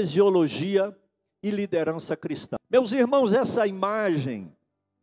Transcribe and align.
eclesiologia 0.00 0.96
e 1.42 1.50
liderança 1.50 2.16
cristã. 2.16 2.56
Meus 2.70 2.92
irmãos, 2.92 3.34
essa 3.34 3.66
imagem 3.66 4.54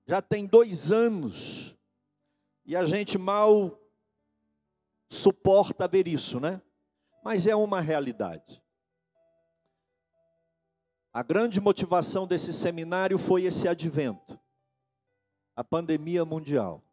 já 0.08 0.22
tem 0.22 0.48
dois 0.48 0.92
anos 0.92 1.76
e 2.66 2.76
a 2.76 2.84
gente 2.86 3.18
mal 3.18 3.80
suporta 5.08 5.88
ver 5.88 6.08
isso, 6.08 6.40
né? 6.40 6.62
Mas 7.24 7.46
é 7.46 7.56
uma 7.56 7.80
realidade. 7.80 8.62
A 11.14 11.22
grande 11.24 11.62
motivação 11.62 12.28
desse 12.28 12.54
seminário 12.54 13.18
foi 13.18 13.44
esse 13.44 13.68
advento, 13.68 14.40
a 15.56 15.64
pandemia 15.64 16.26
mundial. 16.26 16.84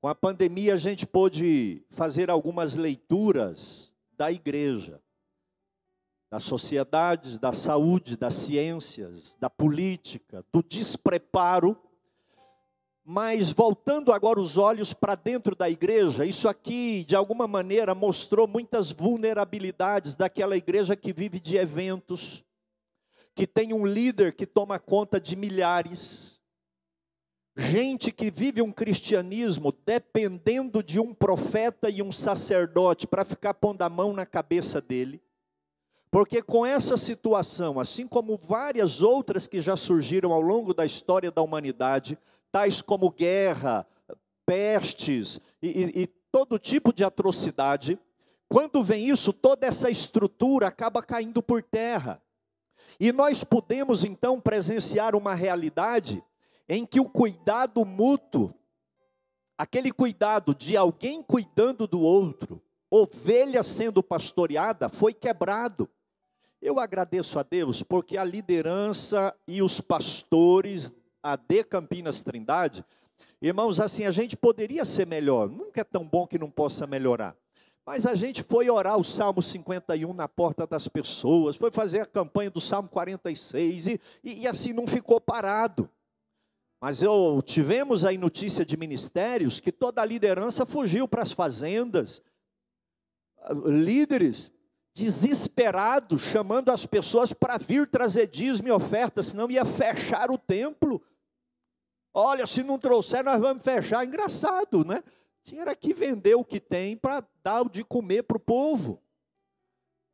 Com 0.00 0.08
a 0.08 0.14
pandemia, 0.14 0.74
a 0.74 0.76
gente 0.76 1.06
pôde 1.06 1.84
fazer 1.90 2.30
algumas 2.30 2.74
leituras 2.74 3.94
da 4.16 4.30
igreja, 4.30 5.00
da 6.34 6.40
sociedade, 6.40 7.38
da 7.38 7.52
saúde, 7.52 8.16
das 8.16 8.34
ciências, 8.34 9.36
da 9.38 9.48
política, 9.48 10.44
do 10.52 10.64
despreparo. 10.64 11.80
Mas 13.04 13.52
voltando 13.52 14.12
agora 14.12 14.40
os 14.40 14.58
olhos 14.58 14.92
para 14.92 15.14
dentro 15.14 15.54
da 15.54 15.70
igreja, 15.70 16.26
isso 16.26 16.48
aqui 16.48 17.04
de 17.04 17.14
alguma 17.14 17.46
maneira 17.46 17.94
mostrou 17.94 18.48
muitas 18.48 18.90
vulnerabilidades 18.90 20.16
daquela 20.16 20.56
igreja 20.56 20.96
que 20.96 21.12
vive 21.12 21.38
de 21.38 21.56
eventos, 21.56 22.42
que 23.32 23.46
tem 23.46 23.72
um 23.72 23.86
líder 23.86 24.34
que 24.34 24.44
toma 24.44 24.80
conta 24.80 25.20
de 25.20 25.36
milhares, 25.36 26.40
gente 27.56 28.10
que 28.10 28.28
vive 28.28 28.60
um 28.60 28.72
cristianismo 28.72 29.70
dependendo 29.86 30.82
de 30.82 30.98
um 30.98 31.14
profeta 31.14 31.88
e 31.88 32.02
um 32.02 32.10
sacerdote 32.10 33.06
para 33.06 33.24
ficar 33.24 33.54
pondo 33.54 33.82
a 33.82 33.88
mão 33.88 34.12
na 34.12 34.26
cabeça 34.26 34.80
dele. 34.80 35.22
Porque 36.14 36.40
com 36.40 36.64
essa 36.64 36.96
situação, 36.96 37.80
assim 37.80 38.06
como 38.06 38.36
várias 38.36 39.02
outras 39.02 39.48
que 39.48 39.60
já 39.60 39.76
surgiram 39.76 40.32
ao 40.32 40.40
longo 40.40 40.72
da 40.72 40.86
história 40.86 41.28
da 41.28 41.42
humanidade, 41.42 42.16
tais 42.52 42.80
como 42.80 43.10
guerra, 43.10 43.84
pestes 44.46 45.40
e, 45.60 45.66
e, 45.66 46.02
e 46.02 46.06
todo 46.30 46.56
tipo 46.56 46.92
de 46.92 47.02
atrocidade, 47.02 47.98
quando 48.48 48.80
vem 48.80 49.08
isso, 49.08 49.32
toda 49.32 49.66
essa 49.66 49.90
estrutura 49.90 50.68
acaba 50.68 51.02
caindo 51.02 51.42
por 51.42 51.64
terra. 51.64 52.22
E 53.00 53.10
nós 53.10 53.42
podemos 53.42 54.04
então 54.04 54.40
presenciar 54.40 55.16
uma 55.16 55.34
realidade 55.34 56.22
em 56.68 56.86
que 56.86 57.00
o 57.00 57.10
cuidado 57.10 57.84
mútuo, 57.84 58.54
aquele 59.58 59.90
cuidado 59.90 60.54
de 60.54 60.76
alguém 60.76 61.24
cuidando 61.24 61.88
do 61.88 61.98
outro, 61.98 62.62
ovelha 62.88 63.64
sendo 63.64 64.00
pastoreada, 64.00 64.88
foi 64.88 65.12
quebrado. 65.12 65.90
Eu 66.64 66.80
agradeço 66.80 67.38
a 67.38 67.42
Deus 67.42 67.82
porque 67.82 68.16
a 68.16 68.24
liderança 68.24 69.36
e 69.46 69.60
os 69.60 69.82
pastores 69.82 70.94
a 71.22 71.36
de 71.36 71.62
Campinas 71.62 72.22
Trindade, 72.22 72.82
irmãos, 73.40 73.78
assim 73.78 74.06
a 74.06 74.10
gente 74.10 74.34
poderia 74.34 74.82
ser 74.86 75.06
melhor, 75.06 75.46
nunca 75.46 75.82
é 75.82 75.84
tão 75.84 76.08
bom 76.08 76.26
que 76.26 76.38
não 76.38 76.50
possa 76.50 76.86
melhorar. 76.86 77.36
Mas 77.84 78.06
a 78.06 78.14
gente 78.14 78.42
foi 78.42 78.70
orar 78.70 78.96
o 78.96 79.04
Salmo 79.04 79.42
51 79.42 80.14
na 80.14 80.26
porta 80.26 80.66
das 80.66 80.88
pessoas, 80.88 81.54
foi 81.54 81.70
fazer 81.70 82.00
a 82.00 82.06
campanha 82.06 82.50
do 82.50 82.62
Salmo 82.62 82.88
46 82.88 83.86
e, 83.86 84.00
e, 84.24 84.40
e 84.40 84.48
assim 84.48 84.72
não 84.72 84.86
ficou 84.86 85.20
parado. 85.20 85.86
Mas 86.80 87.02
eu 87.02 87.42
tivemos 87.44 88.06
aí 88.06 88.16
notícia 88.16 88.64
de 88.64 88.78
ministérios 88.78 89.60
que 89.60 89.70
toda 89.70 90.00
a 90.00 90.06
liderança 90.06 90.64
fugiu 90.64 91.06
para 91.06 91.20
as 91.20 91.32
fazendas, 91.32 92.22
líderes 93.66 94.50
desesperados, 94.94 96.22
chamando 96.22 96.70
as 96.70 96.86
pessoas 96.86 97.32
para 97.32 97.58
vir 97.58 97.88
trazer 97.88 98.28
dízimo 98.28 98.68
e 98.68 98.72
oferta, 98.72 99.22
senão 99.22 99.50
ia 99.50 99.64
fechar 99.64 100.30
o 100.30 100.38
templo. 100.38 101.02
Olha, 102.14 102.46
se 102.46 102.62
não 102.62 102.78
trouxer, 102.78 103.24
nós 103.24 103.40
vamos 103.40 103.62
fechar. 103.62 104.06
Engraçado, 104.06 104.84
né? 104.84 105.02
Tinha 105.42 105.74
que 105.74 105.92
vender 105.92 106.36
o 106.36 106.44
que 106.44 106.60
tem 106.60 106.96
para 106.96 107.26
dar 107.42 107.62
o 107.62 107.68
de 107.68 107.82
comer 107.82 108.22
para 108.22 108.36
o 108.36 108.40
povo. 108.40 109.02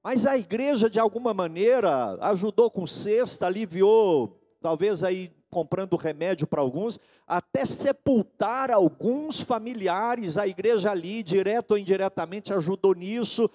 Mas 0.03 0.25
a 0.25 0.39
igreja, 0.39 0.89
de 0.89 0.99
alguma 0.99 1.35
maneira, 1.35 2.17
ajudou 2.23 2.71
com 2.71 2.87
cesta, 2.87 3.47
aliviou, 3.47 4.41
talvez 4.63 5.05
aí 5.05 5.31
comprando 5.51 5.97
remédio 5.97 6.47
para 6.47 6.63
alguns, 6.63 6.99
até 7.27 7.67
sepultar 7.67 8.71
alguns 8.71 9.43
familiares. 9.43 10.39
A 10.39 10.47
igreja 10.47 10.91
ali, 10.91 11.23
direto 11.23 11.73
ou 11.73 11.79
indiretamente, 11.79 12.53
ajudou 12.53 12.95
nisso. 12.95 13.51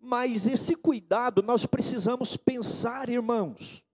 Mas 0.00 0.46
esse 0.46 0.76
cuidado 0.76 1.42
nós 1.42 1.66
precisamos 1.66 2.36
pensar, 2.36 3.08
irmãos. 3.08 3.84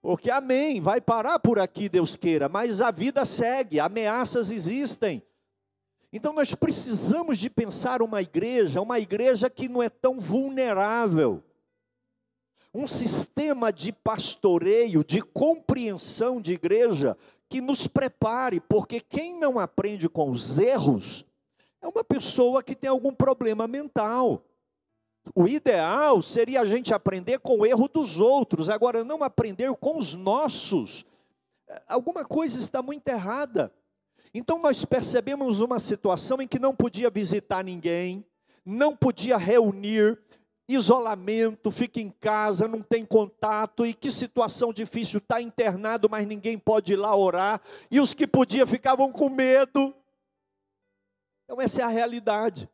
Porque 0.00 0.30
amém, 0.30 0.80
vai 0.80 1.00
parar 1.00 1.38
por 1.38 1.60
aqui, 1.60 1.88
Deus 1.88 2.16
queira, 2.16 2.48
mas 2.48 2.80
a 2.80 2.90
vida 2.90 3.24
segue, 3.24 3.78
ameaças 3.78 4.50
existem. 4.50 5.22
Então 6.12 6.32
nós 6.32 6.54
precisamos 6.54 7.38
de 7.38 7.48
pensar 7.48 8.02
uma 8.02 8.20
igreja, 8.20 8.82
uma 8.82 8.98
igreja 8.98 9.48
que 9.48 9.68
não 9.68 9.82
é 9.82 9.88
tão 9.88 10.18
vulnerável. 10.18 11.42
Um 12.74 12.86
sistema 12.86 13.72
de 13.72 13.92
pastoreio, 13.92 15.04
de 15.04 15.22
compreensão 15.22 16.40
de 16.40 16.52
igreja 16.52 17.16
que 17.48 17.60
nos 17.60 17.86
prepare, 17.86 18.60
porque 18.60 18.98
quem 18.98 19.38
não 19.38 19.58
aprende 19.58 20.08
com 20.08 20.30
os 20.30 20.58
erros 20.58 21.26
é 21.82 21.88
uma 21.88 22.04
pessoa 22.04 22.62
que 22.62 22.76
tem 22.76 22.88
algum 22.88 23.12
problema 23.12 23.66
mental. 23.66 24.44
O 25.34 25.46
ideal 25.46 26.22
seria 26.22 26.60
a 26.60 26.64
gente 26.64 26.94
aprender 26.94 27.40
com 27.40 27.58
o 27.58 27.66
erro 27.66 27.88
dos 27.88 28.20
outros, 28.20 28.70
agora 28.70 29.04
não 29.04 29.22
aprender 29.22 29.72
com 29.74 29.98
os 29.98 30.14
nossos. 30.14 31.04
Alguma 31.88 32.24
coisa 32.24 32.58
está 32.58 32.80
muito 32.80 33.06
errada. 33.08 33.72
Então 34.32 34.58
nós 34.60 34.84
percebemos 34.84 35.60
uma 35.60 35.78
situação 35.78 36.40
em 36.40 36.48
que 36.48 36.58
não 36.58 36.74
podia 36.74 37.10
visitar 37.10 37.62
ninguém, 37.62 38.24
não 38.64 38.96
podia 38.96 39.36
reunir, 39.36 40.18
isolamento, 40.68 41.70
fica 41.70 42.00
em 42.00 42.10
casa, 42.10 42.66
não 42.66 42.80
tem 42.80 43.04
contato, 43.04 43.84
e 43.84 43.92
que 43.92 44.10
situação 44.10 44.72
difícil, 44.72 45.18
está 45.18 45.42
internado, 45.42 46.08
mas 46.08 46.26
ninguém 46.26 46.56
pode 46.56 46.94
ir 46.94 46.96
lá 46.96 47.14
orar, 47.14 47.60
e 47.90 48.00
os 48.00 48.14
que 48.14 48.26
podiam 48.26 48.66
ficavam 48.66 49.10
com 49.12 49.28
medo. 49.28 49.94
Então 51.44 51.60
essa 51.60 51.80
é 51.82 51.84
a 51.84 51.88
realidade. 51.88 52.68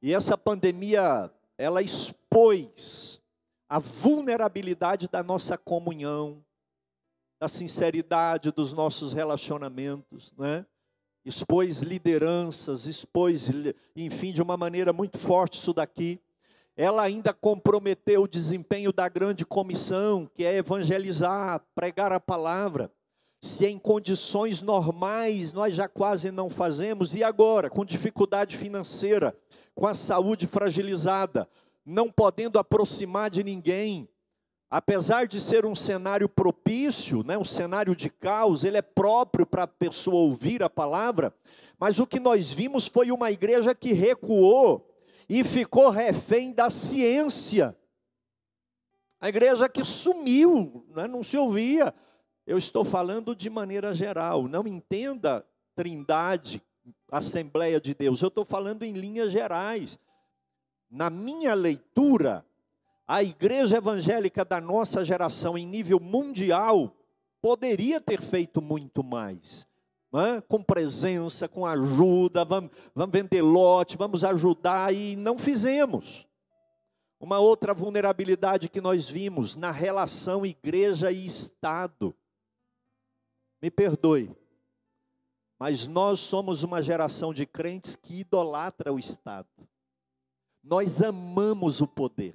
E 0.00 0.12
essa 0.12 0.36
pandemia, 0.36 1.30
ela 1.56 1.80
expôs 1.80 3.20
a 3.68 3.78
vulnerabilidade 3.78 5.08
da 5.08 5.22
nossa 5.22 5.56
comunhão, 5.56 6.44
da 7.40 7.48
sinceridade 7.48 8.50
dos 8.50 8.72
nossos 8.72 9.12
relacionamentos, 9.12 10.32
né? 10.36 10.66
expôs 11.24 11.80
lideranças, 11.80 12.86
expôs, 12.86 13.50
enfim, 13.94 14.32
de 14.32 14.42
uma 14.42 14.56
maneira 14.56 14.92
muito 14.92 15.18
forte 15.18 15.58
isso 15.58 15.72
daqui. 15.72 16.20
Ela 16.76 17.02
ainda 17.02 17.32
comprometeu 17.32 18.22
o 18.22 18.28
desempenho 18.28 18.92
da 18.92 19.08
grande 19.08 19.44
comissão, 19.44 20.28
que 20.34 20.44
é 20.44 20.56
evangelizar, 20.56 21.64
pregar 21.74 22.12
a 22.12 22.20
palavra. 22.20 22.90
Se 23.44 23.66
em 23.66 23.76
condições 23.76 24.62
normais 24.62 25.52
nós 25.52 25.74
já 25.74 25.88
quase 25.88 26.30
não 26.30 26.48
fazemos, 26.48 27.16
e 27.16 27.24
agora, 27.24 27.68
com 27.68 27.84
dificuldade 27.84 28.56
financeira, 28.56 29.36
com 29.74 29.84
a 29.84 29.96
saúde 29.96 30.46
fragilizada, 30.46 31.48
não 31.84 32.08
podendo 32.08 32.56
aproximar 32.56 33.28
de 33.30 33.42
ninguém, 33.42 34.08
apesar 34.70 35.26
de 35.26 35.40
ser 35.40 35.66
um 35.66 35.74
cenário 35.74 36.28
propício, 36.28 37.24
né, 37.24 37.36
um 37.36 37.44
cenário 37.44 37.96
de 37.96 38.08
caos, 38.08 38.62
ele 38.62 38.76
é 38.76 38.82
próprio 38.82 39.44
para 39.44 39.64
a 39.64 39.66
pessoa 39.66 40.22
ouvir 40.22 40.62
a 40.62 40.70
palavra, 40.70 41.34
mas 41.80 41.98
o 41.98 42.06
que 42.06 42.20
nós 42.20 42.52
vimos 42.52 42.86
foi 42.86 43.10
uma 43.10 43.32
igreja 43.32 43.74
que 43.74 43.92
recuou 43.92 44.88
e 45.28 45.42
ficou 45.42 45.90
refém 45.90 46.52
da 46.52 46.70
ciência. 46.70 47.76
A 49.20 49.28
igreja 49.28 49.68
que 49.68 49.84
sumiu, 49.84 50.86
né, 50.94 51.08
não 51.08 51.24
se 51.24 51.36
ouvia. 51.36 51.92
Eu 52.46 52.58
estou 52.58 52.84
falando 52.84 53.34
de 53.34 53.48
maneira 53.48 53.94
geral, 53.94 54.48
não 54.48 54.66
entenda 54.66 55.46
trindade, 55.74 56.62
Assembleia 57.10 57.80
de 57.80 57.94
Deus, 57.94 58.22
eu 58.22 58.28
estou 58.28 58.44
falando 58.44 58.82
em 58.82 58.92
linhas 58.92 59.30
gerais. 59.30 60.00
Na 60.90 61.10
minha 61.10 61.54
leitura, 61.54 62.44
a 63.06 63.22
igreja 63.22 63.76
evangélica 63.76 64.44
da 64.44 64.60
nossa 64.60 65.04
geração, 65.04 65.56
em 65.56 65.66
nível 65.66 66.00
mundial, 66.00 66.96
poderia 67.40 68.00
ter 68.00 68.22
feito 68.22 68.62
muito 68.62 69.04
mais. 69.04 69.68
Com 70.48 70.62
presença, 70.62 71.48
com 71.48 71.66
ajuda, 71.66 72.44
vamos, 72.44 72.70
vamos 72.94 73.12
vender 73.12 73.42
lote, 73.42 73.96
vamos 73.96 74.24
ajudar, 74.24 74.94
e 74.94 75.14
não 75.16 75.38
fizemos. 75.38 76.26
Uma 77.20 77.38
outra 77.38 77.72
vulnerabilidade 77.72 78.68
que 78.68 78.80
nós 78.80 79.08
vimos 79.08 79.54
na 79.54 79.70
relação 79.70 80.44
igreja 80.44 81.12
e 81.12 81.24
Estado. 81.24 82.14
Me 83.62 83.70
perdoe, 83.70 84.28
mas 85.56 85.86
nós 85.86 86.18
somos 86.18 86.64
uma 86.64 86.82
geração 86.82 87.32
de 87.32 87.46
crentes 87.46 87.94
que 87.94 88.20
idolatra 88.20 88.92
o 88.92 88.98
Estado. 88.98 89.46
Nós 90.64 91.00
amamos 91.00 91.80
o 91.80 91.86
poder. 91.86 92.34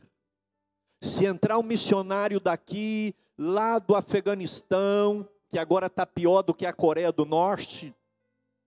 Se 1.02 1.26
entrar 1.26 1.58
um 1.58 1.64
missionário 1.64 2.40
daqui, 2.40 3.14
lá 3.38 3.78
do 3.78 3.96
Afeganistão, 3.96 5.28
que 5.50 5.60
agora 5.60 5.88
está 5.88 6.06
pior 6.06 6.42
do 6.42 6.54
que 6.54 6.66
a 6.66 6.72
Coreia 6.72 7.12
do 7.12 7.26
Norte, 7.26 7.94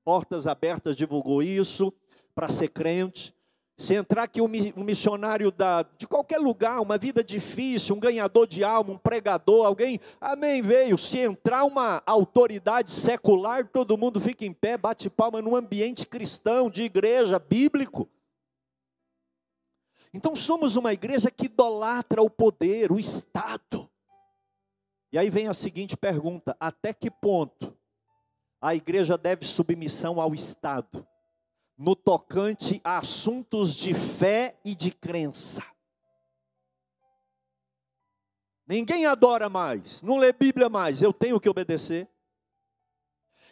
Portas 0.04 0.46
Abertas 0.46 0.96
divulgou 0.96 1.42
isso, 1.42 1.92
para 2.34 2.48
ser 2.48 2.68
crente. 2.68 3.34
Se 3.80 3.94
entrar 3.94 4.24
aqui 4.24 4.42
um 4.42 4.84
missionário 4.84 5.50
da, 5.50 5.82
de 5.96 6.06
qualquer 6.06 6.36
lugar, 6.36 6.82
uma 6.82 6.98
vida 6.98 7.24
difícil, 7.24 7.96
um 7.96 7.98
ganhador 7.98 8.46
de 8.46 8.62
alma, 8.62 8.92
um 8.92 8.98
pregador, 8.98 9.64
alguém, 9.64 9.98
amém, 10.20 10.60
veio. 10.60 10.98
Se 10.98 11.16
entrar 11.16 11.64
uma 11.64 12.02
autoridade 12.04 12.92
secular, 12.92 13.66
todo 13.66 13.96
mundo 13.96 14.20
fica 14.20 14.44
em 14.44 14.52
pé, 14.52 14.76
bate 14.76 15.08
palma 15.08 15.40
num 15.40 15.56
ambiente 15.56 16.06
cristão, 16.06 16.68
de 16.68 16.82
igreja, 16.82 17.38
bíblico. 17.38 18.06
Então 20.12 20.36
somos 20.36 20.76
uma 20.76 20.92
igreja 20.92 21.30
que 21.30 21.46
idolatra 21.46 22.20
o 22.20 22.28
poder, 22.28 22.92
o 22.92 23.00
Estado. 23.00 23.88
E 25.10 25.16
aí 25.16 25.30
vem 25.30 25.48
a 25.48 25.54
seguinte 25.54 25.96
pergunta: 25.96 26.54
até 26.60 26.92
que 26.92 27.10
ponto 27.10 27.74
a 28.60 28.74
igreja 28.74 29.16
deve 29.16 29.46
submissão 29.46 30.20
ao 30.20 30.34
Estado? 30.34 31.08
No 31.80 31.96
tocante 31.96 32.78
a 32.84 32.98
assuntos 32.98 33.74
de 33.74 33.94
fé 33.94 34.54
e 34.62 34.74
de 34.74 34.90
crença. 34.90 35.64
Ninguém 38.66 39.06
adora 39.06 39.48
mais, 39.48 40.02
não 40.02 40.18
lê 40.18 40.30
Bíblia 40.30 40.68
mais, 40.68 41.00
eu 41.00 41.10
tenho 41.10 41.40
que 41.40 41.48
obedecer. 41.48 42.06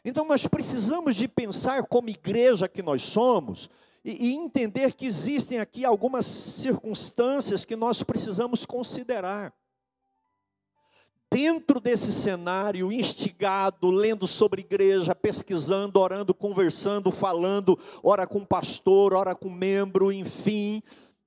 Então 0.05 0.27
nós 0.27 0.47
precisamos 0.47 1.17
de 1.17 1.27
pensar 1.27 1.87
como 1.87 2.11
igreja 2.11 2.69
que 2.69 2.83
nós 2.83 3.03
somos 3.03 3.71
e, 4.05 4.29
e 4.29 4.35
entender 4.35 4.93
que 4.93 5.07
existem 5.07 5.59
aqui 5.59 5.87
algumas 5.87 6.27
circunstâncias 6.27 7.65
que 7.65 7.75
nós 7.75 8.03
precisamos 8.03 8.67
considerar 8.67 9.55
dentro 11.31 11.81
desse 11.81 12.13
cenário, 12.13 12.91
instigado, 12.91 13.91
lendo 13.91 14.27
sobre 14.27 14.63
igreja, 14.63 15.15
pesquisando, 15.15 16.01
orando, 16.01 16.35
conversando, 16.35 17.11
falando, 17.11 17.79
ora 18.03 18.27
com 18.27 18.45
pastor, 18.45 19.15
ora 19.15 19.35
com 19.35 19.51
membro, 19.51 20.11
enfim, 20.11 20.83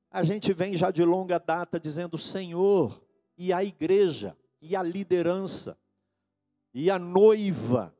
a 0.10 0.24
gente 0.24 0.52
vem 0.52 0.76
já 0.76 0.92
de 0.92 1.04
longa 1.04 1.40
data 1.40 1.80
dizendo: 1.80 2.18
Senhor, 2.18 3.02
e 3.38 3.54
a 3.54 3.64
igreja, 3.64 4.36
e 4.62 4.76
a 4.76 4.84
liderança, 4.84 5.78
e 6.74 6.90
a 6.92 7.00
noiva. 7.00 7.96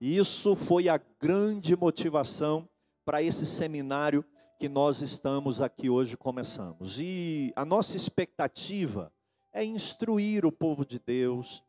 Isso 0.00 0.56
foi 0.56 0.88
a 0.88 0.98
grande 1.20 1.76
motivação 1.76 2.68
para 3.04 3.22
esse 3.22 3.44
seminário 3.44 4.24
que 4.58 4.68
nós 4.68 5.02
estamos 5.02 5.60
aqui 5.60 5.90
hoje 5.90 6.16
começamos. 6.16 7.00
E 7.00 7.52
a 7.56 7.64
nossa 7.64 7.96
expectativa 7.96 9.12
é 9.52 9.64
instruir 9.64 10.44
o 10.44 10.52
povo 10.52 10.84
de 10.84 10.98
Deus, 10.98 11.62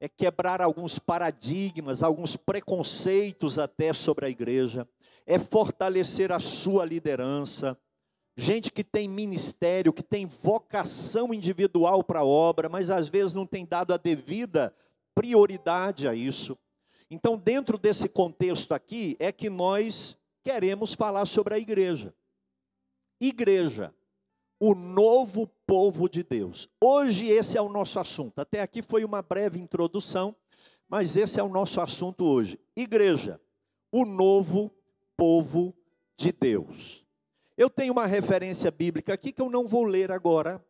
é 0.00 0.08
quebrar 0.08 0.60
alguns 0.60 0.98
paradigmas, 0.98 2.02
alguns 2.02 2.36
preconceitos 2.36 3.58
até 3.58 3.92
sobre 3.92 4.26
a 4.26 4.30
igreja, 4.30 4.88
é 5.26 5.38
fortalecer 5.38 6.32
a 6.32 6.40
sua 6.40 6.84
liderança. 6.84 7.78
Gente 8.36 8.70
que 8.70 8.84
tem 8.84 9.08
ministério, 9.08 9.92
que 9.92 10.02
tem 10.02 10.24
vocação 10.24 11.34
individual 11.34 12.04
para 12.04 12.20
a 12.20 12.24
obra, 12.24 12.68
mas 12.68 12.90
às 12.90 13.08
vezes 13.08 13.34
não 13.34 13.46
tem 13.46 13.66
dado 13.66 13.92
a 13.92 13.96
devida 13.96 14.74
prioridade 15.14 16.06
a 16.06 16.14
isso. 16.14 16.56
Então, 17.10 17.36
dentro 17.36 17.76
desse 17.76 18.08
contexto 18.08 18.72
aqui, 18.72 19.16
é 19.18 19.32
que 19.32 19.50
nós 19.50 20.16
queremos 20.44 20.94
falar 20.94 21.26
sobre 21.26 21.54
a 21.54 21.58
igreja. 21.58 22.14
Igreja 23.20 23.92
o 24.60 24.74
novo 24.74 25.46
povo 25.66 26.08
de 26.08 26.22
Deus. 26.22 26.68
Hoje 26.80 27.26
esse 27.28 27.56
é 27.56 27.62
o 27.62 27.68
nosso 27.68 28.00
assunto. 28.00 28.40
Até 28.40 28.60
aqui 28.60 28.82
foi 28.82 29.04
uma 29.04 29.22
breve 29.22 29.58
introdução, 29.58 30.34
mas 30.88 31.16
esse 31.16 31.38
é 31.38 31.42
o 31.42 31.48
nosso 31.48 31.80
assunto 31.80 32.24
hoje. 32.24 32.58
Igreja, 32.76 33.40
o 33.92 34.04
novo 34.04 34.72
povo 35.16 35.74
de 36.16 36.32
Deus. 36.32 37.04
Eu 37.56 37.68
tenho 37.68 37.92
uma 37.92 38.06
referência 38.06 38.70
bíblica 38.70 39.14
aqui 39.14 39.32
que 39.32 39.42
eu 39.42 39.50
não 39.50 39.66
vou 39.66 39.84
ler 39.84 40.12
agora, 40.12 40.64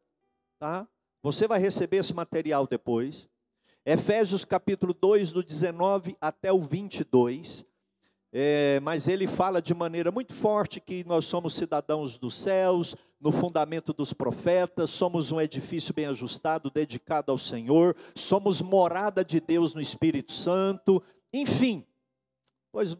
tá? 0.59 0.89
Você 1.23 1.47
vai 1.47 1.59
receber 1.59 1.99
esse 1.99 2.15
material 2.15 2.67
depois. 2.67 3.29
Efésios 3.85 4.45
capítulo 4.45 4.95
2, 4.95 5.33
do 5.33 5.43
19 5.43 6.17
até 6.21 6.53
o 6.53 6.61
22. 6.61 7.68
É, 8.33 8.79
mas 8.81 9.09
ele 9.09 9.27
fala 9.27 9.63
de 9.63 9.73
maneira 9.73 10.11
muito 10.11 10.35
forte 10.35 10.81
que 10.81 11.03
nós 11.05 11.25
somos 11.25 11.55
cidadãos 11.55 12.19
dos 12.19 12.35
céus, 12.35 12.95
no 13.21 13.33
fundamento 13.33 13.93
dos 13.93 14.13
profetas, 14.13 14.91
somos 14.91 15.33
um 15.33 15.41
edifício 15.41 15.93
bem 15.95 16.07
ajustado, 16.07 16.71
dedicado 16.71 17.33
ao 17.33 17.39
Senhor, 17.39 17.97
somos 18.15 18.63
morada 18.63 19.25
de 19.25 19.41
Deus 19.41 19.75
no 19.75 19.81
Espírito 19.81 20.33
Santo, 20.33 21.03
enfim. 21.33 21.85
Pois 22.71 22.97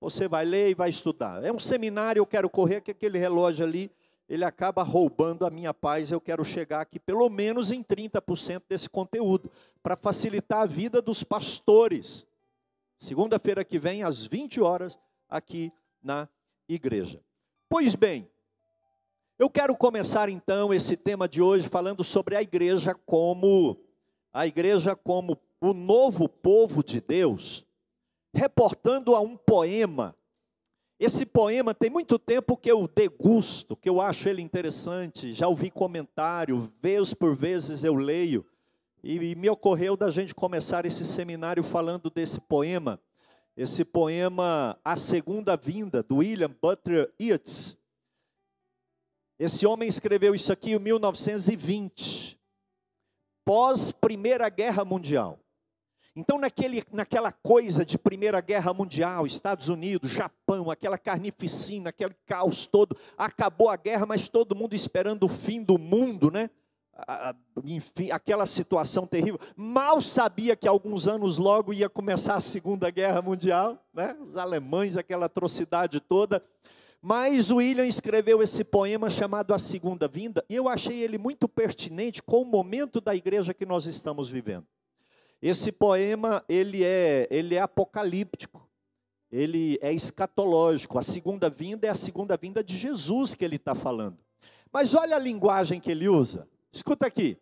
você 0.00 0.26
vai 0.26 0.44
ler 0.44 0.70
e 0.70 0.74
vai 0.74 0.90
estudar. 0.90 1.44
É 1.44 1.52
um 1.52 1.58
seminário, 1.58 2.20
eu 2.20 2.26
quero 2.26 2.50
correr 2.50 2.80
que 2.80 2.90
aquele 2.90 3.18
relógio 3.18 3.64
ali, 3.64 3.90
ele 4.28 4.44
acaba 4.44 4.82
roubando 4.82 5.46
a 5.46 5.50
minha 5.50 5.72
paz, 5.72 6.10
eu 6.10 6.20
quero 6.20 6.44
chegar 6.44 6.80
aqui 6.80 6.98
pelo 6.98 7.28
menos 7.30 7.70
em 7.70 7.82
30% 7.82 8.62
desse 8.68 8.90
conteúdo, 8.90 9.50
para 9.82 9.96
facilitar 9.96 10.62
a 10.62 10.66
vida 10.66 11.00
dos 11.00 11.22
pastores. 11.22 12.26
Segunda-feira 13.02 13.64
que 13.64 13.80
vem, 13.80 14.04
às 14.04 14.24
20 14.26 14.60
horas, 14.60 14.96
aqui 15.28 15.72
na 16.00 16.28
igreja. 16.68 17.20
Pois 17.68 17.96
bem, 17.96 18.30
eu 19.40 19.50
quero 19.50 19.76
começar 19.76 20.28
então 20.28 20.72
esse 20.72 20.96
tema 20.96 21.28
de 21.28 21.42
hoje 21.42 21.68
falando 21.68 22.04
sobre 22.04 22.36
a 22.36 22.42
igreja 22.42 22.94
como 22.94 23.76
a 24.32 24.46
igreja 24.46 24.94
como 24.94 25.36
o 25.60 25.74
novo 25.74 26.28
povo 26.28 26.80
de 26.80 27.00
Deus, 27.00 27.66
reportando 28.32 29.16
a 29.16 29.20
um 29.20 29.36
poema. 29.36 30.14
Esse 30.96 31.26
poema 31.26 31.74
tem 31.74 31.90
muito 31.90 32.20
tempo 32.20 32.56
que 32.56 32.70
eu 32.70 32.86
degusto, 32.86 33.74
que 33.74 33.88
eu 33.88 34.00
acho 34.00 34.28
ele 34.28 34.42
interessante, 34.42 35.32
já 35.32 35.48
ouvi 35.48 35.72
comentário, 35.72 36.72
vez 36.80 37.12
por 37.12 37.34
vezes 37.34 37.82
eu 37.82 37.96
leio, 37.96 38.46
e 39.02 39.34
me 39.34 39.50
ocorreu 39.50 39.96
da 39.96 40.10
gente 40.10 40.34
começar 40.34 40.86
esse 40.86 41.04
seminário 41.04 41.62
falando 41.62 42.08
desse 42.08 42.40
poema, 42.40 43.00
esse 43.56 43.84
poema 43.84 44.78
A 44.84 44.96
Segunda 44.96 45.56
Vinda, 45.56 46.02
do 46.02 46.18
William 46.18 46.54
Butler 46.62 47.12
Yeats, 47.20 47.82
esse 49.38 49.66
homem 49.66 49.88
escreveu 49.88 50.36
isso 50.36 50.52
aqui 50.52 50.72
em 50.72 50.78
1920, 50.78 52.40
pós 53.44 53.90
Primeira 53.90 54.48
Guerra 54.48 54.84
Mundial. 54.84 55.40
Então, 56.14 56.38
naquele, 56.38 56.84
naquela 56.92 57.32
coisa 57.32 57.84
de 57.84 57.98
Primeira 57.98 58.40
Guerra 58.40 58.72
Mundial, 58.72 59.26
Estados 59.26 59.68
Unidos, 59.68 60.10
Japão, 60.10 60.70
aquela 60.70 60.98
carnificina, 60.98 61.88
aquele 61.88 62.14
caos 62.26 62.66
todo, 62.66 62.96
acabou 63.16 63.68
a 63.68 63.76
guerra, 63.76 64.06
mas 64.06 64.28
todo 64.28 64.54
mundo 64.54 64.74
esperando 64.74 65.24
o 65.24 65.28
fim 65.28 65.62
do 65.62 65.78
mundo, 65.78 66.30
né? 66.30 66.48
Enfim, 67.64 68.10
aquela 68.10 68.46
situação 68.46 69.06
terrível. 69.06 69.38
Mal 69.56 70.00
sabia 70.00 70.54
que 70.54 70.68
alguns 70.68 71.08
anos 71.08 71.38
logo 71.38 71.72
ia 71.72 71.88
começar 71.88 72.34
a 72.34 72.40
Segunda 72.40 72.90
Guerra 72.90 73.22
Mundial, 73.22 73.82
né? 73.92 74.16
Os 74.20 74.36
alemães, 74.36 74.96
aquela 74.96 75.26
atrocidade 75.26 76.00
toda. 76.00 76.42
Mas 77.00 77.50
William 77.50 77.86
escreveu 77.86 78.42
esse 78.42 78.62
poema 78.62 79.10
chamado 79.10 79.52
A 79.52 79.58
Segunda 79.58 80.06
Vinda, 80.06 80.44
e 80.48 80.54
eu 80.54 80.68
achei 80.68 81.02
ele 81.02 81.18
muito 81.18 81.48
pertinente 81.48 82.22
com 82.22 82.42
o 82.42 82.44
momento 82.44 83.00
da 83.00 83.14
igreja 83.14 83.52
que 83.52 83.66
nós 83.66 83.86
estamos 83.86 84.28
vivendo. 84.28 84.66
Esse 85.40 85.72
poema, 85.72 86.44
ele 86.48 86.84
é, 86.84 87.26
ele 87.28 87.56
é 87.56 87.60
apocalíptico, 87.60 88.68
ele 89.32 89.76
é 89.82 89.92
escatológico. 89.92 90.96
A 90.96 91.02
segunda 91.02 91.50
vinda 91.50 91.88
é 91.88 91.90
a 91.90 91.96
segunda 91.96 92.36
vinda 92.36 92.62
de 92.62 92.76
Jesus 92.76 93.34
que 93.34 93.44
ele 93.44 93.56
está 93.56 93.74
falando. 93.74 94.18
Mas 94.72 94.94
olha 94.94 95.16
a 95.16 95.18
linguagem 95.18 95.80
que 95.80 95.90
ele 95.90 96.08
usa. 96.08 96.48
Escuta 96.72 97.06
aqui. 97.06 97.38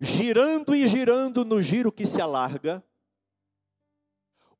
Girando 0.00 0.74
e 0.74 0.86
girando 0.86 1.44
no 1.44 1.62
giro 1.62 1.90
que 1.90 2.04
se 2.04 2.20
alarga, 2.20 2.84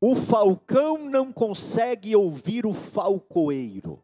o 0.00 0.16
falcão 0.16 0.98
não 0.98 1.32
consegue 1.32 2.16
ouvir 2.16 2.64
o 2.64 2.72
falcoeiro. 2.72 4.02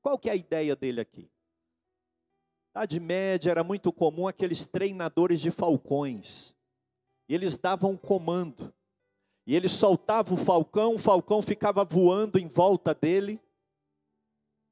Qual 0.00 0.18
que 0.18 0.28
é 0.28 0.32
a 0.32 0.36
ideia 0.36 0.76
dele 0.76 1.00
aqui? 1.00 1.30
Idade 2.70 3.00
média 3.00 3.50
era 3.50 3.64
muito 3.64 3.92
comum 3.92 4.28
aqueles 4.28 4.64
treinadores 4.64 5.40
de 5.40 5.50
falcões. 5.50 6.54
E 7.28 7.34
eles 7.34 7.56
davam 7.56 7.96
comando. 7.96 8.72
E 9.46 9.56
ele 9.56 9.68
soltava 9.68 10.32
o 10.32 10.36
falcão, 10.36 10.94
o 10.94 10.98
falcão 10.98 11.42
ficava 11.42 11.84
voando 11.84 12.38
em 12.38 12.46
volta 12.46 12.94
dele. 12.94 13.40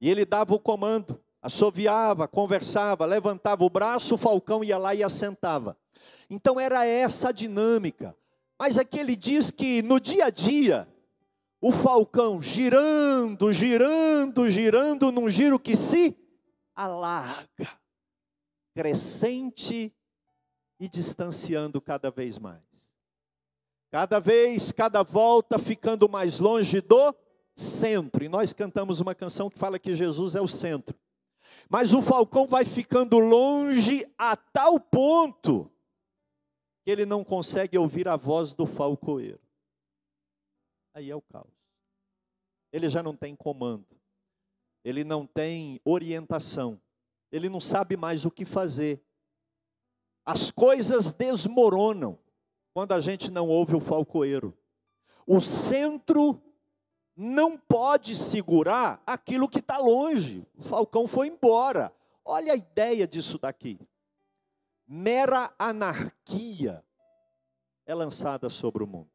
E 0.00 0.09
ele 0.09 0.25
dava 0.25 0.54
o 0.54 0.61
comando, 0.61 1.23
assoviava, 1.47 2.26
conversava, 2.26 3.05
levantava 3.05 3.65
o 3.65 3.71
braço, 3.71 4.17
o 4.17 4.19
falcão 4.19 4.65
ia 4.65 4.76
lá 4.76 4.95
e 4.97 5.05
assentava. 5.05 5.79
Então 6.29 6.59
era 6.59 6.85
essa 6.85 7.29
a 7.29 7.33
dinâmica. 7.33 8.17
Mas 8.59 8.79
aqui 8.79 8.99
ele 8.99 9.15
diz 9.15 9.53
que 9.53 9.81
no 9.81 10.00
dia 10.00 10.25
a 10.25 10.31
dia, 10.31 10.88
o 11.61 11.71
falcão 11.71 12.43
girando, 12.43 13.53
girando, 13.53 14.50
girando 14.50 15.12
num 15.12 15.29
giro 15.29 15.59
que 15.59 15.76
se 15.76 16.19
alarga. 16.75 17.69
crescente 18.75 19.95
e 20.81 20.88
distanciando 20.88 21.81
cada 21.81 22.11
vez 22.11 22.38
mais. 22.38 22.61
Cada 23.91 24.19
vez, 24.19 24.73
cada 24.73 25.05
volta 25.05 25.59
ficando 25.61 26.09
mais 26.09 26.41
longe 26.41 26.81
do 26.81 27.15
centro. 27.55 28.25
E 28.25 28.29
nós 28.29 28.53
cantamos 28.53 29.00
uma 29.00 29.15
canção 29.15 29.49
que 29.49 29.59
fala 29.59 29.79
que 29.79 29.95
Jesus 29.95 30.35
é 30.35 30.41
o 30.41 30.49
centro. 30.49 30.99
Mas 31.68 31.92
o 31.92 32.00
falcão 32.00 32.46
vai 32.46 32.64
ficando 32.64 33.18
longe 33.18 34.06
a 34.16 34.37
tal 34.37 34.78
ponto 34.78 35.70
que 36.85 36.90
ele 36.90 37.04
não 37.04 37.25
consegue 37.25 37.76
ouvir 37.76 38.06
a 38.06 38.14
voz 38.14 38.54
do 38.54 38.66
falcoeiro. 38.66 39.40
Aí 40.94 41.11
é 41.11 41.16
o 41.16 41.20
caos. 41.20 41.52
Ele 42.73 42.88
já 42.88 43.02
não 43.02 43.16
tem 43.16 43.35
comando. 43.35 43.87
Ele 44.85 45.02
não 45.02 45.26
tem 45.26 45.80
orientação. 45.85 46.80
Ele 47.32 47.49
não 47.49 47.58
sabe 47.58 47.96
mais 47.96 48.25
o 48.25 48.30
que 48.30 48.44
fazer. 48.44 49.04
As 50.25 50.50
coisas 50.52 51.12
desmoronam 51.12 52.18
quando 52.73 52.92
a 52.92 53.00
gente 53.00 53.30
não 53.30 53.49
ouve 53.49 53.75
o 53.75 53.80
falcoeiro. 53.80 54.56
O 55.26 55.40
centro 55.40 56.40
não 57.16 57.56
pode 57.56 58.14
segurar 58.14 59.02
aquilo 59.06 59.49
que 59.49 59.61
está 59.61 59.78
longe. 59.78 60.46
O 60.58 60.62
falcão 60.62 61.06
foi 61.06 61.28
embora. 61.28 61.90
Olha 62.25 62.52
a 62.52 62.56
ideia 62.56 63.06
disso 63.06 63.38
daqui. 63.38 63.78
Mera 64.87 65.52
anarquia 65.58 66.85
é 67.87 67.94
lançada 67.94 68.50
sobre 68.50 68.82
o 68.82 68.87
mundo. 68.87 69.08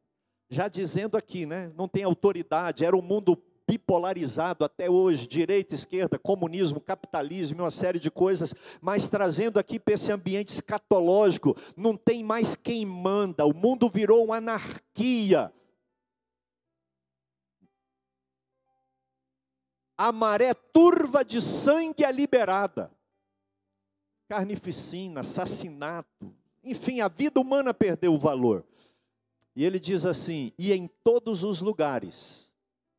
Já 0.50 0.68
dizendo 0.68 1.16
aqui, 1.16 1.46
né? 1.46 1.72
Não 1.76 1.86
tem 1.86 2.02
autoridade, 2.02 2.84
era 2.84 2.96
um 2.96 3.02
mundo 3.02 3.40
bipolarizado 3.66 4.64
até 4.64 4.90
hoje, 4.90 5.26
direita, 5.26 5.74
esquerda, 5.74 6.18
comunismo, 6.18 6.80
capitalismo, 6.80 7.62
uma 7.62 7.70
série 7.70 7.98
de 7.98 8.10
coisas, 8.10 8.52
mas 8.80 9.08
trazendo 9.08 9.58
aqui 9.58 9.78
para 9.78 9.94
esse 9.94 10.12
ambiente 10.12 10.48
escatológico, 10.48 11.56
não 11.76 11.96
tem 11.96 12.24
mais 12.24 12.54
quem 12.54 12.84
manda, 12.84 13.46
o 13.46 13.54
mundo 13.54 13.88
virou 13.88 14.24
uma 14.24 14.36
anarquia. 14.36 15.52
A 20.02 20.10
maré 20.10 20.52
turva 20.52 21.24
de 21.24 21.40
sangue 21.40 22.04
é 22.04 22.10
liberada. 22.10 22.90
Carnificina, 24.28 25.20
assassinato, 25.20 26.34
enfim, 26.64 27.00
a 27.00 27.06
vida 27.06 27.40
humana 27.40 27.72
perdeu 27.72 28.12
o 28.12 28.18
valor. 28.18 28.66
E 29.54 29.64
ele 29.64 29.78
diz 29.78 30.04
assim: 30.04 30.52
e 30.58 30.72
em 30.72 30.88
todos 31.04 31.44
os 31.44 31.60
lugares, 31.60 32.52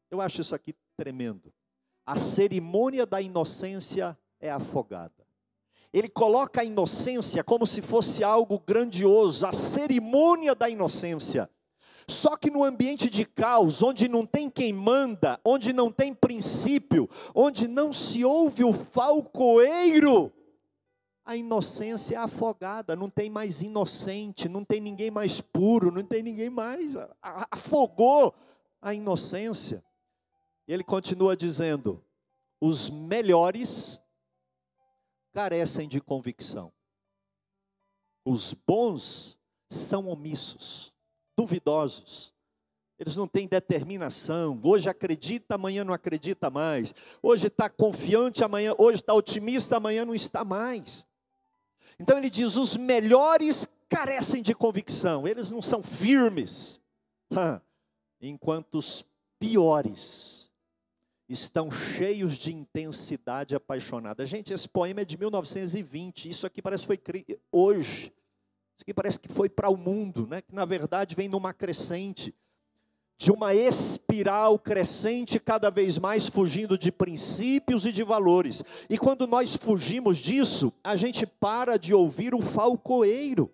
eu 0.09 0.21
acho 0.21 0.39
isso 0.39 0.55
aqui 0.55 0.73
tremendo. 0.95 1.53
A 2.05 2.15
cerimônia 2.15 3.05
da 3.05 3.19
inocência 3.19 4.17
é 4.39 4.49
afogada. 4.49 5.27
Ele 5.91 6.07
coloca 6.07 6.61
a 6.61 6.63
inocência 6.63 7.43
como 7.43 7.67
se 7.67 7.81
fosse 7.81 8.23
algo 8.23 8.57
grandioso, 8.65 9.45
a 9.45 9.51
cerimônia 9.51 10.55
da 10.55 10.69
inocência. 10.69 11.49
Só 12.07 12.35
que 12.35 12.49
no 12.49 12.63
ambiente 12.63 13.09
de 13.09 13.25
caos, 13.25 13.81
onde 13.81 14.07
não 14.07 14.25
tem 14.25 14.49
quem 14.49 14.73
manda, 14.73 15.39
onde 15.43 15.71
não 15.71 15.91
tem 15.91 16.13
princípio, 16.13 17.09
onde 17.33 17.67
não 17.67 17.93
se 17.93 18.25
ouve 18.25 18.63
o 18.63 18.73
falcoeiro, 18.73 20.31
a 21.25 21.37
inocência 21.37 22.15
é 22.15 22.17
afogada, 22.17 22.95
não 22.95 23.09
tem 23.09 23.29
mais 23.29 23.61
inocente, 23.61 24.49
não 24.49 24.65
tem 24.65 24.81
ninguém 24.81 25.09
mais 25.09 25.39
puro, 25.39 25.91
não 25.91 26.03
tem 26.03 26.21
ninguém 26.21 26.49
mais. 26.49 26.95
Afogou 27.49 28.33
a 28.81 28.93
inocência. 28.93 29.83
E 30.67 30.73
ele 30.73 30.83
continua 30.83 31.37
dizendo: 31.37 32.03
os 32.59 32.89
melhores 32.89 34.01
carecem 35.31 35.87
de 35.87 36.01
convicção, 36.01 36.71
os 38.25 38.53
bons 38.53 39.39
são 39.69 40.09
omissos 40.09 40.92
duvidosos. 41.37 42.33
Eles 42.97 43.15
não 43.15 43.27
têm 43.27 43.47
determinação. 43.47 44.59
Hoje 44.63 44.89
acredita, 44.89 45.55
amanhã 45.55 45.83
não 45.83 45.93
acredita 45.93 46.49
mais. 46.49 46.93
Hoje 47.21 47.47
está 47.47 47.69
confiante, 47.69 48.43
amanhã, 48.43 48.73
hoje 48.77 49.01
está 49.01 49.13
otimista, 49.13 49.77
amanhã 49.77 50.05
não 50.05 50.15
está 50.15 50.45
mais. 50.45 51.05
Então 51.99 52.17
ele 52.17 52.29
diz: 52.29 52.55
os 52.55 52.77
melhores 52.77 53.67
carecem 53.89 54.41
de 54.41 54.55
convicção, 54.55 55.27
eles 55.27 55.51
não 55.51 55.61
são 55.61 55.83
firmes, 55.83 56.81
enquanto 58.21 58.75
os 58.75 59.05
piores 59.39 60.49
estão 61.27 61.69
cheios 61.69 62.35
de 62.37 62.53
intensidade 62.53 63.55
apaixonada. 63.55 64.25
Gente, 64.25 64.53
esse 64.53 64.67
poema 64.67 65.01
é 65.01 65.05
de 65.05 65.17
1920, 65.17 66.29
isso 66.29 66.45
aqui 66.45 66.61
parece 66.61 66.87
que 66.87 66.87
foi 66.87 67.39
hoje. 67.51 68.13
Isso 68.75 68.83
aqui 68.83 68.93
parece 68.93 69.19
que 69.19 69.27
foi 69.27 69.49
para 69.49 69.69
o 69.69 69.77
mundo, 69.77 70.27
né? 70.27 70.41
que 70.41 70.53
na 70.53 70.65
verdade 70.65 71.15
vem 71.15 71.29
numa 71.29 71.53
crescente, 71.53 72.35
de 73.17 73.31
uma 73.31 73.53
espiral 73.53 74.57
crescente, 74.57 75.39
cada 75.39 75.69
vez 75.69 75.97
mais 75.97 76.27
fugindo 76.27 76.77
de 76.77 76.91
princípios 76.91 77.85
e 77.85 77.91
de 77.91 78.03
valores. 78.03 78.63
E 78.89 78.97
quando 78.97 79.27
nós 79.27 79.55
fugimos 79.55 80.17
disso, 80.17 80.73
a 80.83 80.95
gente 80.95 81.25
para 81.25 81.77
de 81.77 81.93
ouvir 81.93 82.33
o 82.33 82.41
falcoeiro. 82.41 83.51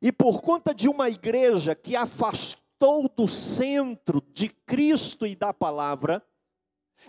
E 0.00 0.10
por 0.10 0.40
conta 0.40 0.74
de 0.74 0.88
uma 0.88 1.08
igreja 1.08 1.74
que 1.74 1.94
afastou 1.94 3.08
do 3.08 3.28
centro 3.28 4.22
de 4.32 4.48
Cristo 4.48 5.26
e 5.26 5.36
da 5.36 5.52
palavra, 5.52 6.22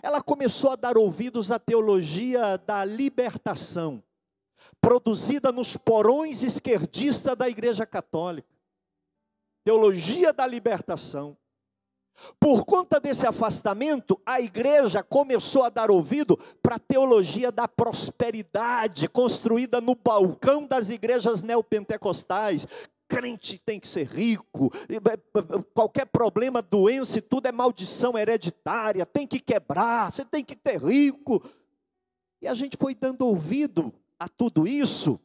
ela 0.02 0.22
começou 0.22 0.70
a 0.70 0.76
dar 0.76 0.96
ouvidos 0.96 1.50
à 1.50 1.58
teologia 1.58 2.58
da 2.58 2.84
libertação 2.84 4.02
produzida 4.80 5.52
nos 5.52 5.76
porões 5.76 6.42
esquerdistas 6.42 7.36
da 7.36 7.48
Igreja 7.48 7.86
Católica. 7.86 8.48
Teologia 9.64 10.32
da 10.32 10.46
libertação. 10.46 11.36
Por 12.40 12.64
conta 12.64 12.98
desse 12.98 13.26
afastamento, 13.26 14.20
a 14.26 14.40
igreja 14.40 15.02
começou 15.02 15.62
a 15.62 15.68
dar 15.68 15.90
ouvido 15.90 16.36
para 16.62 16.76
a 16.76 16.80
teologia 16.80 17.52
da 17.52 17.68
prosperidade, 17.68 19.08
construída 19.08 19.80
no 19.80 19.94
balcão 19.94 20.66
das 20.66 20.90
igrejas 20.90 21.42
neopentecostais. 21.42 22.66
Crente 23.08 23.58
tem 23.58 23.80
que 23.80 23.88
ser 23.88 24.06
rico, 24.06 24.70
qualquer 25.72 26.06
problema, 26.06 26.60
doença 26.60 27.22
tudo 27.22 27.46
é 27.46 27.52
maldição 27.52 28.18
hereditária, 28.18 29.06
tem 29.06 29.26
que 29.26 29.40
quebrar, 29.40 30.12
você 30.12 30.24
tem 30.24 30.44
que 30.44 30.54
ter 30.54 30.78
rico. 30.78 31.42
E 32.42 32.46
a 32.46 32.54
gente 32.54 32.76
foi 32.76 32.94
dando 32.94 33.26
ouvido 33.26 33.94
a 34.18 34.28
tudo 34.28 34.66
isso 34.66 35.20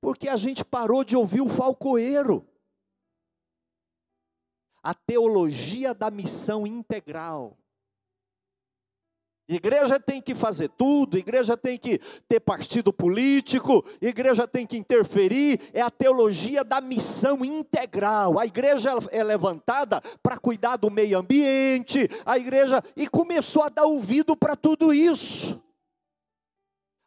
porque 0.00 0.28
a 0.28 0.36
gente 0.36 0.64
parou 0.64 1.04
de 1.04 1.16
ouvir 1.16 1.40
o 1.40 1.48
falcoeiro. 1.48 2.46
A 4.82 4.94
teologia 4.94 5.92
da 5.92 6.10
missão 6.10 6.66
integral. 6.66 7.58
Igreja 9.48 9.98
tem 9.98 10.20
que 10.20 10.34
fazer 10.34 10.68
tudo, 10.68 11.16
igreja 11.16 11.56
tem 11.56 11.78
que 11.78 11.98
ter 12.28 12.38
partido 12.38 12.92
político, 12.92 13.82
igreja 14.00 14.46
tem 14.46 14.66
que 14.66 14.76
interferir, 14.76 15.58
é 15.72 15.80
a 15.80 15.90
teologia 15.90 16.62
da 16.62 16.82
missão 16.82 17.42
integral. 17.42 18.38
A 18.38 18.44
igreja 18.44 18.90
é 19.10 19.24
levantada 19.24 20.02
para 20.22 20.38
cuidar 20.38 20.76
do 20.76 20.90
meio 20.90 21.18
ambiente, 21.18 22.08
a 22.26 22.36
igreja 22.36 22.82
e 22.94 23.08
começou 23.08 23.62
a 23.62 23.70
dar 23.70 23.84
ouvido 23.84 24.36
para 24.36 24.54
tudo 24.54 24.92
isso. 24.92 25.67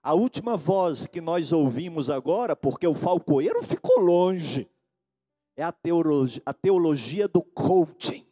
A 0.03 0.13
última 0.13 0.57
voz 0.57 1.05
que 1.05 1.21
nós 1.21 1.51
ouvimos 1.51 2.09
agora, 2.09 2.55
porque 2.55 2.87
o 2.87 2.95
falcoeiro 2.95 3.61
ficou 3.61 3.99
longe, 3.99 4.71
é 5.55 5.63
a 5.63 5.71
teologia, 5.71 6.41
a 6.43 6.53
teologia 6.53 7.27
do 7.27 7.43
coaching, 7.43 8.25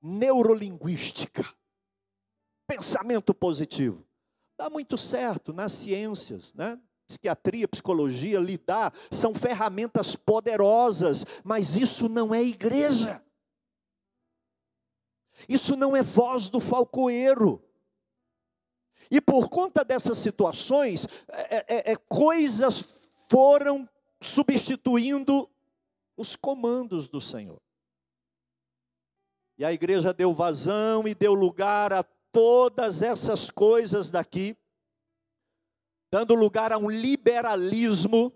neurolinguística, 0.00 1.44
pensamento 2.66 3.34
positivo. 3.34 4.06
Dá 4.56 4.70
muito 4.70 4.96
certo 4.96 5.52
nas 5.52 5.72
ciências, 5.72 6.54
né? 6.54 6.80
Psiquiatria, 7.06 7.68
psicologia, 7.68 8.38
lidar, 8.38 8.92
são 9.10 9.34
ferramentas 9.34 10.16
poderosas, 10.16 11.24
mas 11.44 11.76
isso 11.76 12.08
não 12.08 12.34
é 12.34 12.42
igreja. 12.42 13.22
Isso 15.48 15.76
não 15.76 15.94
é 15.94 16.02
voz 16.02 16.48
do 16.48 16.58
falcoeiro. 16.58 17.67
E 19.10 19.20
por 19.20 19.48
conta 19.48 19.84
dessas 19.84 20.18
situações, 20.18 21.06
é, 21.28 21.56
é, 21.56 21.92
é, 21.92 21.96
coisas 21.96 23.08
foram 23.28 23.88
substituindo 24.20 25.48
os 26.16 26.34
comandos 26.34 27.08
do 27.08 27.20
Senhor. 27.20 27.60
E 29.56 29.64
a 29.64 29.72
igreja 29.72 30.12
deu 30.12 30.32
vazão 30.32 31.06
e 31.06 31.14
deu 31.14 31.34
lugar 31.34 31.92
a 31.92 32.02
todas 32.32 33.02
essas 33.02 33.50
coisas 33.50 34.10
daqui, 34.10 34.56
dando 36.12 36.34
lugar 36.34 36.72
a 36.72 36.78
um 36.78 36.90
liberalismo, 36.90 38.32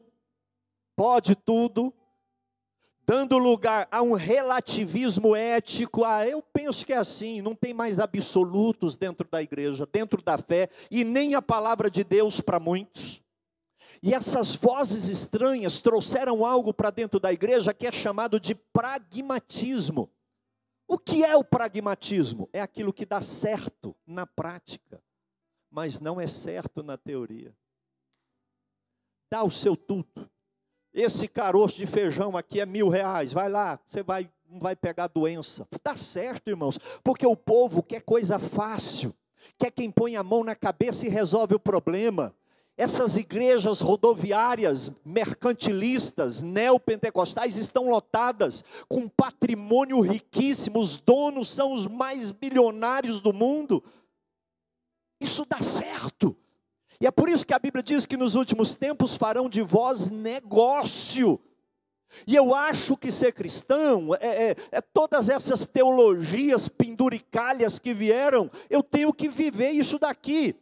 pode 0.96 1.36
tudo, 1.36 1.94
dando 3.06 3.38
lugar 3.38 3.88
a 3.90 4.00
um 4.02 4.12
relativismo 4.12 5.34
ético. 5.34 6.04
Ah, 6.04 6.26
eu 6.26 6.42
penso 6.42 6.84
que 6.86 6.92
é 6.92 6.96
assim, 6.96 7.40
não 7.40 7.54
tem 7.54 7.74
mais 7.74 7.98
absolutos 7.98 8.96
dentro 8.96 9.26
da 9.28 9.42
igreja, 9.42 9.86
dentro 9.86 10.22
da 10.22 10.38
fé, 10.38 10.68
e 10.90 11.04
nem 11.04 11.34
a 11.34 11.42
palavra 11.42 11.90
de 11.90 12.04
Deus 12.04 12.40
para 12.40 12.60
muitos. 12.60 13.22
E 14.02 14.12
essas 14.12 14.54
vozes 14.56 15.08
estranhas 15.08 15.80
trouxeram 15.80 16.44
algo 16.44 16.74
para 16.74 16.90
dentro 16.90 17.20
da 17.20 17.32
igreja 17.32 17.72
que 17.72 17.86
é 17.86 17.92
chamado 17.92 18.40
de 18.40 18.54
pragmatismo. 18.54 20.10
O 20.88 20.98
que 20.98 21.24
é 21.24 21.36
o 21.36 21.44
pragmatismo? 21.44 22.48
É 22.52 22.60
aquilo 22.60 22.92
que 22.92 23.06
dá 23.06 23.22
certo 23.22 23.96
na 24.04 24.26
prática, 24.26 25.02
mas 25.70 26.00
não 26.00 26.20
é 26.20 26.26
certo 26.26 26.82
na 26.82 26.98
teoria. 26.98 27.56
Dá 29.30 29.44
o 29.44 29.50
seu 29.50 29.76
tudo. 29.76 30.31
Esse 30.94 31.26
caroço 31.26 31.76
de 31.76 31.86
feijão 31.86 32.36
aqui 32.36 32.60
é 32.60 32.66
mil 32.66 32.88
reais. 32.88 33.32
Vai 33.32 33.48
lá, 33.48 33.78
você 33.88 34.02
vai, 34.02 34.28
não 34.48 34.60
vai 34.60 34.76
pegar 34.76 35.06
doença. 35.06 35.66
Tá 35.82 35.96
certo, 35.96 36.48
irmãos, 36.48 36.78
porque 37.02 37.26
o 37.26 37.36
povo 37.36 37.82
quer 37.82 38.02
coisa 38.02 38.38
fácil, 38.38 39.14
quer 39.58 39.70
quem 39.70 39.90
põe 39.90 40.16
a 40.16 40.22
mão 40.22 40.44
na 40.44 40.54
cabeça 40.54 41.06
e 41.06 41.10
resolve 41.10 41.54
o 41.54 41.60
problema. 41.60 42.34
Essas 42.76 43.16
igrejas 43.16 43.80
rodoviárias, 43.80 44.92
mercantilistas, 45.04 46.40
neopentecostais 46.40 47.56
estão 47.56 47.88
lotadas 47.88 48.64
com 48.88 49.08
patrimônio 49.08 50.00
riquíssimo, 50.00 50.78
os 50.78 50.96
donos 50.96 51.50
são 51.50 51.72
os 51.74 51.86
mais 51.86 52.30
bilionários 52.30 53.20
do 53.20 53.32
mundo. 53.32 53.82
Isso 55.20 55.46
dá 55.48 55.60
certo. 55.60 56.36
E 57.02 57.06
é 57.08 57.10
por 57.10 57.28
isso 57.28 57.44
que 57.44 57.52
a 57.52 57.58
Bíblia 57.58 57.82
diz 57.82 58.06
que 58.06 58.16
nos 58.16 58.36
últimos 58.36 58.76
tempos 58.76 59.16
farão 59.16 59.48
de 59.48 59.60
vós 59.60 60.08
negócio. 60.08 61.40
E 62.28 62.36
eu 62.36 62.54
acho 62.54 62.96
que 62.96 63.10
ser 63.10 63.32
cristão 63.32 64.14
é, 64.20 64.50
é, 64.50 64.56
é, 64.70 64.80
todas 64.80 65.28
essas 65.28 65.66
teologias 65.66 66.68
penduricalhas 66.68 67.80
que 67.80 67.92
vieram, 67.92 68.48
eu 68.70 68.84
tenho 68.84 69.12
que 69.12 69.28
viver 69.28 69.72
isso 69.72 69.98
daqui. 69.98 70.54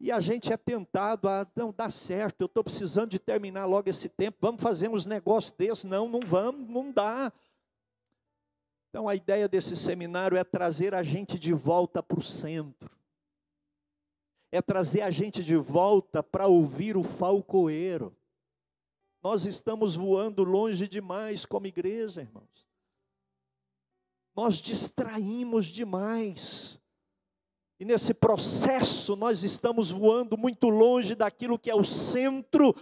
E 0.00 0.10
a 0.10 0.18
gente 0.18 0.50
é 0.50 0.56
tentado 0.56 1.28
a 1.28 1.46
não 1.54 1.74
dar 1.76 1.92
certo, 1.92 2.40
eu 2.40 2.46
estou 2.46 2.64
precisando 2.64 3.10
de 3.10 3.18
terminar 3.18 3.66
logo 3.66 3.90
esse 3.90 4.08
tempo, 4.08 4.38
vamos 4.40 4.62
fazer 4.62 4.88
uns 4.88 5.04
negócios 5.04 5.54
desses. 5.58 5.84
Não, 5.84 6.08
não 6.08 6.20
vamos, 6.20 6.66
não 6.70 6.90
dá. 6.90 7.30
Então 8.88 9.06
a 9.06 9.14
ideia 9.14 9.46
desse 9.46 9.76
seminário 9.76 10.38
é 10.38 10.44
trazer 10.44 10.94
a 10.94 11.02
gente 11.02 11.38
de 11.38 11.52
volta 11.52 12.02
para 12.02 12.18
o 12.18 12.22
centro, 12.22 12.96
é 14.50 14.62
trazer 14.62 15.02
a 15.02 15.10
gente 15.10 15.42
de 15.42 15.56
volta 15.56 16.22
para 16.22 16.46
ouvir 16.46 16.96
o 16.96 17.02
falcoeiro. 17.02 18.16
Nós 19.22 19.44
estamos 19.44 19.96
voando 19.96 20.44
longe 20.44 20.86
demais 20.86 21.44
como 21.44 21.66
igreja, 21.66 22.22
irmãos. 22.22 22.66
Nós 24.34 24.56
distraímos 24.56 25.66
demais. 25.66 26.80
E 27.80 27.84
nesse 27.84 28.14
processo 28.14 29.16
nós 29.16 29.42
estamos 29.42 29.90
voando 29.90 30.38
muito 30.38 30.68
longe 30.68 31.14
daquilo 31.14 31.58
que 31.58 31.70
é 31.70 31.74
o 31.74 31.84
centro, 31.84 32.74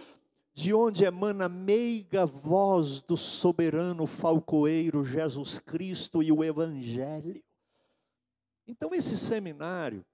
de 0.53 0.73
onde 0.73 1.05
emana 1.05 1.47
a 1.47 1.49
meiga 1.49 2.25
voz 2.25 3.01
do 3.01 3.17
soberano 3.17 4.07
falcoeiro 4.07 5.05
Jesus 5.05 5.59
Cristo 5.59 6.23
e 6.23 6.31
o 6.31 6.45
Evangelho. 6.45 7.43
Então 8.67 8.95
esse 8.95 9.17
seminário, 9.17 10.05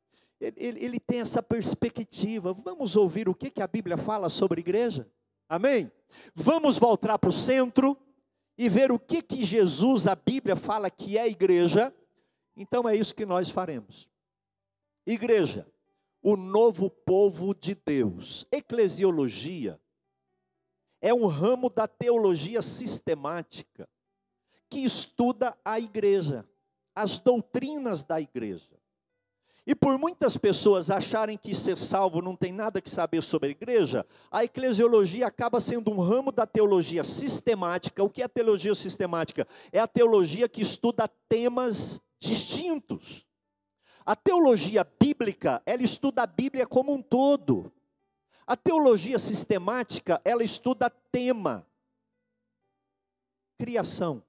ele, 0.40 0.84
ele, 0.84 1.00
tem 1.00 1.20
essa 1.20 1.42
perspectiva. 1.42 2.52
Vamos 2.52 2.96
ouvir 2.96 3.28
o 3.28 3.34
que, 3.34 3.50
que 3.50 3.60
a 3.60 3.66
Bíblia 3.66 3.96
fala 3.98 4.30
sobre 4.30 4.60
igreja? 4.60 5.06
Amém? 5.48 5.92
Vamos 6.34 6.78
voltar 6.78 7.18
para 7.18 7.28
o 7.28 7.32
centro 7.32 7.96
e 8.56 8.68
ver 8.68 8.90
o 8.90 8.98
que, 8.98 9.20
que 9.20 9.44
Jesus, 9.44 10.06
a 10.06 10.14
Bíblia, 10.14 10.56
fala 10.56 10.90
que 10.90 11.18
é 11.18 11.28
igreja. 11.28 11.94
Então 12.56 12.88
é 12.88 12.96
isso 12.96 13.14
que 13.14 13.26
nós 13.26 13.50
faremos. 13.50 14.08
Igreja, 15.06 15.66
o 16.22 16.36
novo 16.36 16.88
povo 16.88 17.54
de 17.54 17.74
Deus. 17.74 18.46
Eclesiologia 18.50 19.80
é 21.02 21.12
um 21.12 21.26
ramo 21.26 21.68
da 21.68 21.86
teologia 21.86 22.62
sistemática 22.62 23.88
que 24.68 24.78
estuda 24.78 25.56
a 25.64 25.80
igreja, 25.80 26.48
as 26.94 27.18
doutrinas 27.18 28.04
da 28.04 28.20
igreja. 28.20 28.79
E 29.66 29.74
por 29.74 29.98
muitas 29.98 30.36
pessoas 30.36 30.90
acharem 30.90 31.36
que 31.36 31.54
ser 31.54 31.76
salvo 31.76 32.22
não 32.22 32.34
tem 32.34 32.52
nada 32.52 32.80
que 32.80 32.88
saber 32.88 33.22
sobre 33.22 33.48
a 33.48 33.52
igreja, 33.52 34.06
a 34.30 34.42
eclesiologia 34.42 35.26
acaba 35.26 35.60
sendo 35.60 35.90
um 35.90 36.00
ramo 36.00 36.32
da 36.32 36.46
teologia 36.46 37.04
sistemática. 37.04 38.02
O 38.02 38.08
que 38.08 38.22
é 38.22 38.28
teologia 38.28 38.74
sistemática? 38.74 39.46
É 39.70 39.78
a 39.78 39.86
teologia 39.86 40.48
que 40.48 40.62
estuda 40.62 41.06
temas 41.28 42.00
distintos. 42.18 43.26
A 44.04 44.16
teologia 44.16 44.84
bíblica, 44.98 45.62
ela 45.66 45.82
estuda 45.82 46.22
a 46.22 46.26
Bíblia 46.26 46.66
como 46.66 46.92
um 46.92 47.02
todo. 47.02 47.70
A 48.46 48.56
teologia 48.56 49.18
sistemática, 49.18 50.20
ela 50.24 50.42
estuda 50.42 50.90
tema: 51.12 51.66
criação, 53.58 54.22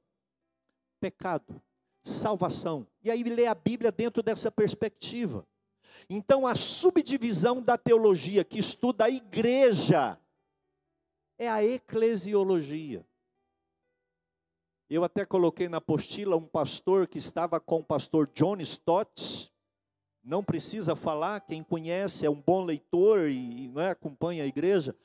pecado, 1.00 1.60
salvação. 2.04 2.91
E 3.04 3.10
aí 3.10 3.24
lê 3.24 3.48
a 3.48 3.56
Bíblia 3.56 3.92
dentro 3.92 4.22
dessa 4.22 4.52
perspectiva. 4.52 5.46
Então, 6.10 6.46
a 6.46 6.56
subdivisão 6.56 7.62
da 7.62 7.78
teologia 7.78 8.44
que 8.44 8.60
estuda 8.60 9.06
a 9.06 9.10
igreja 9.10 10.20
é 11.38 11.50
a 11.50 11.64
eclesiologia. 11.64 13.06
Eu 14.90 15.04
até 15.04 15.26
coloquei 15.26 15.70
na 15.70 15.78
apostila 15.78 16.36
um 16.36 16.46
pastor 16.46 17.08
que 17.08 17.18
estava 17.18 17.60
com 17.60 17.78
o 17.78 17.84
pastor 17.84 18.30
John 18.34 18.58
Stott, 18.58 19.52
não 20.24 20.44
precisa 20.44 20.96
falar, 20.96 21.40
quem 21.42 21.64
conhece 21.64 22.26
é 22.26 22.30
um 22.30 22.42
bom 22.42 22.64
leitor 22.64 23.28
e 23.28 23.72
é, 23.78 23.90
acompanha 23.90 24.44
a 24.44 24.48
igreja, 24.48 24.96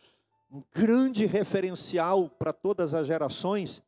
um 0.51 0.63
grande 0.75 1.25
referencial 1.25 2.29
para 2.29 2.53
todas 2.53 2.93
as 2.93 3.07
gerações. 3.07 3.83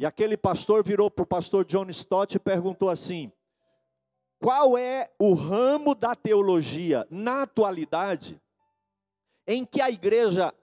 E 0.00 0.06
aquele 0.06 0.34
pastor 0.34 0.82
virou 0.82 1.10
para 1.10 1.24
o 1.24 1.26
pastor 1.26 1.62
John 1.62 1.90
Stott 1.90 2.34
e 2.34 2.40
perguntou 2.40 2.88
assim: 2.88 3.30
qual 4.38 4.78
é 4.78 5.12
o 5.18 5.34
ramo 5.34 5.94
da 5.94 6.16
teologia 6.16 7.06
na 7.10 7.42
atualidade 7.42 8.40
em 9.46 9.62
que 9.62 9.78
a 9.78 9.90
igreja 9.90 10.54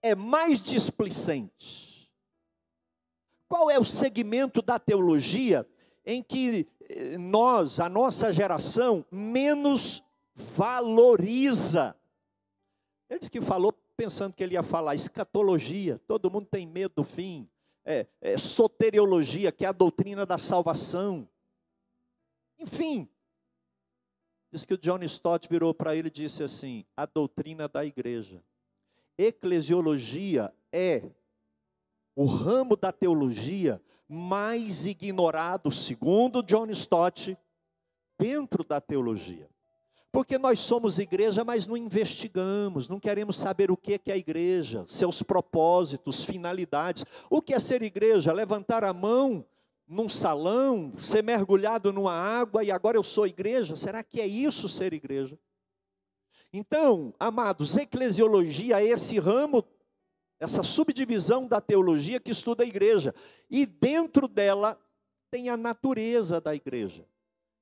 é 0.00 0.14
mais 0.14 0.62
displicente? 0.62 2.08
Qual 3.48 3.68
é 3.68 3.80
o 3.80 3.84
segmento 3.84 4.62
da 4.62 4.78
teologia 4.78 5.66
em 6.06 6.22
que 6.22 6.68
nós, 7.18 7.80
a 7.80 7.88
nossa 7.88 8.32
geração, 8.32 9.04
menos 9.10 10.04
valoriza. 10.36 11.96
Ele 13.10 13.18
disse 13.18 13.30
que 13.30 13.40
falou 13.40 13.74
pensando 13.96 14.34
que 14.34 14.44
ele 14.44 14.54
ia 14.54 14.62
falar 14.62 14.94
escatologia, 14.94 16.00
todo 16.06 16.30
mundo 16.30 16.46
tem 16.46 16.64
medo 16.64 16.94
do 16.94 17.04
fim, 17.04 17.50
é, 17.88 18.06
é, 18.20 18.36
soteriologia, 18.36 19.50
que 19.50 19.64
é 19.64 19.68
a 19.68 19.72
doutrina 19.72 20.26
da 20.26 20.36
salvação. 20.36 21.26
Enfim, 22.58 23.08
diz 24.52 24.66
que 24.66 24.74
o 24.74 24.78
John 24.78 25.02
Stott 25.04 25.48
virou 25.48 25.72
para 25.72 25.96
ele 25.96 26.08
e 26.08 26.10
disse 26.10 26.42
assim: 26.42 26.84
a 26.94 27.06
doutrina 27.06 27.66
da 27.66 27.86
igreja. 27.86 28.44
Eclesiologia 29.16 30.54
é 30.70 31.02
o 32.14 32.26
ramo 32.26 32.76
da 32.76 32.92
teologia 32.92 33.82
mais 34.06 34.86
ignorado, 34.86 35.70
segundo 35.70 36.42
John 36.42 36.66
Stott, 36.70 37.38
dentro 38.18 38.62
da 38.64 38.82
teologia. 38.82 39.48
Porque 40.10 40.38
nós 40.38 40.58
somos 40.58 40.98
igreja, 40.98 41.44
mas 41.44 41.66
não 41.66 41.76
investigamos, 41.76 42.88
não 42.88 42.98
queremos 42.98 43.36
saber 43.36 43.70
o 43.70 43.76
que 43.76 44.00
é 44.06 44.12
a 44.12 44.16
igreja, 44.16 44.84
seus 44.88 45.22
propósitos, 45.22 46.24
finalidades. 46.24 47.04
O 47.28 47.42
que 47.42 47.52
é 47.52 47.58
ser 47.58 47.82
igreja? 47.82 48.32
Levantar 48.32 48.84
a 48.84 48.92
mão 48.92 49.44
num 49.86 50.08
salão, 50.08 50.92
ser 50.96 51.22
mergulhado 51.22 51.92
numa 51.92 52.12
água 52.12 52.64
e 52.64 52.70
agora 52.70 52.96
eu 52.96 53.04
sou 53.04 53.26
igreja? 53.26 53.76
Será 53.76 54.02
que 54.02 54.20
é 54.20 54.26
isso 54.26 54.68
ser 54.68 54.92
igreja? 54.92 55.38
Então, 56.52 57.14
amados, 57.20 57.76
eclesiologia 57.76 58.82
é 58.82 58.86
esse 58.86 59.18
ramo 59.18 59.62
essa 60.40 60.62
subdivisão 60.62 61.46
da 61.46 61.60
teologia 61.60 62.20
que 62.20 62.30
estuda 62.30 62.62
a 62.62 62.66
igreja. 62.66 63.14
E 63.50 63.66
dentro 63.66 64.28
dela 64.28 64.78
tem 65.30 65.48
a 65.48 65.56
natureza 65.56 66.40
da 66.40 66.54
igreja. 66.54 67.04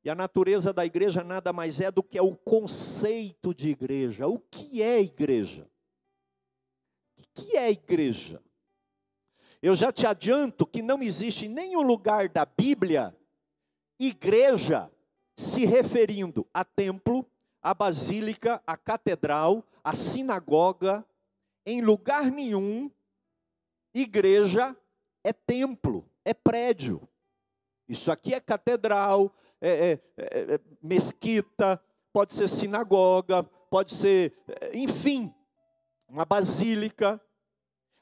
E 0.07 0.09
a 0.09 0.15
natureza 0.15 0.73
da 0.73 0.87
igreja 0.87 1.25
nada 1.25 1.53
mais 1.53 1.81
é 1.81 1.91
do 1.91 2.01
que 2.01 2.21
o 2.21 2.37
conceito 2.37 3.53
de 3.53 3.71
igreja. 3.71 4.29
O 4.29 4.39
que 4.39 4.81
é 4.81 5.01
igreja? 5.01 5.69
O 7.19 7.23
que 7.35 7.57
é 7.57 7.73
igreja? 7.73 8.41
Eu 9.61 9.75
já 9.75 9.91
te 9.91 10.07
adianto 10.07 10.65
que 10.65 10.81
não 10.81 11.03
existe 11.03 11.49
nenhum 11.49 11.83
lugar 11.83 12.29
da 12.29 12.47
Bíblia 12.47 13.17
igreja 13.99 14.89
se 15.37 15.67
referindo 15.67 16.47
a 16.55 16.65
templo, 16.65 17.29
a 17.61 17.75
basílica, 17.75 18.63
a 18.65 18.77
catedral, 18.77 19.65
a 19.83 19.93
sinagoga, 19.93 21.05
em 21.67 21.83
lugar 21.83 22.31
nenhum, 22.31 22.89
igreja 23.93 24.77
é 25.25 25.33
templo, 25.33 26.09
é 26.25 26.33
prédio. 26.33 27.09
Isso 27.89 28.13
aqui 28.13 28.35
é 28.35 28.41
catedral, 28.41 29.33
é, 29.61 29.71
é, 29.71 30.01
é, 30.17 30.55
é 30.55 30.61
mesquita, 30.83 31.83
pode 32.13 32.35
ser 32.35 32.49
sinagoga, 32.49 33.43
pode 33.71 33.95
ser, 33.95 34.37
é, 34.61 34.77
enfim, 34.77 35.35
uma 36.09 36.25
basílica. 36.25 37.21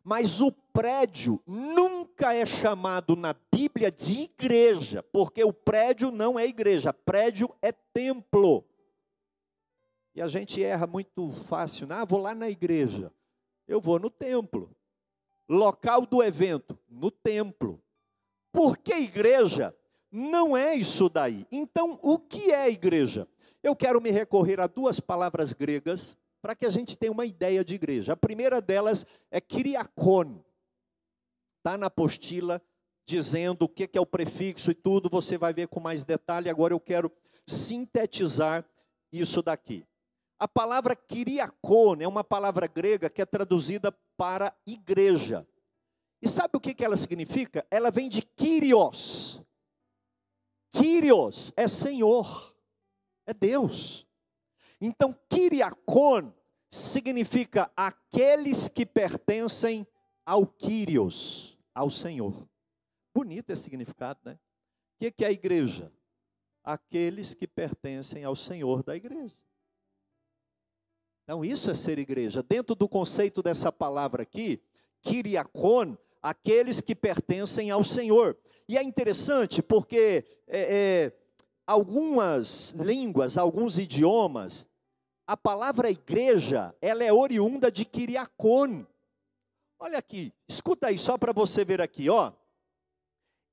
Mas 0.02 0.42
o 0.42 0.52
prédio 0.52 1.42
nunca 1.46 2.34
é 2.34 2.44
chamado 2.44 3.16
na 3.16 3.34
Bíblia 3.50 3.90
de 3.90 4.24
igreja, 4.24 5.02
porque 5.02 5.42
o 5.42 5.52
prédio 5.52 6.10
não 6.10 6.38
é 6.38 6.46
igreja, 6.46 6.92
prédio 6.92 7.48
é 7.62 7.72
templo. 7.72 8.64
E 10.14 10.20
a 10.20 10.28
gente 10.28 10.62
erra 10.62 10.86
muito 10.86 11.32
fácil, 11.44 11.88
ah, 11.90 12.04
vou 12.04 12.20
lá 12.20 12.34
na 12.34 12.50
igreja. 12.50 13.10
Eu 13.66 13.80
vou 13.80 13.98
no 13.98 14.10
templo. 14.10 14.70
Local 15.48 16.06
do 16.06 16.22
evento, 16.22 16.78
no 16.88 17.10
templo. 17.10 17.82
Porque 18.52 18.94
igreja 18.94 19.74
não 20.16 20.56
é 20.56 20.76
isso 20.76 21.08
daí. 21.08 21.44
Então, 21.50 21.98
o 22.00 22.20
que 22.20 22.52
é 22.52 22.70
igreja? 22.70 23.26
Eu 23.60 23.74
quero 23.74 24.00
me 24.00 24.12
recorrer 24.12 24.60
a 24.60 24.68
duas 24.68 25.00
palavras 25.00 25.52
gregas 25.52 26.16
para 26.40 26.54
que 26.54 26.64
a 26.64 26.70
gente 26.70 26.96
tenha 26.96 27.10
uma 27.10 27.26
ideia 27.26 27.64
de 27.64 27.74
igreja. 27.74 28.12
A 28.12 28.16
primeira 28.16 28.62
delas 28.62 29.04
é 29.28 29.40
Kyriakon. 29.40 30.40
Está 31.58 31.76
na 31.76 31.86
apostila 31.86 32.62
dizendo 33.04 33.62
o 33.62 33.68
que 33.68 33.90
é 33.92 34.00
o 34.00 34.06
prefixo 34.06 34.70
e 34.70 34.74
tudo, 34.74 35.10
você 35.10 35.36
vai 35.36 35.52
ver 35.52 35.66
com 35.66 35.80
mais 35.80 36.04
detalhe. 36.04 36.48
Agora 36.48 36.72
eu 36.72 36.78
quero 36.78 37.10
sintetizar 37.44 38.64
isso 39.12 39.42
daqui. 39.42 39.84
A 40.38 40.46
palavra 40.46 40.94
Kyriakon 40.94 41.96
é 41.98 42.06
uma 42.06 42.22
palavra 42.22 42.68
grega 42.68 43.10
que 43.10 43.20
é 43.20 43.26
traduzida 43.26 43.90
para 44.16 44.54
igreja. 44.64 45.44
E 46.22 46.28
sabe 46.28 46.56
o 46.56 46.60
que, 46.60 46.72
que 46.72 46.84
ela 46.84 46.96
significa? 46.96 47.66
Ela 47.68 47.90
vem 47.90 48.08
de 48.08 48.22
Kyrios. 48.22 49.43
Kyrios 50.74 51.52
é 51.56 51.68
Senhor, 51.68 52.54
é 53.26 53.32
Deus. 53.32 54.06
Então, 54.80 55.16
Kyriakon 55.28 56.32
significa 56.68 57.70
aqueles 57.76 58.68
que 58.68 58.84
pertencem 58.84 59.86
ao 60.26 60.44
Kyrios, 60.44 61.56
ao 61.72 61.88
Senhor. 61.88 62.48
Bonito 63.14 63.50
esse 63.50 63.62
significado, 63.62 64.18
né? 64.24 64.38
O 65.00 65.12
que 65.12 65.24
é 65.24 65.28
a 65.28 65.32
igreja? 65.32 65.92
Aqueles 66.64 67.34
que 67.34 67.46
pertencem 67.46 68.24
ao 68.24 68.34
Senhor 68.34 68.82
da 68.82 68.96
igreja. 68.96 69.36
Então, 71.22 71.44
isso 71.44 71.70
é 71.70 71.74
ser 71.74 71.98
igreja. 71.98 72.42
Dentro 72.42 72.74
do 72.74 72.88
conceito 72.88 73.42
dessa 73.42 73.70
palavra 73.70 74.24
aqui, 74.24 74.60
Kyriakon, 75.02 75.96
aqueles 76.24 76.80
que 76.80 76.94
pertencem 76.94 77.70
ao 77.70 77.84
Senhor. 77.84 78.36
E 78.66 78.78
é 78.78 78.82
interessante 78.82 79.62
porque 79.62 80.24
é, 80.48 80.58
é, 80.58 81.12
algumas 81.66 82.70
línguas, 82.70 83.36
alguns 83.36 83.78
idiomas, 83.78 84.66
a 85.26 85.36
palavra 85.36 85.90
igreja, 85.90 86.74
ela 86.80 87.04
é 87.04 87.12
oriunda 87.12 87.70
de 87.70 87.84
Kyriakon. 87.84 88.86
Olha 89.78 89.98
aqui, 89.98 90.32
escuta 90.48 90.86
aí, 90.86 90.96
só 90.96 91.18
para 91.18 91.32
você 91.32 91.62
ver 91.62 91.82
aqui, 91.82 92.08
ó. 92.08 92.32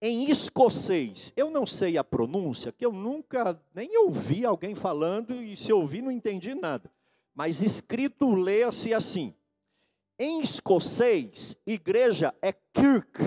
Em 0.01 0.31
escocês, 0.31 1.33
eu 1.35 1.51
não 1.51 1.65
sei 1.65 1.97
a 1.97 2.03
pronúncia, 2.03 2.71
que 2.71 2.85
eu 2.85 2.93
nunca 2.93 3.61
nem 3.75 3.97
ouvi 3.97 4.45
alguém 4.45 4.73
falando, 4.73 5.35
e 5.43 5.57
se 5.57 5.73
ouvi 5.73 6.01
não 6.01 6.09
entendi 6.09 6.55
nada 6.55 6.89
mas 7.33 7.61
escrito 7.61 8.33
leia-se 8.33 8.93
assim. 8.93 9.33
Em 10.23 10.39
escocês, 10.39 11.59
igreja 11.65 12.31
é 12.43 12.53
kirk, 12.53 13.17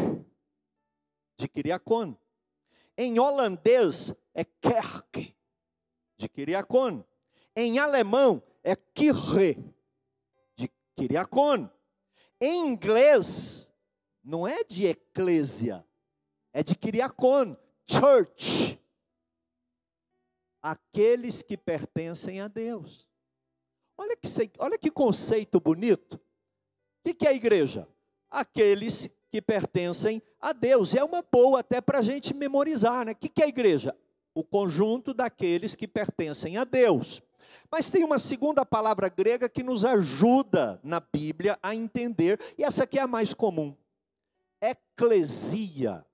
de 1.36 1.48
Kiriakon. 1.48 2.16
Em 2.96 3.18
holandês 3.18 4.14
é 4.32 4.44
kerk, 4.44 5.36
de 6.16 6.28
Kiriakon. 6.28 7.04
Em 7.56 7.80
alemão 7.80 8.40
é 8.62 8.76
kirche, 8.76 9.58
de 10.54 10.70
Kiriakon. 10.94 11.68
Em 12.40 12.68
inglês, 12.68 13.74
não 14.22 14.46
é 14.46 14.62
de 14.62 14.86
eclésia, 14.86 15.84
é 16.52 16.62
de 16.62 16.76
Kiriakon, 16.76 17.56
church. 17.90 18.80
Aqueles 20.62 21.42
que 21.42 21.56
pertencem 21.56 22.40
a 22.40 22.46
Deus. 22.46 23.04
Olha 23.98 24.16
que, 24.16 24.28
olha 24.60 24.78
que 24.78 24.92
conceito 24.92 25.58
bonito. 25.58 26.23
O 27.06 27.14
que 27.14 27.26
é 27.26 27.30
a 27.30 27.34
igreja? 27.34 27.88
Aqueles 28.30 29.16
que 29.30 29.42
pertencem 29.42 30.22
a 30.40 30.52
Deus. 30.52 30.94
E 30.94 30.98
é 30.98 31.04
uma 31.04 31.22
boa 31.22 31.60
até 31.60 31.80
para 31.80 31.98
a 31.98 32.02
gente 32.02 32.32
memorizar, 32.34 33.04
né? 33.04 33.12
O 33.12 33.16
que 33.16 33.42
é 33.42 33.44
a 33.44 33.48
igreja? 33.48 33.96
O 34.34 34.42
conjunto 34.42 35.12
daqueles 35.12 35.76
que 35.76 35.86
pertencem 35.86 36.56
a 36.56 36.64
Deus. 36.64 37.22
Mas 37.70 37.90
tem 37.90 38.02
uma 38.04 38.18
segunda 38.18 38.64
palavra 38.64 39.08
grega 39.08 39.48
que 39.48 39.62
nos 39.62 39.84
ajuda 39.84 40.80
na 40.82 40.98
Bíblia 41.00 41.58
a 41.62 41.74
entender, 41.74 42.40
e 42.56 42.64
essa 42.64 42.84
aqui 42.84 42.98
é 42.98 43.02
a 43.02 43.06
mais 43.06 43.34
comum: 43.34 43.76
eclesia. 44.60 46.04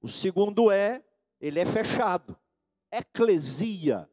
O 0.00 0.08
segundo 0.08 0.70
é, 0.70 1.02
ele 1.40 1.58
é 1.58 1.66
fechado. 1.66 2.36
Eclesia 2.92 4.08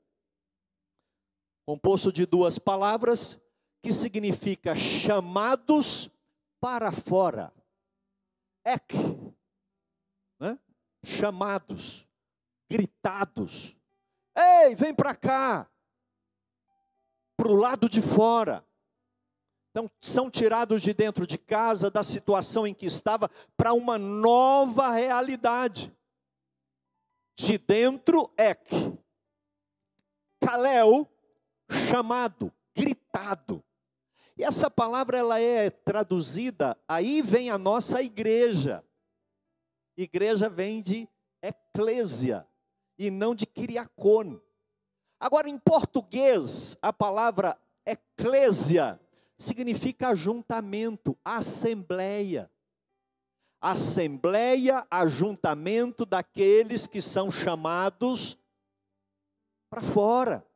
composto 1.69 2.11
de 2.11 2.25
duas 2.25 2.57
palavras, 2.57 3.39
que 3.81 3.91
significa 3.91 4.75
chamados 4.75 6.09
para 6.59 6.91
fora. 6.91 7.53
Ek, 8.65 8.93
né? 10.39 10.59
chamados, 11.03 12.07
gritados. 12.69 13.75
Ei, 14.37 14.75
vem 14.75 14.93
para 14.93 15.15
cá, 15.15 15.69
para 17.37 17.47
o 17.47 17.55
lado 17.55 17.89
de 17.89 18.01
fora. 18.01 18.65
Então, 19.71 19.89
são 20.01 20.29
tirados 20.29 20.81
de 20.81 20.93
dentro 20.93 21.25
de 21.27 21.37
casa, 21.37 21.91
da 21.91 22.03
situação 22.03 22.65
em 22.65 22.73
que 22.73 22.85
estava, 22.85 23.29
para 23.55 23.73
uma 23.73 23.97
nova 23.97 24.91
realidade. 24.91 25.95
De 27.37 27.57
dentro, 27.57 28.31
ek. 28.37 28.75
Kalel, 30.43 31.07
chamado, 31.69 32.51
gritado. 32.75 33.63
E 34.39 34.43
essa 34.45 34.71
palavra 34.71 35.17
ela 35.17 35.37
é 35.37 35.69
traduzida, 35.69 36.77
aí 36.87 37.21
vem 37.21 37.49
a 37.49 37.57
nossa 37.57 38.01
igreja. 38.01 38.81
Igreja 39.97 40.49
vem 40.49 40.81
de 40.81 41.09
eclésia 41.43 42.47
e 42.97 43.11
não 43.11 43.35
de 43.35 43.45
criacone. 43.45 44.41
Agora, 45.19 45.49
em 45.49 45.57
português, 45.59 46.77
a 46.81 46.93
palavra 46.93 47.59
eclésia 47.85 48.97
significa 49.37 50.07
ajuntamento, 50.07 51.17
assembleia. 51.25 52.49
Assembleia, 53.59 54.87
ajuntamento 54.89 56.05
daqueles 56.05 56.87
que 56.87 57.01
são 57.01 57.29
chamados 57.29 58.37
para 59.69 59.81
fora. 59.81 60.48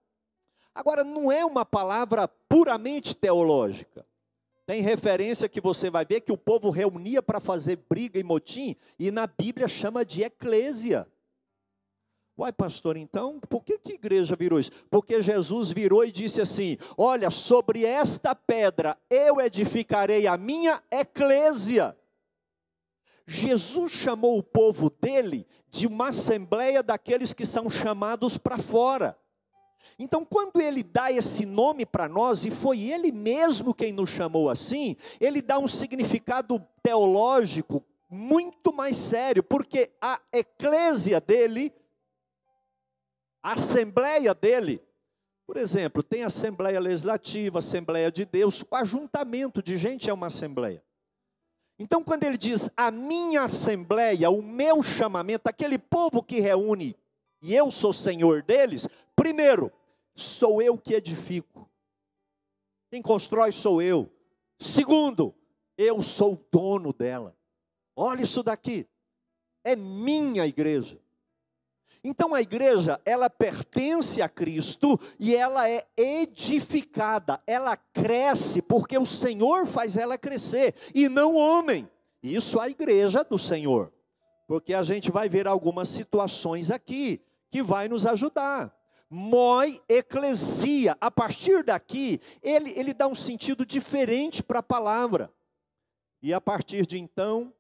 Agora, 0.76 1.04
não 1.04 1.32
é 1.32 1.46
uma 1.46 1.66
palavra 1.66 2.28
puramente 2.28 3.16
teológica. 3.16 4.06
Tem 4.66 4.82
referência 4.82 5.50
que 5.50 5.60
você 5.60 5.90
vai 5.90 6.06
ver 6.06 6.22
que 6.22 6.32
o 6.32 6.38
povo 6.38 6.70
reunia 6.70 7.22
para 7.22 7.40
fazer 7.40 7.86
briga 7.90 8.18
e 8.18 8.24
motim, 8.24 8.76
e 8.98 9.12
na 9.12 9.28
Bíblia 9.28 9.68
chama 9.68 10.06
de 10.06 10.24
eclésia. 10.24 11.08
Uai, 12.36 12.52
pastor, 12.52 12.98
então, 12.98 13.40
por 13.42 13.64
que, 13.64 13.78
que 13.78 13.92
a 13.92 13.96
igreja 13.96 14.36
virou 14.36 14.60
isso? 14.60 14.72
Porque 14.90 15.22
Jesus 15.22 15.72
virou 15.72 16.04
e 16.04 16.12
disse 16.12 16.42
assim: 16.42 16.78
Olha, 16.98 17.30
sobre 17.30 17.86
esta 17.86 18.34
pedra 18.34 18.98
eu 19.10 19.40
edificarei 19.40 20.26
a 20.26 20.36
minha 20.36 20.82
eclésia. 20.90 21.96
Jesus 23.28 23.92
chamou 23.92 24.38
o 24.38 24.44
povo 24.44 24.90
dele 24.90 25.46
de 25.70 25.86
uma 25.86 26.10
assembleia 26.10 26.82
daqueles 26.82 27.34
que 27.34 27.46
são 27.46 27.70
chamados 27.70 28.38
para 28.38 28.58
fora. 28.58 29.18
Então, 29.98 30.26
quando 30.26 30.60
ele 30.60 30.84
dá 30.84 31.12
esse 31.12 31.46
nome 31.46 31.86
para 31.86 32.08
nós, 32.08 32.46
e 32.46 32.52
foi 32.52 32.82
ele 32.82 33.12
mesmo 33.12 33.74
quem 33.74 33.94
nos 33.94 34.10
chamou 34.10 34.50
assim, 34.50 34.96
ele 35.20 35.42
dá 35.42 35.60
um 35.60 35.68
significado 35.68 36.60
teológico 36.82 37.84
muito 38.10 38.74
mais 38.74 38.96
sério, 38.96 39.42
porque 39.42 39.92
a 40.02 40.20
eclésia 40.32 41.20
dele, 41.20 41.74
a 43.42 43.54
assembleia 43.54 44.34
dele, 44.34 44.82
por 45.46 45.58
exemplo, 45.58 46.02
tem 46.02 46.24
assembleia 46.24 46.80
legislativa, 46.80 47.60
assembleia 47.60 48.12
de 48.12 48.26
Deus, 48.26 48.64
o 48.70 48.76
ajuntamento 48.76 49.62
de 49.62 49.78
gente 49.78 50.10
é 50.10 50.14
uma 50.14 50.28
assembleia. 50.28 50.84
Então, 51.78 52.04
quando 52.04 52.24
ele 52.24 52.38
diz 52.38 52.70
a 52.78 52.92
minha 52.92 53.44
assembleia, 53.44 54.30
o 54.30 54.42
meu 54.42 54.82
chamamento, 54.82 55.50
aquele 55.50 55.78
povo 55.78 56.24
que 56.24 56.40
reúne 56.40 56.96
e 57.44 57.54
eu 57.54 57.70
sou 57.70 57.92
senhor 57.92 58.42
deles, 58.42 58.88
primeiro, 59.14 59.70
sou 60.16 60.62
eu 60.62 60.78
que 60.78 60.94
edifico. 60.94 61.70
Quem 62.90 63.02
constrói 63.02 63.52
sou 63.52 63.82
eu. 63.82 64.10
Segundo, 64.58 65.36
eu 65.78 66.02
sou 66.02 66.36
o 66.36 66.46
dono 66.50 66.94
dela. 66.94 67.36
Olha 67.98 68.22
isso 68.24 68.42
daqui. 68.44 68.88
É 69.62 69.76
minha 69.76 70.48
igreja. 70.48 70.98
Então 72.02 72.34
a 72.34 72.42
igreja, 72.42 73.00
ela 73.06 73.30
pertence 73.30 74.22
a 74.22 74.30
Cristo 74.30 74.98
e 75.20 75.36
ela 75.36 75.70
é 75.70 75.86
edificada, 75.98 77.42
ela 77.46 77.76
cresce 77.76 78.62
porque 78.62 78.98
o 78.98 79.06
Senhor 79.06 79.66
faz 79.66 79.98
ela 79.98 80.18
crescer 80.18 80.76
e 80.96 81.10
não 81.10 81.34
o 81.34 81.38
homem. 81.38 81.90
Isso 82.22 82.58
é 82.60 82.66
a 82.66 82.70
igreja 82.70 83.22
do 83.24 83.38
Senhor. 83.38 83.92
Porque 84.48 84.74
a 84.74 84.84
gente 84.84 85.12
vai 85.12 85.28
ver 85.28 85.46
algumas 85.46 85.90
situações 85.90 86.72
aqui 86.72 87.22
que 87.54 87.62
vai 87.62 87.88
nos 87.88 88.04
ajudar. 88.08 88.76
Moi 89.08 89.80
eclesia, 89.88 90.98
a 91.00 91.12
partir 91.12 91.64
daqui, 91.64 92.20
ele, 92.42 92.72
ele 92.72 92.96
dá 92.96 93.06
um 93.08 93.14
sentido 93.14 93.64
diferente 93.64 94.42
para 94.42 94.58
a 94.58 94.64
palavra. 94.64 95.32
E 96.20 96.34
a 96.34 96.42
partir 96.42 96.84
de 96.88 96.98
então, 96.98 97.54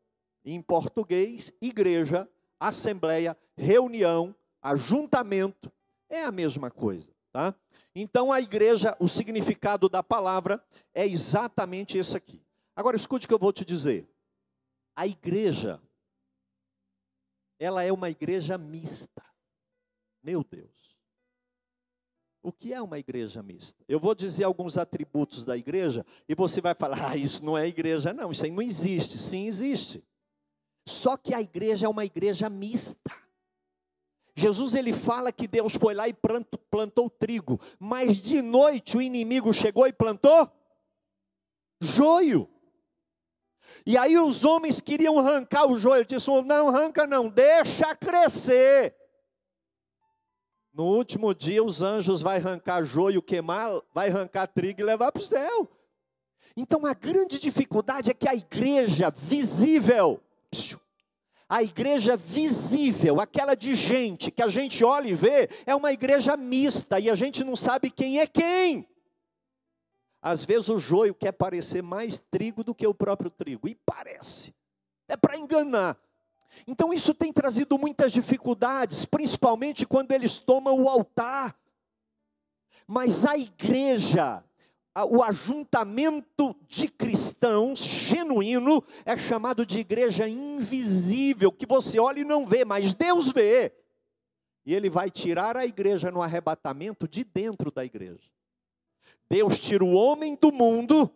em 0.43 0.59
português, 0.63 1.53
igreja, 1.61 2.27
assembleia, 2.59 3.37
reunião, 3.55 4.35
ajuntamento, 4.63 5.71
é 6.09 6.23
a 6.23 6.31
mesma 6.31 6.71
coisa, 6.71 7.11
tá? 7.31 7.53
Então 7.93 8.31
a 8.31 8.41
igreja, 8.41 8.97
o 8.99 9.07
significado 9.07 9.87
da 9.87 10.01
palavra 10.01 10.59
é 10.91 11.05
exatamente 11.05 11.99
esse 11.99 12.17
aqui. 12.17 12.41
Agora 12.75 12.95
escute 12.95 13.27
o 13.27 13.29
que 13.29 13.33
eu 13.35 13.37
vou 13.37 13.53
te 13.53 13.63
dizer. 13.63 14.09
A 14.95 15.05
igreja, 15.05 15.79
ela 17.59 17.83
é 17.83 17.91
uma 17.91 18.09
igreja 18.09 18.57
mista. 18.57 19.23
Meu 20.23 20.43
Deus. 20.43 20.71
O 22.41 22.51
que 22.51 22.73
é 22.73 22.81
uma 22.81 22.97
igreja 22.97 23.43
mista? 23.43 23.83
Eu 23.87 23.99
vou 23.99 24.15
dizer 24.15 24.43
alguns 24.43 24.77
atributos 24.77 25.45
da 25.45 25.57
igreja 25.57 26.05
e 26.27 26.33
você 26.33 26.61
vai 26.61 26.73
falar: 26.73 27.11
ah, 27.11 27.17
isso 27.17 27.43
não 27.43 27.57
é 27.57 27.67
igreja, 27.67 28.13
não, 28.13 28.31
isso 28.31 28.45
aí 28.45 28.51
não 28.51 28.61
existe. 28.61 29.19
Sim, 29.19 29.47
existe. 29.47 30.05
Só 30.85 31.15
que 31.15 31.33
a 31.33 31.41
igreja 31.41 31.85
é 31.85 31.89
uma 31.89 32.05
igreja 32.05 32.49
mista. 32.49 33.11
Jesus 34.35 34.75
ele 34.75 34.91
fala 34.91 35.31
que 35.31 35.47
Deus 35.47 35.75
foi 35.75 35.93
lá 35.93 36.07
e 36.07 36.13
plantou, 36.13 36.59
plantou 36.69 37.09
trigo, 37.09 37.59
mas 37.79 38.17
de 38.17 38.41
noite 38.41 38.97
o 38.97 39.01
inimigo 39.01 39.53
chegou 39.53 39.87
e 39.87 39.93
plantou 39.93 40.51
joio. 41.81 42.49
E 43.85 43.97
aí 43.97 44.17
os 44.17 44.43
homens 44.43 44.81
queriam 44.81 45.17
arrancar 45.17 45.65
o 45.65 45.77
joio, 45.77 45.97
ele 45.97 46.05
disse: 46.05 46.29
"Não 46.43 46.69
arranca 46.69 47.07
não, 47.07 47.29
deixa 47.29 47.95
crescer". 47.95 49.02
No 50.73 50.85
último 50.85 51.35
dia 51.35 51.63
os 51.63 51.83
anjos 51.83 52.21
vai 52.23 52.37
arrancar 52.37 52.83
joio, 52.83 53.21
queimar, 53.21 53.79
vai 53.93 54.09
arrancar 54.09 54.47
trigo 54.47 54.81
e 54.81 54.83
levar 54.83 55.11
para 55.11 55.21
o 55.21 55.25
céu. 55.25 55.69
Então 56.57 56.85
a 56.85 56.93
grande 56.93 57.39
dificuldade 57.39 58.09
é 58.09 58.13
que 58.13 58.27
a 58.27 58.33
igreja 58.33 59.11
visível, 59.11 60.19
a 61.47 61.61
igreja 61.61 62.17
visível, 62.17 63.21
aquela 63.21 63.53
de 63.53 63.75
gente, 63.75 64.31
que 64.31 64.41
a 64.41 64.47
gente 64.47 64.83
olha 64.83 65.07
e 65.07 65.13
vê, 65.13 65.47
é 65.67 65.75
uma 65.75 65.93
igreja 65.93 66.35
mista 66.35 66.99
e 66.99 67.07
a 67.07 67.15
gente 67.15 67.43
não 67.43 67.55
sabe 67.55 67.91
quem 67.91 68.19
é 68.19 68.25
quem. 68.25 68.87
Às 70.23 70.43
vezes 70.43 70.69
o 70.69 70.79
joio 70.79 71.13
quer 71.13 71.33
parecer 71.33 71.83
mais 71.83 72.19
trigo 72.19 72.63
do 72.63 72.73
que 72.73 72.87
o 72.87 72.93
próprio 72.93 73.29
trigo, 73.29 73.67
e 73.67 73.75
parece, 73.85 74.55
é 75.07 75.15
para 75.15 75.37
enganar. 75.37 75.99
Então 76.67 76.93
isso 76.93 77.13
tem 77.13 77.31
trazido 77.31 77.77
muitas 77.77 78.11
dificuldades, 78.11 79.05
principalmente 79.05 79.85
quando 79.85 80.11
eles 80.11 80.39
tomam 80.39 80.81
o 80.81 80.89
altar. 80.89 81.55
Mas 82.87 83.25
a 83.25 83.37
igreja, 83.37 84.43
o 85.09 85.23
ajuntamento 85.23 86.55
de 86.67 86.87
cristãos 86.87 87.79
genuíno 87.79 88.83
é 89.05 89.17
chamado 89.17 89.65
de 89.65 89.79
igreja 89.79 90.27
invisível, 90.27 91.51
que 91.51 91.65
você 91.65 91.99
olha 91.99 92.19
e 92.19 92.25
não 92.25 92.45
vê, 92.45 92.63
mas 92.63 92.93
Deus 92.93 93.31
vê. 93.31 93.73
E 94.65 94.73
ele 94.73 94.89
vai 94.89 95.09
tirar 95.09 95.57
a 95.57 95.65
igreja 95.65 96.11
no 96.11 96.21
arrebatamento 96.21 97.07
de 97.07 97.23
dentro 97.23 97.71
da 97.71 97.83
igreja. 97.83 98.31
Deus 99.29 99.59
tira 99.59 99.83
o 99.83 99.93
homem 99.93 100.37
do 100.39 100.51
mundo 100.51 101.11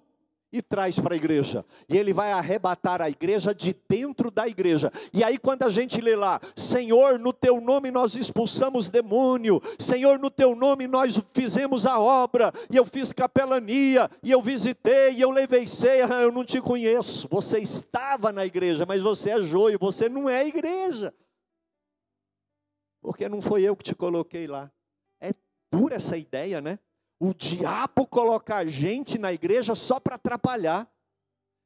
e 0.52 0.62
traz 0.62 1.00
para 1.00 1.14
a 1.14 1.18
igreja. 1.18 1.66
E 1.90 1.98
ele 1.98 2.14
vai 2.14 2.32
arrebatar 2.32 3.02
a 3.02 3.10
igreja 3.10 3.54
de 3.54 3.76
dentro 3.88 4.32
da 4.32 4.48
igreja. 4.48 4.92
E 5.14 5.24
aí, 5.24 5.38
quando 5.38 5.64
a 5.64 5.70
gente 5.70 6.00
lê 6.00 6.16
lá, 6.16 6.40
Senhor, 6.56 7.20
no 7.20 7.34
teu 7.34 7.60
nome 7.60 7.92
nós 7.92 8.16
expulsamos 8.16 8.90
demônio, 8.90 9.62
Senhor, 9.78 10.20
no 10.20 10.30
teu 10.30 10.56
nome 10.56 10.88
nós 10.88 11.22
fizemos 11.34 11.86
a 11.86 12.00
obra, 12.00 12.52
e 12.72 12.78
eu 12.78 12.86
fiz 12.86 13.12
capelania, 13.12 14.10
e 14.24 14.32
eu 14.32 14.42
visitei, 14.42 15.14
e 15.14 15.22
eu 15.22 15.32
levei 15.32 15.68
ceia, 15.68 16.06
eu 16.22 16.32
não 16.32 16.46
te 16.46 16.62
conheço. 16.62 17.28
Você 17.30 17.60
estava 17.60 18.32
na 18.32 18.46
igreja, 18.46 18.86
mas 18.86 19.02
você 19.02 19.32
é 19.32 19.42
joio, 19.42 19.78
você 19.80 20.08
não 20.08 20.30
é 20.30 20.48
igreja. 20.48 21.14
Porque 23.02 23.30
não 23.30 23.42
foi 23.42 23.64
eu 23.64 23.76
que 23.76 23.84
te 23.84 23.96
coloquei 23.96 24.48
lá. 24.48 24.72
É 25.22 25.32
dura 25.72 25.96
essa 25.96 26.18
ideia, 26.18 26.62
né? 26.62 26.80
O 27.20 27.34
diabo 27.34 28.06
colocar 28.06 28.66
gente 28.66 29.18
na 29.18 29.34
igreja 29.34 29.76
só 29.76 30.00
para 30.00 30.16
atrapalhar. 30.16 30.88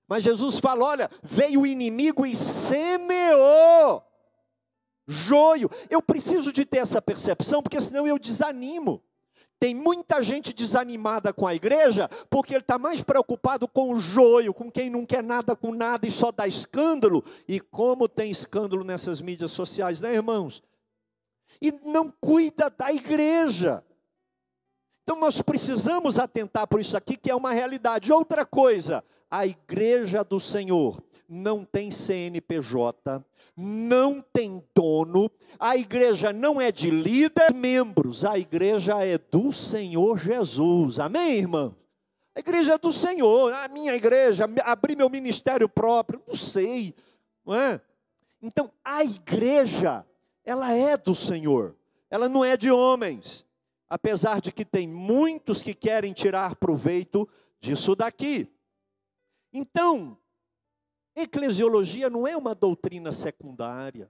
Mas 0.07 0.23
Jesus 0.23 0.59
fala: 0.59 0.85
olha, 0.85 1.09
veio 1.21 1.61
o 1.61 1.67
inimigo 1.67 2.25
e 2.25 2.35
semeou 2.35 4.03
joio. 5.07 5.69
Eu 5.89 6.01
preciso 6.01 6.51
de 6.51 6.65
ter 6.65 6.77
essa 6.77 7.01
percepção, 7.01 7.61
porque 7.61 7.79
senão 7.81 8.07
eu 8.07 8.17
desanimo. 8.17 9.03
Tem 9.59 9.75
muita 9.75 10.23
gente 10.23 10.53
desanimada 10.53 11.31
com 11.31 11.45
a 11.45 11.53
igreja, 11.53 12.09
porque 12.31 12.51
ele 12.51 12.61
está 12.61 12.79
mais 12.79 13.03
preocupado 13.03 13.67
com 13.67 13.91
o 13.93 13.99
joio, 13.99 14.55
com 14.55 14.71
quem 14.71 14.89
não 14.89 15.05
quer 15.05 15.21
nada 15.21 15.55
com 15.55 15.71
nada 15.71 16.07
e 16.07 16.11
só 16.11 16.31
dá 16.31 16.47
escândalo. 16.47 17.23
E 17.47 17.59
como 17.59 18.09
tem 18.09 18.31
escândalo 18.31 18.83
nessas 18.83 19.21
mídias 19.21 19.51
sociais, 19.51 20.01
né, 20.01 20.15
irmãos? 20.15 20.63
E 21.61 21.71
não 21.85 22.11
cuida 22.19 22.71
da 22.71 22.91
igreja. 22.91 23.83
Então 25.03 25.19
nós 25.19 25.41
precisamos 25.41 26.19
atentar 26.19 26.67
por 26.67 26.79
isso 26.79 26.95
aqui, 26.95 27.17
que 27.17 27.29
é 27.29 27.35
uma 27.35 27.51
realidade. 27.51 28.13
Outra 28.13 28.45
coisa, 28.45 29.03
a 29.29 29.45
igreja 29.45 30.23
do 30.23 30.39
Senhor 30.39 31.01
não 31.27 31.63
tem 31.63 31.89
CNPJ, 31.89 33.23
não 33.55 34.21
tem 34.21 34.63
dono, 34.75 35.29
a 35.59 35.75
igreja 35.75 36.31
não 36.33 36.59
é 36.59 36.71
de 36.71 36.89
líder, 36.89 37.53
membros, 37.53 38.25
a 38.25 38.37
igreja 38.37 39.03
é 39.03 39.17
do 39.17 39.51
Senhor 39.51 40.17
Jesus. 40.17 40.99
Amém, 40.99 41.37
irmão? 41.37 41.75
A 42.35 42.39
igreja 42.39 42.73
é 42.73 42.77
do 42.77 42.91
Senhor, 42.91 43.53
a 43.53 43.67
minha 43.67 43.93
igreja, 43.93 44.49
abrir 44.63 44.95
meu 44.95 45.09
ministério 45.09 45.67
próprio, 45.67 46.21
não 46.27 46.35
sei, 46.35 46.95
não 47.45 47.55
é? 47.55 47.81
Então, 48.41 48.71
a 48.83 49.03
igreja, 49.03 50.05
ela 50.45 50.71
é 50.73 50.95
do 50.95 51.13
Senhor, 51.13 51.75
ela 52.09 52.29
não 52.29 52.43
é 52.43 52.55
de 52.55 52.71
homens 52.71 53.45
apesar 53.91 54.39
de 54.39 54.53
que 54.53 54.63
tem 54.63 54.87
muitos 54.87 55.61
que 55.61 55.73
querem 55.73 56.13
tirar 56.13 56.55
proveito 56.55 57.27
disso 57.59 57.93
daqui. 57.93 58.47
Então, 59.51 60.17
eclesiologia 61.13 62.09
não 62.09 62.25
é 62.25 62.37
uma 62.37 62.55
doutrina 62.55 63.11
secundária. 63.11 64.09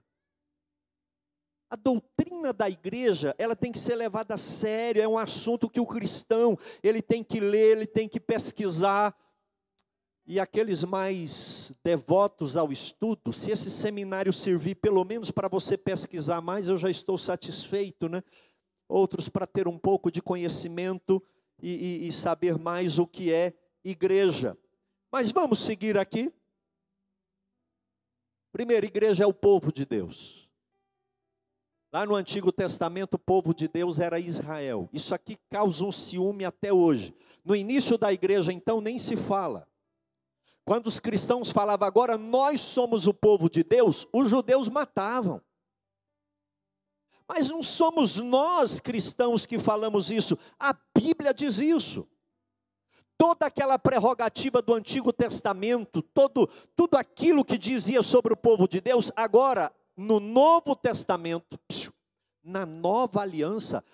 A 1.68 1.74
doutrina 1.74 2.52
da 2.52 2.70
igreja, 2.70 3.34
ela 3.36 3.56
tem 3.56 3.72
que 3.72 3.78
ser 3.80 3.96
levada 3.96 4.34
a 4.34 4.38
sério, 4.38 5.02
é 5.02 5.08
um 5.08 5.18
assunto 5.18 5.68
que 5.68 5.80
o 5.80 5.86
cristão, 5.86 6.56
ele 6.80 7.02
tem 7.02 7.24
que 7.24 7.40
ler, 7.40 7.72
ele 7.72 7.86
tem 7.86 8.08
que 8.08 8.20
pesquisar. 8.20 9.12
E 10.24 10.38
aqueles 10.38 10.84
mais 10.84 11.76
devotos 11.82 12.56
ao 12.56 12.70
estudo, 12.70 13.32
se 13.32 13.50
esse 13.50 13.68
seminário 13.68 14.32
servir 14.32 14.76
pelo 14.76 15.04
menos 15.04 15.32
para 15.32 15.48
você 15.48 15.76
pesquisar 15.76 16.40
mais, 16.40 16.68
eu 16.68 16.78
já 16.78 16.88
estou 16.88 17.18
satisfeito, 17.18 18.08
né? 18.08 18.22
Outros 18.92 19.28
para 19.28 19.46
ter 19.46 19.66
um 19.66 19.78
pouco 19.78 20.10
de 20.10 20.20
conhecimento 20.20 21.22
e, 21.60 22.04
e, 22.04 22.08
e 22.08 22.12
saber 22.12 22.58
mais 22.58 22.98
o 22.98 23.06
que 23.06 23.32
é 23.32 23.54
igreja. 23.84 24.56
Mas 25.10 25.30
vamos 25.30 25.60
seguir 25.60 25.96
aqui. 25.98 26.32
Primeira 28.52 28.84
igreja 28.84 29.24
é 29.24 29.26
o 29.26 29.32
povo 29.32 29.72
de 29.72 29.86
Deus. 29.86 30.48
Lá 31.92 32.06
no 32.06 32.14
Antigo 32.14 32.50
Testamento, 32.50 33.14
o 33.14 33.18
povo 33.18 33.54
de 33.54 33.68
Deus 33.68 33.98
era 33.98 34.18
Israel. 34.18 34.88
Isso 34.92 35.14
aqui 35.14 35.38
causa 35.50 35.84
um 35.84 35.92
ciúme 35.92 36.44
até 36.44 36.72
hoje. 36.72 37.14
No 37.44 37.54
início 37.54 37.98
da 37.98 38.12
igreja, 38.12 38.52
então, 38.52 38.80
nem 38.80 38.98
se 38.98 39.16
fala. 39.16 39.68
Quando 40.64 40.86
os 40.86 41.00
cristãos 41.00 41.50
falavam 41.50 41.86
agora, 41.86 42.16
nós 42.16 42.60
somos 42.60 43.06
o 43.06 43.12
povo 43.12 43.50
de 43.50 43.62
Deus, 43.64 44.08
os 44.12 44.30
judeus 44.30 44.68
matavam. 44.68 45.42
Mas 47.28 47.48
não 47.48 47.62
somos 47.62 48.16
nós 48.16 48.80
cristãos 48.80 49.46
que 49.46 49.58
falamos 49.58 50.10
isso, 50.10 50.38
a 50.58 50.76
Bíblia 50.96 51.32
diz 51.32 51.58
isso. 51.58 52.08
Toda 53.16 53.46
aquela 53.46 53.78
prerrogativa 53.78 54.60
do 54.60 54.74
Antigo 54.74 55.12
Testamento, 55.12 56.02
todo, 56.02 56.48
tudo 56.74 56.96
aquilo 56.96 57.44
que 57.44 57.56
dizia 57.56 58.02
sobre 58.02 58.32
o 58.32 58.36
povo 58.36 58.66
de 58.66 58.80
Deus, 58.80 59.12
agora, 59.14 59.72
no 59.96 60.18
Novo 60.18 60.74
Testamento, 60.74 61.58
na 62.42 62.66
nova 62.66 63.20
aliança, 63.20 63.84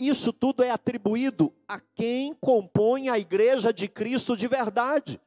isso 0.00 0.32
tudo 0.32 0.62
é 0.62 0.70
atribuído 0.70 1.52
a 1.68 1.78
quem 1.78 2.34
compõe 2.40 3.10
a 3.10 3.18
igreja 3.18 3.72
de 3.72 3.86
Cristo 3.86 4.36
de 4.36 4.48
verdade. 4.48 5.20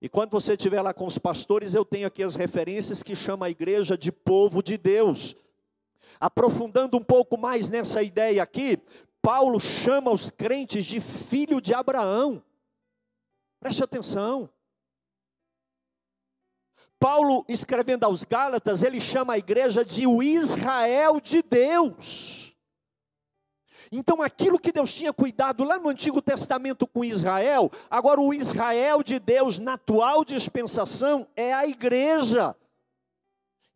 E 0.00 0.08
quando 0.08 0.32
você 0.32 0.54
estiver 0.54 0.82
lá 0.82 0.92
com 0.92 1.06
os 1.06 1.18
pastores, 1.18 1.74
eu 1.74 1.84
tenho 1.84 2.06
aqui 2.06 2.22
as 2.22 2.36
referências 2.36 3.02
que 3.02 3.14
chama 3.14 3.46
a 3.46 3.50
igreja 3.50 3.96
de 3.96 4.12
povo 4.12 4.62
de 4.62 4.76
Deus. 4.76 5.36
Aprofundando 6.20 6.96
um 6.96 7.02
pouco 7.02 7.38
mais 7.38 7.68
nessa 7.68 8.02
ideia 8.02 8.42
aqui, 8.42 8.78
Paulo 9.20 9.58
chama 9.58 10.10
os 10.10 10.30
crentes 10.30 10.84
de 10.84 11.00
filho 11.00 11.60
de 11.60 11.74
Abraão. 11.74 12.42
Preste 13.60 13.82
atenção. 13.82 14.48
Paulo, 16.98 17.44
escrevendo 17.48 18.04
aos 18.04 18.24
Gálatas, 18.24 18.82
ele 18.82 19.00
chama 19.00 19.34
a 19.34 19.38
igreja 19.38 19.84
de 19.84 20.06
o 20.06 20.22
Israel 20.22 21.20
de 21.20 21.42
Deus. 21.42 22.56
Então, 23.92 24.22
aquilo 24.22 24.58
que 24.58 24.72
Deus 24.72 24.92
tinha 24.92 25.12
cuidado 25.12 25.62
lá 25.62 25.78
no 25.78 25.88
Antigo 25.88 26.20
Testamento 26.20 26.86
com 26.86 27.04
Israel, 27.04 27.70
agora 27.90 28.20
o 28.20 28.34
Israel 28.34 29.02
de 29.02 29.18
Deus 29.18 29.58
na 29.58 29.74
atual 29.74 30.24
dispensação 30.24 31.26
é 31.36 31.52
a 31.52 31.66
igreja. 31.66 32.56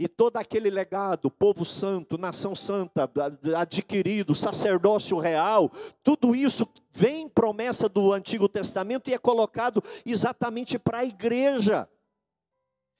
E 0.00 0.08
todo 0.08 0.38
aquele 0.38 0.70
legado, 0.70 1.30
povo 1.30 1.62
santo, 1.62 2.16
nação 2.16 2.54
santa, 2.54 3.06
adquirido, 3.54 4.34
sacerdócio 4.34 5.18
real, 5.18 5.70
tudo 6.02 6.34
isso 6.34 6.66
vem 6.90 7.28
promessa 7.28 7.86
do 7.86 8.10
Antigo 8.10 8.48
Testamento 8.48 9.10
e 9.10 9.12
é 9.12 9.18
colocado 9.18 9.84
exatamente 10.06 10.78
para 10.78 11.00
a 11.00 11.04
igreja. 11.04 11.86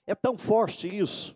É 0.07 0.15
tão 0.15 0.37
forte 0.37 0.95
isso, 0.95 1.35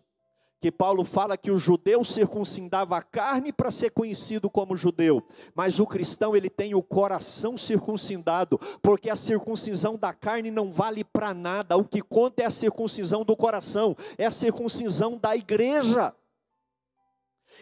que 0.59 0.71
Paulo 0.71 1.03
fala 1.03 1.37
que 1.37 1.51
o 1.51 1.59
judeu 1.59 2.03
circuncidava 2.03 2.97
a 2.97 3.01
carne 3.01 3.51
para 3.51 3.69
ser 3.69 3.91
conhecido 3.91 4.49
como 4.49 4.75
judeu, 4.75 5.23
mas 5.53 5.79
o 5.79 5.85
cristão 5.85 6.35
ele 6.35 6.49
tem 6.49 6.73
o 6.73 6.81
coração 6.81 7.57
circuncidado, 7.57 8.57
porque 8.81 9.09
a 9.09 9.15
circuncisão 9.15 9.97
da 9.97 10.13
carne 10.13 10.49
não 10.49 10.71
vale 10.71 11.03
para 11.03 11.33
nada, 11.33 11.77
o 11.77 11.85
que 11.85 12.01
conta 12.01 12.43
é 12.43 12.45
a 12.45 12.51
circuncisão 12.51 13.23
do 13.23 13.35
coração, 13.35 13.95
é 14.17 14.25
a 14.25 14.31
circuncisão 14.31 15.17
da 15.17 15.35
igreja. 15.35 16.15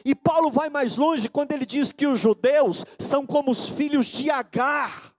E 0.05 0.15
Paulo 0.15 0.49
vai 0.49 0.69
mais 0.69 0.97
longe 0.97 1.29
quando 1.29 1.51
ele 1.51 1.65
diz 1.65 1.91
que 1.91 2.07
os 2.07 2.19
judeus 2.19 2.85
são 2.97 3.25
como 3.25 3.51
os 3.51 3.67
filhos 3.67 4.05
de 4.05 4.29
Agar. 4.29 5.13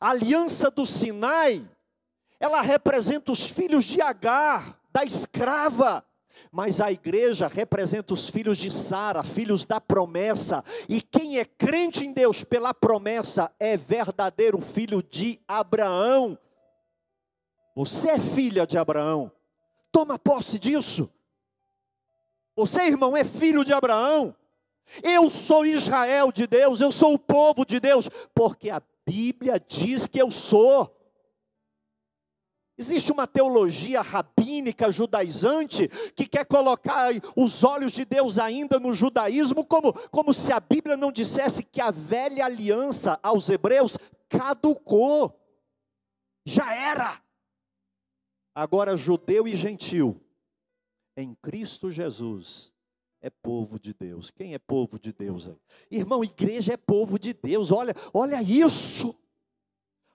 A 0.00 0.10
aliança 0.10 0.70
do 0.70 0.84
Sinai, 0.84 1.64
ela 2.38 2.62
representa 2.62 3.30
os 3.30 3.46
filhos 3.46 3.84
de 3.84 4.00
Agar 4.00 4.79
da 4.92 5.04
escrava. 5.04 6.04
Mas 6.50 6.80
a 6.80 6.90
igreja 6.90 7.46
representa 7.46 8.14
os 8.14 8.28
filhos 8.28 8.58
de 8.58 8.70
Sara, 8.70 9.22
filhos 9.22 9.66
da 9.66 9.80
promessa. 9.80 10.64
E 10.88 11.00
quem 11.02 11.38
é 11.38 11.44
crente 11.44 12.04
em 12.04 12.12
Deus 12.12 12.42
pela 12.42 12.72
promessa 12.72 13.54
é 13.60 13.76
verdadeiro 13.76 14.60
filho 14.60 15.02
de 15.02 15.40
Abraão. 15.46 16.38
Você 17.74 18.10
é 18.10 18.20
filha 18.20 18.66
de 18.66 18.78
Abraão. 18.78 19.30
Toma 19.92 20.18
posse 20.18 20.58
disso. 20.58 21.12
Você, 22.56 22.82
irmão, 22.82 23.16
é 23.16 23.24
filho 23.24 23.64
de 23.64 23.72
Abraão. 23.72 24.34
Eu 25.02 25.30
sou 25.30 25.64
Israel 25.64 26.32
de 26.32 26.46
Deus, 26.46 26.80
eu 26.80 26.90
sou 26.90 27.14
o 27.14 27.18
povo 27.18 27.64
de 27.64 27.78
Deus, 27.78 28.08
porque 28.34 28.70
a 28.70 28.82
Bíblia 29.06 29.62
diz 29.66 30.06
que 30.06 30.20
eu 30.20 30.30
sou. 30.30 30.94
Existe 32.80 33.12
uma 33.12 33.26
teologia 33.26 34.00
rabínica 34.00 34.90
judaizante 34.90 35.86
que 36.16 36.26
quer 36.26 36.46
colocar 36.46 37.10
os 37.36 37.62
olhos 37.62 37.92
de 37.92 38.06
Deus 38.06 38.38
ainda 38.38 38.80
no 38.80 38.94
judaísmo, 38.94 39.66
como, 39.66 39.92
como 40.08 40.32
se 40.32 40.50
a 40.50 40.58
Bíblia 40.58 40.96
não 40.96 41.12
dissesse 41.12 41.62
que 41.62 41.78
a 41.78 41.90
velha 41.90 42.46
aliança 42.46 43.20
aos 43.22 43.50
hebreus 43.50 43.98
caducou, 44.30 45.38
já 46.46 46.74
era. 46.74 47.20
Agora, 48.54 48.96
judeu 48.96 49.46
e 49.46 49.54
gentil, 49.54 50.18
em 51.14 51.34
Cristo 51.34 51.92
Jesus, 51.92 52.72
é 53.20 53.28
povo 53.28 53.78
de 53.78 53.92
Deus. 53.92 54.30
Quem 54.30 54.54
é 54.54 54.58
povo 54.58 54.98
de 54.98 55.12
Deus 55.12 55.48
aí? 55.48 55.60
Irmão, 55.90 56.24
igreja 56.24 56.72
é 56.72 56.78
povo 56.78 57.18
de 57.18 57.34
Deus, 57.34 57.70
olha, 57.70 57.92
olha 58.14 58.42
isso. 58.42 59.14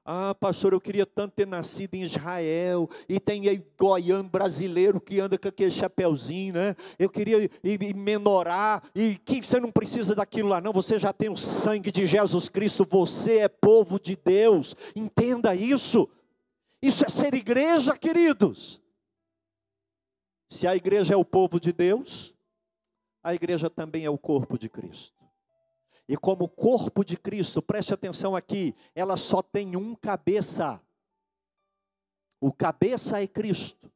Ah, 0.08 0.36
pastor, 0.36 0.72
eu 0.72 0.80
queria 0.80 1.04
tanto 1.04 1.34
ter 1.34 1.48
nascido 1.48 1.96
em 1.96 2.04
Israel, 2.04 2.88
e 3.10 3.20
tem 3.20 3.50
aí 3.50 3.65
goiano 3.76 4.30
brasileiro 4.30 5.02
que 5.02 5.20
anda 5.20 5.36
com 5.36 5.48
aquele 5.48 5.72
chapeuzinho, 5.72 6.54
né? 6.54 6.76
Eu 7.00 7.10
queria 7.10 7.44
ir, 7.44 7.52
ir 7.63 7.96
menorar, 7.96 8.84
e 8.94 9.18
que 9.18 9.44
você 9.44 9.60
não 9.60 9.72
precisa 9.72 10.13
daquilo 10.13 10.50
lá, 10.50 10.62
não, 10.62 10.72
você 10.72 11.00
já 11.00 11.12
tem 11.12 11.30
o 11.30 11.36
sangue 11.36 11.91
de 11.91 12.06
Jesus 12.06 12.50
Cristo, 12.50 12.88
você 12.88 13.39
é 13.39 13.48
povo 13.48 14.00
de 14.00 14.15
Deus, 14.15 14.76
entenda 14.96 15.56
isso. 15.56 16.08
Isso 16.84 17.04
é 17.04 17.10
ser 17.10 17.34
igreja, 17.34 17.98
queridos. 17.98 18.80
Se 20.48 20.68
a 20.68 20.76
igreja 20.76 21.15
é 21.15 21.18
o 21.18 21.26
povo 21.26 21.60
de 21.60 21.74
Deus, 21.74 22.36
a 23.24 23.34
igreja 23.34 23.72
também 23.72 24.06
é 24.06 24.10
o 24.10 24.20
corpo 24.20 24.56
de 24.56 24.70
Cristo. 24.70 25.25
E 26.08 26.15
como 26.15 26.48
corpo 26.48 27.04
de 27.04 27.18
Cristo, 27.18 27.62
preste 27.62 27.94
atenção 27.94 28.36
aqui, 28.36 28.76
ela 28.94 29.18
só 29.18 29.41
tem 29.41 29.76
um 29.76 29.96
cabeça. 29.96 30.82
O 32.39 32.54
cabeça 32.54 33.22
é 33.22 33.28
Cristo. 33.28 33.91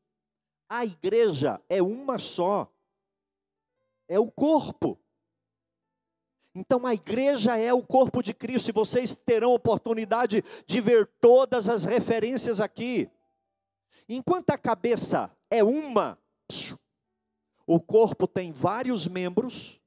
A 0.67 0.85
igreja 0.85 1.61
é 1.69 1.81
uma 1.81 2.17
só. 2.17 2.71
É 4.07 4.19
o 4.19 4.31
corpo. 4.31 4.99
Então 6.55 6.85
a 6.85 6.93
igreja 6.93 7.55
é 7.57 7.71
o 7.71 7.83
corpo 7.83 8.23
de 8.23 8.33
Cristo 8.33 8.69
e 8.69 8.73
vocês 8.73 9.15
terão 9.15 9.53
oportunidade 9.53 10.43
de 10.65 10.81
ver 10.81 11.05
todas 11.21 11.69
as 11.69 11.85
referências 11.85 12.59
aqui. 12.59 13.09
Enquanto 14.07 14.49
a 14.49 14.57
cabeça 14.57 15.31
é 15.51 15.63
uma, 15.63 16.17
o 17.67 17.79
corpo 17.79 18.27
tem 18.27 18.51
vários 18.51 19.07
membros, 19.07 19.79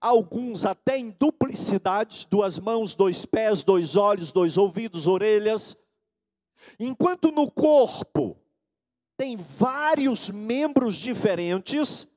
alguns 0.00 0.64
até 0.64 0.96
em 0.96 1.10
duplicidade, 1.10 2.26
duas 2.30 2.58
mãos, 2.58 2.94
dois 2.94 3.26
pés, 3.26 3.62
dois 3.62 3.96
olhos, 3.96 4.32
dois 4.32 4.56
ouvidos, 4.56 5.06
orelhas. 5.06 5.76
Enquanto 6.78 7.30
no 7.30 7.50
corpo 7.50 8.36
tem 9.16 9.36
vários 9.36 10.30
membros 10.30 10.96
diferentes, 10.96 12.10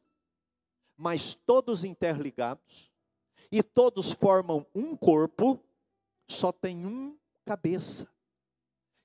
mas 0.97 1.33
todos 1.33 1.83
interligados, 1.83 2.91
e 3.51 3.61
todos 3.61 4.11
formam 4.11 4.65
um 4.73 4.95
corpo, 4.95 5.59
só 6.27 6.51
tem 6.51 6.87
um 6.87 7.15
cabeça. 7.45 8.09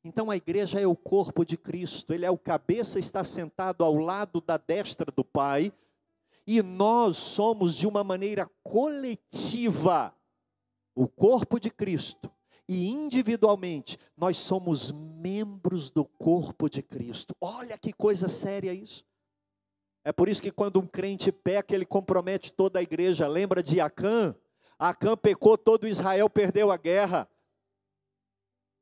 Então 0.03 0.31
a 0.31 0.37
igreja 0.37 0.81
é 0.81 0.87
o 0.87 0.97
corpo 0.97 1.45
de 1.45 1.57
Cristo, 1.57 2.14
ele 2.14 2.25
é 2.25 2.31
o 2.31 2.38
cabeça, 2.38 2.99
está 2.99 3.23
sentado 3.25 3.85
ao 3.85 3.97
lado 3.97 4.41
da 4.41 4.57
destra 4.57 5.12
do 5.12 5.23
Pai, 5.23 5.73
e 6.51 6.63
nós 6.63 7.19
somos 7.19 7.77
de 7.77 7.87
uma 7.87 8.03
maneira 8.03 8.51
coletiva 8.63 10.17
o 10.95 11.07
corpo 11.07 11.61
de 11.61 11.71
Cristo. 11.71 12.33
E 12.67 12.89
individualmente, 12.89 13.99
nós 14.17 14.39
somos 14.39 14.91
membros 14.91 15.91
do 15.91 16.07
corpo 16.07 16.67
de 16.71 16.83
Cristo. 16.83 17.37
Olha 17.39 17.77
que 17.77 17.93
coisa 17.93 18.29
séria 18.29 18.73
isso. 18.73 19.05
É 20.03 20.11
por 20.11 20.27
isso 20.27 20.41
que 20.41 20.51
quando 20.51 20.81
um 20.81 20.87
crente 20.87 21.31
peca, 21.31 21.75
ele 21.75 21.85
compromete 21.85 22.51
toda 22.51 22.79
a 22.79 22.83
igreja. 22.83 23.29
Lembra 23.29 23.63
de 23.63 23.79
Acã? 23.79 24.35
Acã 24.79 25.19
pecou, 25.19 25.59
todo 25.59 25.87
Israel 25.87 26.31
perdeu 26.31 26.73
a 26.73 26.79
guerra. 26.79 27.29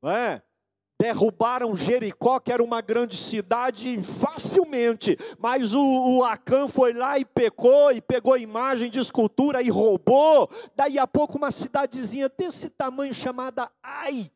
Não 0.01 0.11
é? 0.11 0.41
Derrubaram 0.99 1.75
Jericó, 1.75 2.39
que 2.39 2.51
era 2.51 2.63
uma 2.63 2.81
grande 2.81 3.15
cidade, 3.15 4.01
facilmente, 4.01 5.17
mas 5.37 5.73
o, 5.73 5.81
o 5.81 6.23
Acã 6.23 6.67
foi 6.67 6.93
lá 6.93 7.19
e 7.19 7.25
pecou, 7.25 7.91
e 7.91 8.01
pegou 8.01 8.37
imagem 8.37 8.89
de 8.89 8.99
escultura 8.99 9.61
e 9.61 9.69
roubou. 9.69 10.49
Daí 10.75 10.97
a 10.97 11.05
pouco, 11.05 11.37
uma 11.37 11.51
cidadezinha 11.51 12.29
desse 12.29 12.69
tamanho 12.71 13.13
chamada 13.13 13.71
Ai. 13.83 14.31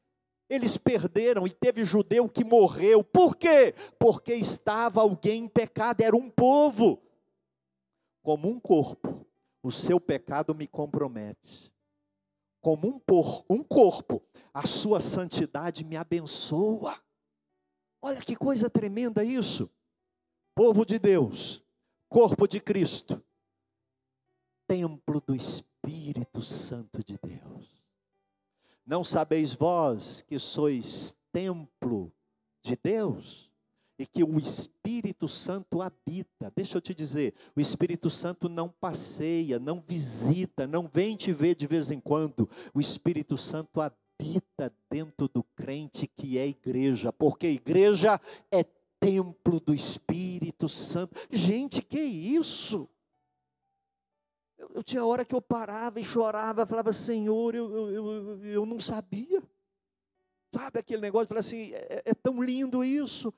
Eles 0.50 0.78
perderam 0.78 1.48
e 1.48 1.50
teve 1.50 1.86
judeu 1.86 2.28
que 2.28 2.44
morreu. 2.44 3.04
Por 3.04 3.38
quê? 3.38 3.74
Porque 3.98 4.34
estava 4.34 5.00
alguém 5.00 5.46
em 5.46 5.48
pecado, 5.48 6.02
era 6.02 6.16
um 6.16 6.30
povo. 6.30 7.02
Como 8.22 8.50
um 8.50 8.60
corpo, 8.60 9.26
o 9.64 9.72
seu 9.72 10.00
pecado 10.00 10.54
me 10.54 10.68
compromete 10.68 11.71
como 12.62 12.88
um, 12.88 13.00
por, 13.00 13.44
um 13.50 13.64
corpo, 13.64 14.22
a 14.54 14.66
sua 14.68 15.02
santidade 15.02 15.84
me 15.84 15.98
abençoa. 15.98 17.02
Olha 18.02 18.22
que 18.22 18.36
coisa 18.36 18.70
tremenda 18.70 19.24
isso. 19.24 19.70
Povo 20.56 20.86
de 20.86 21.00
Deus, 21.00 21.64
corpo 22.08 22.48
de 22.48 22.60
Cristo, 22.60 23.24
templo 24.68 25.20
do 25.22 25.36
Espírito 25.36 26.42
Santo 26.42 27.04
de 27.04 27.18
Deus. 27.18 27.84
Não 28.86 29.04
sabeis 29.04 29.54
vós 29.54 30.22
que 30.22 30.38
sois 30.38 31.18
templo 31.32 32.14
de 32.62 32.76
Deus? 32.76 33.51
E 34.02 34.06
que 34.08 34.24
o 34.24 34.40
Espírito 34.40 35.28
Santo 35.28 35.80
habita. 35.80 36.52
Deixa 36.56 36.76
eu 36.76 36.82
te 36.82 36.92
dizer, 36.92 37.36
o 37.56 37.62
Espírito 37.62 38.10
Santo 38.10 38.50
não 38.50 38.68
passeia, 38.68 39.60
não 39.60 39.80
visita, 39.80 40.66
não 40.66 40.90
vem 40.92 41.16
te 41.16 41.32
ver 41.32 41.54
de 41.54 41.68
vez 41.68 41.92
em 41.92 42.00
quando. 42.00 42.50
O 42.74 42.80
Espírito 42.80 43.38
Santo 43.38 43.80
habita 43.80 44.74
dentro 44.90 45.28
do 45.28 45.44
crente 45.44 46.08
que 46.08 46.40
é 46.40 46.48
igreja, 46.48 47.14
porque 47.14 47.46
igreja 47.48 48.20
é 48.50 48.64
templo 49.00 49.60
do 49.60 49.72
Espírito 49.72 50.68
Santo. 50.68 51.16
Gente, 51.30 51.84
que 51.84 52.00
isso? 52.00 52.90
Eu, 54.58 54.72
eu 54.74 54.84
tinha 54.84 55.06
hora 55.06 55.24
que 55.24 55.36
eu 55.36 55.42
parava 55.42 56.00
e 56.00 56.04
chorava, 56.04 56.66
falava, 56.66 56.92
Senhor, 56.92 57.54
eu, 57.54 57.72
eu, 57.72 57.92
eu, 57.92 58.46
eu 58.46 58.66
não 58.66 58.80
sabia. 58.80 59.44
Sabe 60.52 60.80
aquele 60.80 61.04
negócio? 61.04 61.28
Falei 61.28 61.42
assim, 61.42 61.72
é, 61.74 62.02
é 62.06 62.14
tão 62.16 62.42
lindo 62.42 62.84
isso. 62.84 63.32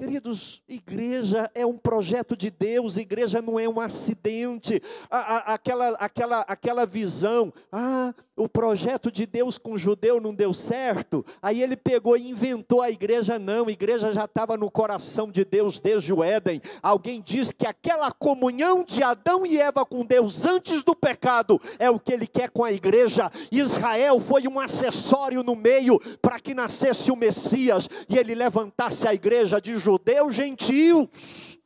Queridos, 0.00 0.62
igreja 0.66 1.50
é 1.54 1.66
um 1.66 1.76
projeto 1.76 2.34
de 2.34 2.50
Deus, 2.50 2.96
igreja 2.96 3.42
não 3.42 3.60
é 3.60 3.68
um 3.68 3.78
acidente. 3.78 4.82
A, 5.10 5.18
a, 5.18 5.38
aquela, 5.52 5.88
aquela, 5.90 6.40
aquela 6.48 6.86
visão, 6.86 7.52
ah, 7.70 8.14
o 8.34 8.48
projeto 8.48 9.12
de 9.12 9.26
Deus 9.26 9.58
com 9.58 9.72
o 9.72 9.78
judeu 9.78 10.18
não 10.18 10.34
deu 10.34 10.54
certo, 10.54 11.22
aí 11.42 11.62
ele 11.62 11.76
pegou 11.76 12.16
e 12.16 12.30
inventou 12.30 12.80
a 12.80 12.90
igreja. 12.90 13.38
Não, 13.38 13.66
a 13.66 13.72
igreja 13.72 14.10
já 14.10 14.24
estava 14.24 14.56
no 14.56 14.70
coração 14.70 15.30
de 15.30 15.44
Deus 15.44 15.78
desde 15.78 16.14
o 16.14 16.24
Éden. 16.24 16.62
Alguém 16.82 17.20
diz 17.20 17.52
que 17.52 17.66
aquela 17.66 18.10
comunhão 18.10 18.82
de 18.82 19.02
Adão 19.02 19.44
e 19.44 19.58
Eva 19.58 19.84
com 19.84 20.02
Deus 20.02 20.46
antes 20.46 20.82
do 20.82 20.96
pecado 20.96 21.60
é 21.78 21.90
o 21.90 22.00
que 22.00 22.14
ele 22.14 22.26
quer 22.26 22.48
com 22.48 22.64
a 22.64 22.72
igreja. 22.72 23.30
Israel 23.52 24.18
foi 24.18 24.48
um 24.48 24.58
acessório 24.58 25.42
no 25.42 25.54
meio 25.54 25.98
para 26.22 26.40
que 26.40 26.54
nascesse 26.54 27.12
o 27.12 27.16
Messias 27.16 27.86
e 28.08 28.16
ele 28.16 28.34
levantasse 28.34 29.06
a 29.06 29.12
igreja 29.12 29.60
de 29.60 29.76
judeus 29.90 30.34
gentios. 30.34 31.58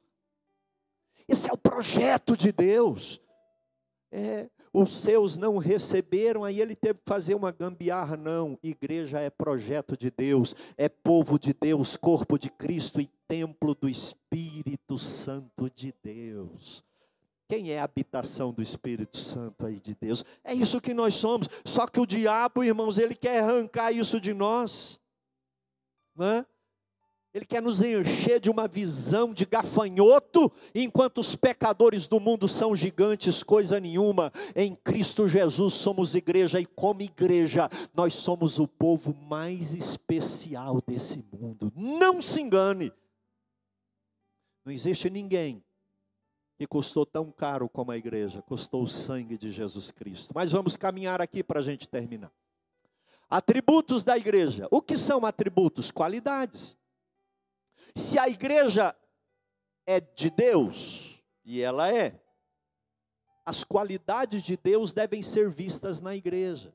Esse 1.28 1.50
é 1.50 1.52
o 1.52 1.58
projeto 1.58 2.36
de 2.36 2.52
Deus. 2.52 3.20
É, 4.10 4.48
os 4.72 4.92
seus 4.92 5.36
não 5.36 5.58
receberam, 5.58 6.42
aí 6.42 6.60
ele 6.60 6.74
teve 6.74 7.00
que 7.00 7.06
fazer 7.06 7.34
uma 7.34 7.52
gambiarra. 7.52 8.16
Não, 8.16 8.58
igreja 8.62 9.20
é 9.20 9.28
projeto 9.28 9.96
de 9.96 10.10
Deus, 10.10 10.54
é 10.76 10.88
povo 10.88 11.38
de 11.38 11.52
Deus, 11.52 11.96
corpo 11.96 12.38
de 12.38 12.50
Cristo 12.50 13.00
e 13.00 13.10
templo 13.28 13.74
do 13.74 13.88
Espírito 13.88 14.98
Santo 14.98 15.70
de 15.70 15.94
Deus. 16.02 16.82
Quem 17.46 17.72
é 17.72 17.78
a 17.78 17.84
habitação 17.84 18.52
do 18.52 18.62
Espírito 18.62 19.18
Santo 19.18 19.66
aí 19.66 19.78
de 19.78 19.94
Deus? 19.94 20.24
É 20.42 20.54
isso 20.54 20.80
que 20.80 20.94
nós 20.94 21.14
somos. 21.14 21.48
Só 21.64 21.86
que 21.86 22.00
o 22.00 22.06
diabo, 22.06 22.64
irmãos, 22.64 22.96
ele 22.96 23.14
quer 23.14 23.42
arrancar 23.42 23.92
isso 23.92 24.18
de 24.18 24.32
nós. 24.32 24.98
Não 26.16 26.26
é? 26.26 26.46
Ele 27.34 27.44
quer 27.44 27.60
nos 27.60 27.82
encher 27.82 28.38
de 28.38 28.48
uma 28.48 28.68
visão 28.68 29.34
de 29.34 29.44
gafanhoto, 29.44 30.52
enquanto 30.72 31.18
os 31.18 31.34
pecadores 31.34 32.06
do 32.06 32.20
mundo 32.20 32.46
são 32.46 32.76
gigantes, 32.76 33.42
coisa 33.42 33.80
nenhuma. 33.80 34.32
Em 34.54 34.72
Cristo 34.72 35.26
Jesus 35.26 35.74
somos 35.74 36.14
igreja, 36.14 36.60
e 36.60 36.64
como 36.64 37.02
igreja, 37.02 37.68
nós 37.92 38.14
somos 38.14 38.60
o 38.60 38.68
povo 38.68 39.12
mais 39.12 39.74
especial 39.74 40.80
desse 40.86 41.28
mundo. 41.32 41.72
Não 41.74 42.22
se 42.22 42.40
engane. 42.40 42.92
Não 44.64 44.72
existe 44.72 45.10
ninguém 45.10 45.60
que 46.56 46.68
custou 46.68 47.04
tão 47.04 47.32
caro 47.32 47.68
como 47.68 47.90
a 47.90 47.96
igreja, 47.96 48.42
custou 48.42 48.84
o 48.84 48.88
sangue 48.88 49.36
de 49.36 49.50
Jesus 49.50 49.90
Cristo. 49.90 50.32
Mas 50.32 50.52
vamos 50.52 50.76
caminhar 50.76 51.20
aqui 51.20 51.42
para 51.42 51.58
a 51.58 51.64
gente 51.64 51.88
terminar. 51.88 52.30
Atributos 53.28 54.04
da 54.04 54.16
igreja. 54.16 54.68
O 54.70 54.80
que 54.80 54.96
são 54.96 55.26
atributos? 55.26 55.90
Qualidades. 55.90 56.76
Se 57.96 58.18
a 58.18 58.28
igreja 58.28 58.94
é 59.86 60.00
de 60.00 60.30
Deus, 60.30 61.22
e 61.44 61.62
ela 61.62 61.92
é, 61.92 62.20
as 63.44 63.62
qualidades 63.62 64.42
de 64.42 64.56
Deus 64.56 64.92
devem 64.92 65.22
ser 65.22 65.50
vistas 65.50 66.00
na 66.00 66.16
igreja. 66.16 66.74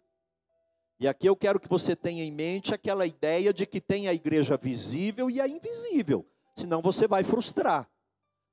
E 1.00 1.08
aqui 1.08 1.28
eu 1.28 1.36
quero 1.36 1.60
que 1.60 1.70
você 1.70 1.96
tenha 1.96 2.24
em 2.24 2.32
mente 2.32 2.74
aquela 2.74 3.06
ideia 3.06 3.54
de 3.54 3.66
que 3.66 3.82
tem 3.82 4.08
a 4.08 4.14
igreja 4.14 4.58
visível 4.58 5.30
e 5.30 5.40
a 5.40 5.48
invisível, 5.48 6.26
senão 6.58 6.82
você 6.82 7.08
vai 7.08 7.24
frustrar. 7.24 7.90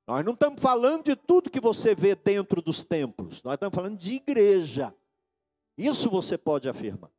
Nós 0.07 0.23
não 0.23 0.33
estamos 0.33 0.61
falando 0.61 1.03
de 1.03 1.15
tudo 1.15 1.49
que 1.49 1.59
você 1.59 1.93
vê 1.93 2.15
dentro 2.15 2.61
dos 2.61 2.83
templos, 2.83 3.43
nós 3.43 3.55
estamos 3.55 3.75
falando 3.75 3.97
de 3.97 4.13
igreja. 4.13 4.95
Isso 5.77 6.09
você 6.09 6.37
pode 6.37 6.67
afirmar. 6.67 7.11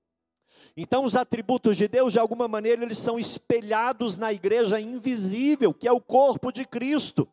Então, 0.80 1.04
os 1.04 1.16
atributos 1.16 1.76
de 1.76 1.88
Deus, 1.88 2.12
de 2.12 2.20
alguma 2.20 2.46
maneira, 2.46 2.84
eles 2.84 2.98
são 2.98 3.18
espelhados 3.18 4.16
na 4.16 4.32
igreja 4.32 4.80
invisível, 4.80 5.74
que 5.74 5.88
é 5.88 5.92
o 5.92 6.00
corpo 6.00 6.52
de 6.52 6.64
Cristo. 6.64 7.28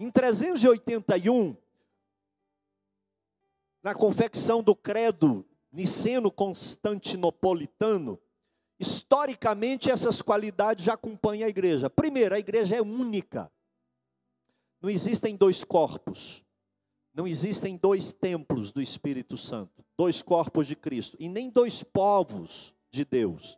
Em 0.00 0.10
381, 0.10 1.54
na 3.82 3.94
confecção 3.94 4.62
do 4.62 4.74
credo 4.74 5.44
niceno-constantinopolitano, 5.70 8.18
historicamente 8.80 9.90
essas 9.90 10.22
qualidades 10.22 10.86
já 10.86 10.94
acompanham 10.94 11.46
a 11.46 11.50
igreja. 11.50 11.90
Primeiro, 11.90 12.34
a 12.34 12.38
igreja 12.38 12.76
é 12.76 12.80
única. 12.80 13.52
Não 14.80 14.88
existem 14.88 15.36
dois 15.36 15.62
corpos. 15.62 16.42
Não 17.12 17.26
existem 17.26 17.76
dois 17.76 18.12
templos 18.12 18.72
do 18.72 18.80
Espírito 18.80 19.36
Santo, 19.36 19.84
dois 20.02 20.20
corpos 20.20 20.66
de 20.66 20.74
Cristo, 20.74 21.16
e 21.20 21.28
nem 21.28 21.48
dois 21.48 21.84
povos 21.84 22.74
de 22.90 23.04
Deus. 23.04 23.56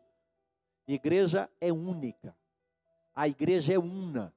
A 0.86 0.92
igreja 0.92 1.48
é 1.58 1.72
única. 1.72 2.36
A 3.14 3.26
igreja 3.26 3.72
é 3.72 3.78
una. 3.78 4.30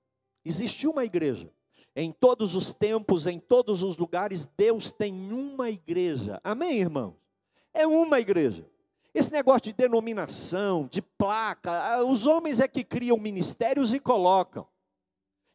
Existe 0.45 0.87
uma 0.87 1.03
igreja. 1.03 1.51
Em 1.93 2.13
todos 2.13 2.55
os 2.55 2.71
tempos, 2.71 3.27
em 3.27 3.37
todos 3.37 3.83
os 3.83 3.97
lugares, 3.97 4.45
Deus 4.45 4.89
tem 4.89 5.13
uma 5.33 5.69
igreja. 5.69 6.39
Amém, 6.45 6.79
irmãos? 6.79 7.13
É 7.73 7.85
uma 7.85 8.21
igreja. 8.21 8.65
Esse 9.13 9.33
negócio 9.33 9.63
de 9.63 9.73
denominação, 9.73 10.87
de 10.87 11.01
placa, 11.01 11.71
ah, 11.71 12.05
os 12.05 12.25
homens 12.25 12.61
é 12.61 12.69
que 12.69 12.85
criam 12.85 13.17
ministérios 13.17 13.93
e 13.93 13.99
colocam. 13.99 14.65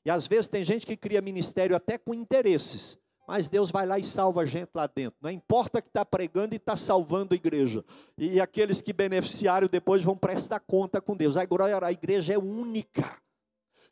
E 0.05 0.11
às 0.11 0.27
vezes 0.27 0.49
tem 0.49 0.63
gente 0.63 0.85
que 0.85 0.99
cria 0.99 1.23
ministério 1.23 1.75
até 1.75 1.97
com 1.97 2.13
interesses. 2.13 3.02
Mas 3.27 3.49
Deus 3.49 3.71
vai 3.71 3.87
lá 3.87 3.99
e 3.99 4.05
salva 4.05 4.43
a 4.43 4.47
gente 4.47 4.71
lá 4.75 4.87
dentro. 4.87 5.17
Não 5.21 5.31
importa 5.31 5.81
que 5.81 5.89
está 5.89 6.05
pregando 6.05 6.55
e 6.55 6.57
está 6.57 6.77
salvando 6.77 7.35
a 7.35 7.37
igreja. 7.37 7.85
E 8.19 8.41
aqueles 8.41 8.83
que 8.83 8.93
beneficiaram 8.93 9.69
depois 9.69 10.03
vão 10.03 10.17
prestar 10.17 10.61
conta 10.61 11.01
com 11.01 11.17
Deus. 11.17 11.37
Agora 11.37 11.87
a 11.87 11.93
igreja 11.93 12.35
é 12.35 12.39
única. 12.39 13.17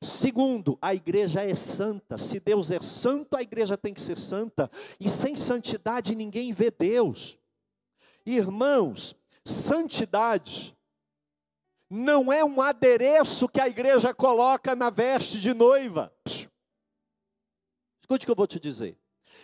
Segundo, 0.02 0.78
a 0.80 0.94
igreja 0.94 1.44
é 1.44 1.54
santa. 1.54 2.16
Se 2.16 2.40
Deus 2.40 2.70
é 2.70 2.80
santo, 2.80 3.36
a 3.36 3.42
igreja 3.42 3.76
tem 3.76 3.92
que 3.92 4.00
ser 4.00 4.18
santa. 4.18 4.70
E 4.98 5.08
sem 5.08 5.36
santidade 5.36 6.14
ninguém 6.14 6.52
vê 6.52 6.70
Deus. 6.70 7.38
Irmãos, 8.26 9.14
santidade 9.44 10.76
não 11.88 12.32
é 12.32 12.44
um 12.44 12.60
adereço 12.60 13.48
que 13.48 13.60
a 13.60 13.68
igreja 13.68 14.14
coloca 14.14 14.74
na 14.74 14.90
veste 14.90 15.40
de 15.40 15.52
noiva. 15.52 16.12
Escute 16.26 18.24
o 18.24 18.26
que 18.26 18.30
eu 18.30 18.36
vou 18.36 18.46
te 18.46 18.58
dizer. 18.60 18.99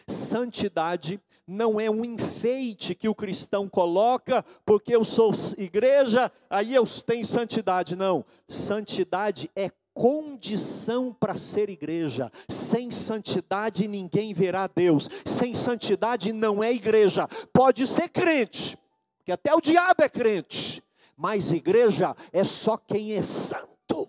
Santidade 0.08 1.20
não 1.46 1.80
é 1.80 1.90
um 1.90 2.04
enfeite 2.04 2.94
que 2.94 3.08
o 3.08 3.14
cristão 3.14 3.68
coloca, 3.68 4.44
porque 4.64 4.94
eu 4.94 5.04
sou 5.04 5.32
igreja, 5.58 6.30
aí 6.48 6.74
eu 6.74 6.84
tenho 6.86 7.24
santidade. 7.24 7.96
Não. 7.96 8.24
Santidade 8.48 9.50
é 9.54 9.70
condição 9.92 11.12
para 11.12 11.36
ser 11.36 11.68
igreja. 11.68 12.30
Sem 12.48 12.90
santidade 12.90 13.88
ninguém 13.88 14.32
verá 14.32 14.66
Deus. 14.66 15.08
Sem 15.24 15.54
santidade 15.54 16.32
não 16.32 16.62
é 16.62 16.72
igreja. 16.72 17.26
Pode 17.52 17.86
ser 17.86 18.08
crente, 18.08 18.78
que 19.24 19.32
até 19.32 19.54
o 19.54 19.60
diabo 19.60 20.04
é 20.04 20.08
crente, 20.08 20.82
mas 21.16 21.52
igreja 21.52 22.14
é 22.32 22.44
só 22.44 22.76
quem 22.76 23.14
é 23.14 23.22
santo. 23.22 24.08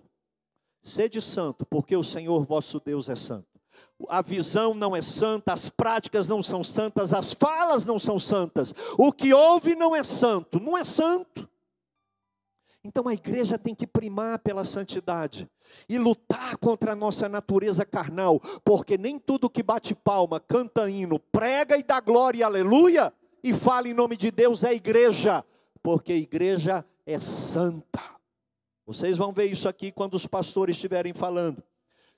Sede 0.83 1.21
santo, 1.21 1.65
porque 1.65 1.95
o 1.95 2.03
Senhor 2.03 2.43
vosso 2.45 2.79
Deus 2.79 3.09
é 3.09 3.15
santo 3.15 3.56
a 4.09 4.21
visão 4.21 4.73
não 4.73 4.95
é 4.95 5.01
santa, 5.01 5.53
as 5.53 5.69
práticas 5.69 6.27
não 6.27 6.43
são 6.43 6.63
santas, 6.63 7.13
as 7.13 7.33
falas 7.33 7.85
não 7.85 7.97
são 7.97 8.19
santas, 8.19 8.73
o 8.97 9.11
que 9.11 9.33
ouve 9.33 9.75
não 9.75 9.95
é 9.95 10.03
santo, 10.03 10.59
não 10.59 10.77
é 10.77 10.83
santo. 10.83 11.49
Então 12.83 13.07
a 13.07 13.13
igreja 13.13 13.57
tem 13.57 13.75
que 13.75 13.85
primar 13.85 14.39
pela 14.39 14.63
santidade 14.63 15.49
e 15.89 15.97
lutar 15.97 16.57
contra 16.57 16.93
a 16.93 16.95
nossa 16.95 17.27
natureza 17.27 17.85
carnal, 17.85 18.39
porque 18.63 18.97
nem 18.97 19.19
tudo 19.19 19.49
que 19.49 19.61
bate 19.61 19.93
palma, 19.93 20.39
canta 20.39 20.89
hino, 20.89 21.19
prega 21.19 21.77
e 21.77 21.83
dá 21.83 21.99
glória, 21.99 22.45
aleluia, 22.45 23.11
e 23.43 23.53
fala 23.53 23.89
em 23.89 23.93
nome 23.93 24.15
de 24.15 24.31
Deus 24.31 24.63
é 24.63 24.73
igreja, 24.73 25.43
porque 25.83 26.13
a 26.13 26.17
igreja 26.17 26.85
é 27.05 27.19
santa. 27.19 28.03
Vocês 28.85 29.17
vão 29.17 29.33
ver 29.33 29.47
isso 29.47 29.67
aqui 29.67 29.91
quando 29.91 30.13
os 30.13 30.25
pastores 30.25 30.77
estiverem 30.77 31.13
falando. 31.13 31.61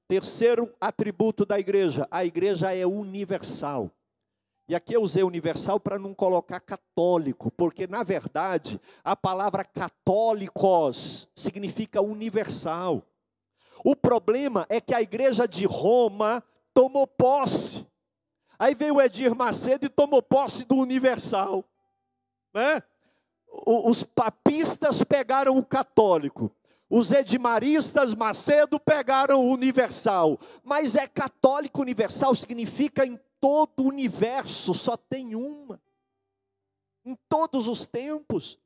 Terceiro 0.10 0.74
atributo 0.82 1.46
da 1.46 1.60
igreja: 1.60 2.08
a 2.10 2.26
igreja 2.26 2.76
é 2.76 2.84
universal. 2.84 3.92
E 4.68 4.76
aqui 4.76 4.94
eu 4.94 5.04
usei 5.04 5.22
universal 5.24 5.80
para 5.80 6.00
não 6.00 6.16
colocar 6.16 6.60
católico, 6.60 7.52
porque 7.52 7.86
na 7.86 8.02
verdade 8.02 8.82
a 9.04 9.16
palavra 9.16 9.64
católicos 9.64 11.30
significa 11.36 12.02
universal. 12.02 13.04
O 13.84 13.96
problema 13.96 14.66
é 14.68 14.82
que 14.82 14.96
a 14.96 15.02
igreja 15.02 15.48
de 15.48 15.68
Roma 15.68 16.44
tomou 16.74 17.06
posse. 17.06 17.86
Aí 18.58 18.74
veio 18.74 18.96
o 18.96 19.02
Edir 19.02 19.36
Macedo 19.36 19.86
e 19.86 19.90
tomou 19.90 20.24
posse 20.24 20.66
do 20.66 20.76
universal. 20.76 21.64
Né? 22.52 22.82
os 23.66 24.04
papistas 24.04 25.04
pegaram 25.04 25.58
o 25.58 25.66
católico, 25.66 26.52
os 26.90 27.12
edmaristas 27.12 28.16
Macedo 28.16 28.80
pegaram 28.80 29.42
o 29.42 29.52
universal, 29.52 30.40
mas 30.64 30.96
é 30.96 31.08
católico 31.08 31.82
universal 31.82 32.34
significa 32.34 33.06
em 33.06 33.20
todo 33.40 33.84
o 33.84 33.88
universo 33.88 34.74
só 34.74 34.98
tem 34.98 35.36
uma. 35.36 35.80
Em 37.06 37.16
todos 37.30 37.68
os 37.68 37.86
tempos. 37.86 38.60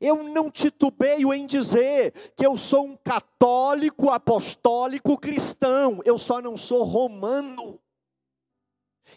Eu 0.00 0.22
não 0.22 0.48
titubeio 0.48 1.34
em 1.34 1.44
dizer 1.44 2.12
que 2.36 2.46
eu 2.46 2.56
sou 2.56 2.84
um 2.84 2.96
católico 2.96 4.10
apostólico 4.10 5.18
cristão, 5.18 6.00
eu 6.04 6.16
só 6.18 6.40
não 6.40 6.56
sou 6.56 6.84
romano. 6.84 7.80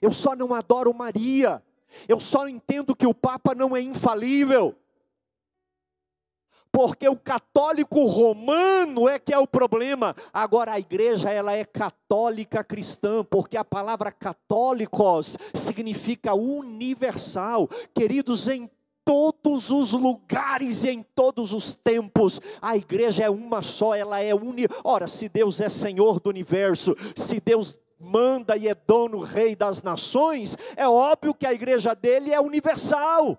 Eu 0.02 0.12
só 0.12 0.36
não 0.36 0.54
adoro 0.54 0.92
Maria. 0.94 1.64
Eu 2.08 2.20
só 2.20 2.48
entendo 2.48 2.96
que 2.96 3.06
o 3.06 3.14
Papa 3.14 3.54
não 3.54 3.76
é 3.76 3.82
infalível 3.82 4.76
porque 6.76 7.08
o 7.08 7.16
católico 7.16 8.04
romano 8.04 9.08
é 9.08 9.18
que 9.18 9.34
é 9.34 9.40
o 9.40 9.48
problema. 9.48 10.14
Agora 10.34 10.74
a 10.74 10.80
igreja 10.80 11.32
ela 11.32 11.54
é 11.54 11.64
católica 11.64 12.66
cristã, 12.66 13.24
porque 13.24 13.56
a 13.56 13.64
palavra 13.64 14.12
católicos 14.12 15.38
significa 15.54 16.34
universal. 16.34 17.70
Queridos, 17.94 18.50
em 18.50 18.70
todos 19.06 19.70
os 19.70 19.94
lugares 19.94 20.84
e 20.84 20.90
em 20.90 21.02
todos 21.02 21.54
os 21.54 21.74
tempos. 21.74 22.42
A 22.62 22.76
igreja 22.76 23.24
é 23.24 23.30
uma 23.30 23.62
só, 23.62 23.96
ela 23.96 24.20
é 24.20 24.36
uni. 24.36 24.68
Ora, 24.84 25.08
se 25.08 25.30
Deus 25.30 25.62
é 25.62 25.70
Senhor 25.70 26.20
do 26.20 26.30
universo, 26.30 26.94
se 27.16 27.40
Deus 27.40 27.78
manda 27.98 28.58
e 28.58 28.68
é 28.68 28.76
dono, 28.76 29.22
rei 29.22 29.56
das 29.56 29.82
nações, 29.82 30.58
é 30.76 30.86
óbvio 30.86 31.34
que 31.34 31.46
a 31.46 31.54
igreja 31.54 31.96
dele 31.96 32.34
é 32.34 32.42
universal. 32.42 33.38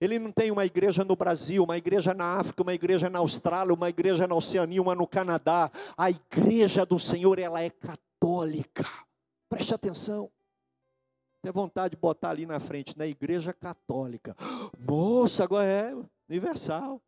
Ele 0.00 0.18
não 0.18 0.30
tem 0.30 0.50
uma 0.50 0.66
igreja 0.66 1.04
no 1.04 1.16
Brasil, 1.16 1.64
uma 1.64 1.78
igreja 1.78 2.12
na 2.12 2.38
África, 2.38 2.62
uma 2.62 2.74
igreja 2.74 3.08
na 3.08 3.18
Austrália, 3.18 3.72
uma 3.72 3.88
igreja 3.88 4.26
na 4.26 4.34
Oceania, 4.34 4.82
uma 4.82 4.94
no 4.94 5.06
Canadá. 5.06 5.70
A 5.96 6.10
igreja 6.10 6.84
do 6.84 6.98
Senhor, 6.98 7.38
ela 7.38 7.62
é 7.62 7.70
católica. 7.70 8.86
Preste 9.48 9.74
atenção. 9.74 10.30
Tem 11.42 11.52
vontade 11.52 11.94
de 11.94 12.00
botar 12.00 12.30
ali 12.30 12.44
na 12.44 12.60
frente, 12.60 12.98
na 12.98 13.06
igreja 13.06 13.54
católica. 13.54 14.36
Moça, 14.78 15.44
agora 15.44 15.66
é 15.66 15.94
universal. 16.28 17.00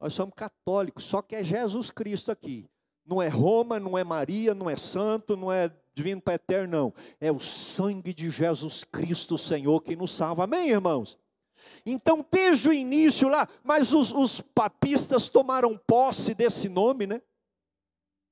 Nós 0.00 0.14
somos 0.14 0.34
católicos, 0.34 1.04
só 1.04 1.22
que 1.22 1.36
é 1.36 1.44
Jesus 1.44 1.90
Cristo 1.90 2.32
aqui. 2.32 2.68
Não 3.06 3.22
é 3.22 3.28
Roma, 3.28 3.78
não 3.78 3.96
é 3.96 4.02
Maria, 4.02 4.54
não 4.54 4.68
é 4.68 4.76
santo, 4.76 5.36
não 5.36 5.52
é 5.52 5.70
divino 5.94 6.20
para 6.20 6.34
eterno, 6.34 6.78
não. 6.78 6.94
É 7.20 7.30
o 7.30 7.38
sangue 7.38 8.12
de 8.12 8.30
Jesus 8.30 8.82
Cristo, 8.82 9.38
Senhor, 9.38 9.80
que 9.80 9.94
nos 9.94 10.12
salva. 10.12 10.44
Amém, 10.44 10.70
irmãos? 10.70 11.18
Então, 11.84 12.24
desde 12.30 12.68
o 12.68 12.72
início 12.72 13.28
lá, 13.28 13.48
mas 13.62 13.92
os, 13.94 14.12
os 14.12 14.40
papistas 14.40 15.28
tomaram 15.28 15.76
posse 15.76 16.34
desse 16.34 16.68
nome, 16.68 17.06
né? 17.06 17.22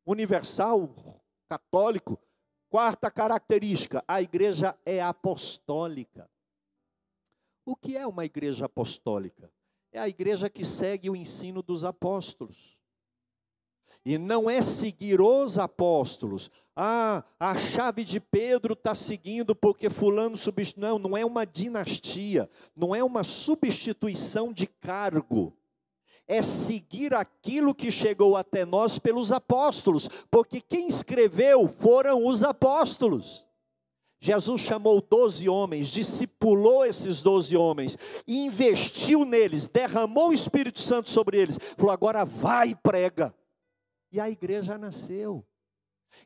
Universal, 0.07 0.95
católico. 1.49 2.18
Quarta 2.68 3.11
característica, 3.11 4.03
a 4.09 4.23
igreja 4.23 4.75
é 4.87 5.03
apostólica. 5.03 6.31
O 7.66 7.77
que 7.77 7.97
é 7.97 8.07
uma 8.07 8.25
igreja 8.25 8.64
apostólica? 8.64 9.53
É 9.93 10.01
a 10.01 10.09
igreja 10.09 10.49
que 10.49 10.64
segue 10.64 11.11
o 11.11 11.14
ensino 11.14 11.62
dos 11.62 11.85
apóstolos. 11.85 12.79
E 14.05 14.16
não 14.16 14.49
é 14.49 14.62
seguir 14.62 15.20
os 15.20 15.59
apóstolos, 15.59 16.51
ah, 16.75 17.23
a 17.39 17.57
chave 17.57 18.03
de 18.03 18.18
Pedro 18.18 18.73
está 18.73 18.95
seguindo 18.95 19.55
porque 19.55 19.91
fulano 19.91 20.37
substituiu. 20.37 20.89
Não, 20.89 20.99
não 20.99 21.16
é 21.16 21.25
uma 21.25 21.45
dinastia, 21.45 22.49
não 22.75 22.95
é 22.95 23.05
uma 23.05 23.23
substituição 23.25 24.53
de 24.53 24.66
cargo. 24.66 25.55
É 26.27 26.41
seguir 26.41 27.12
aquilo 27.12 27.75
que 27.75 27.91
chegou 27.91 28.37
até 28.37 28.64
nós 28.64 28.99
pelos 28.99 29.33
apóstolos, 29.33 30.09
porque 30.31 30.61
quem 30.61 30.89
escreveu 30.89 31.68
foram 31.68 32.25
os 32.25 32.43
apóstolos. 32.43 33.45
Jesus 34.18 34.61
chamou 34.61 35.03
doze 35.03 35.49
homens, 35.49 35.89
discipulou 35.89 36.87
esses 36.87 37.20
doze 37.20 37.57
homens, 37.57 37.99
investiu 38.27 39.25
neles, 39.25 39.66
derramou 39.66 40.29
o 40.29 40.33
Espírito 40.33 40.81
Santo 40.81 41.11
sobre 41.11 41.39
eles, 41.39 41.59
falou: 41.77 41.93
agora 41.93 42.25
vai 42.25 42.68
e 42.68 42.77
prega. 42.77 43.35
E 44.12 44.20
a 44.20 44.31
igreja 44.31 44.79
nasceu. 44.79 45.45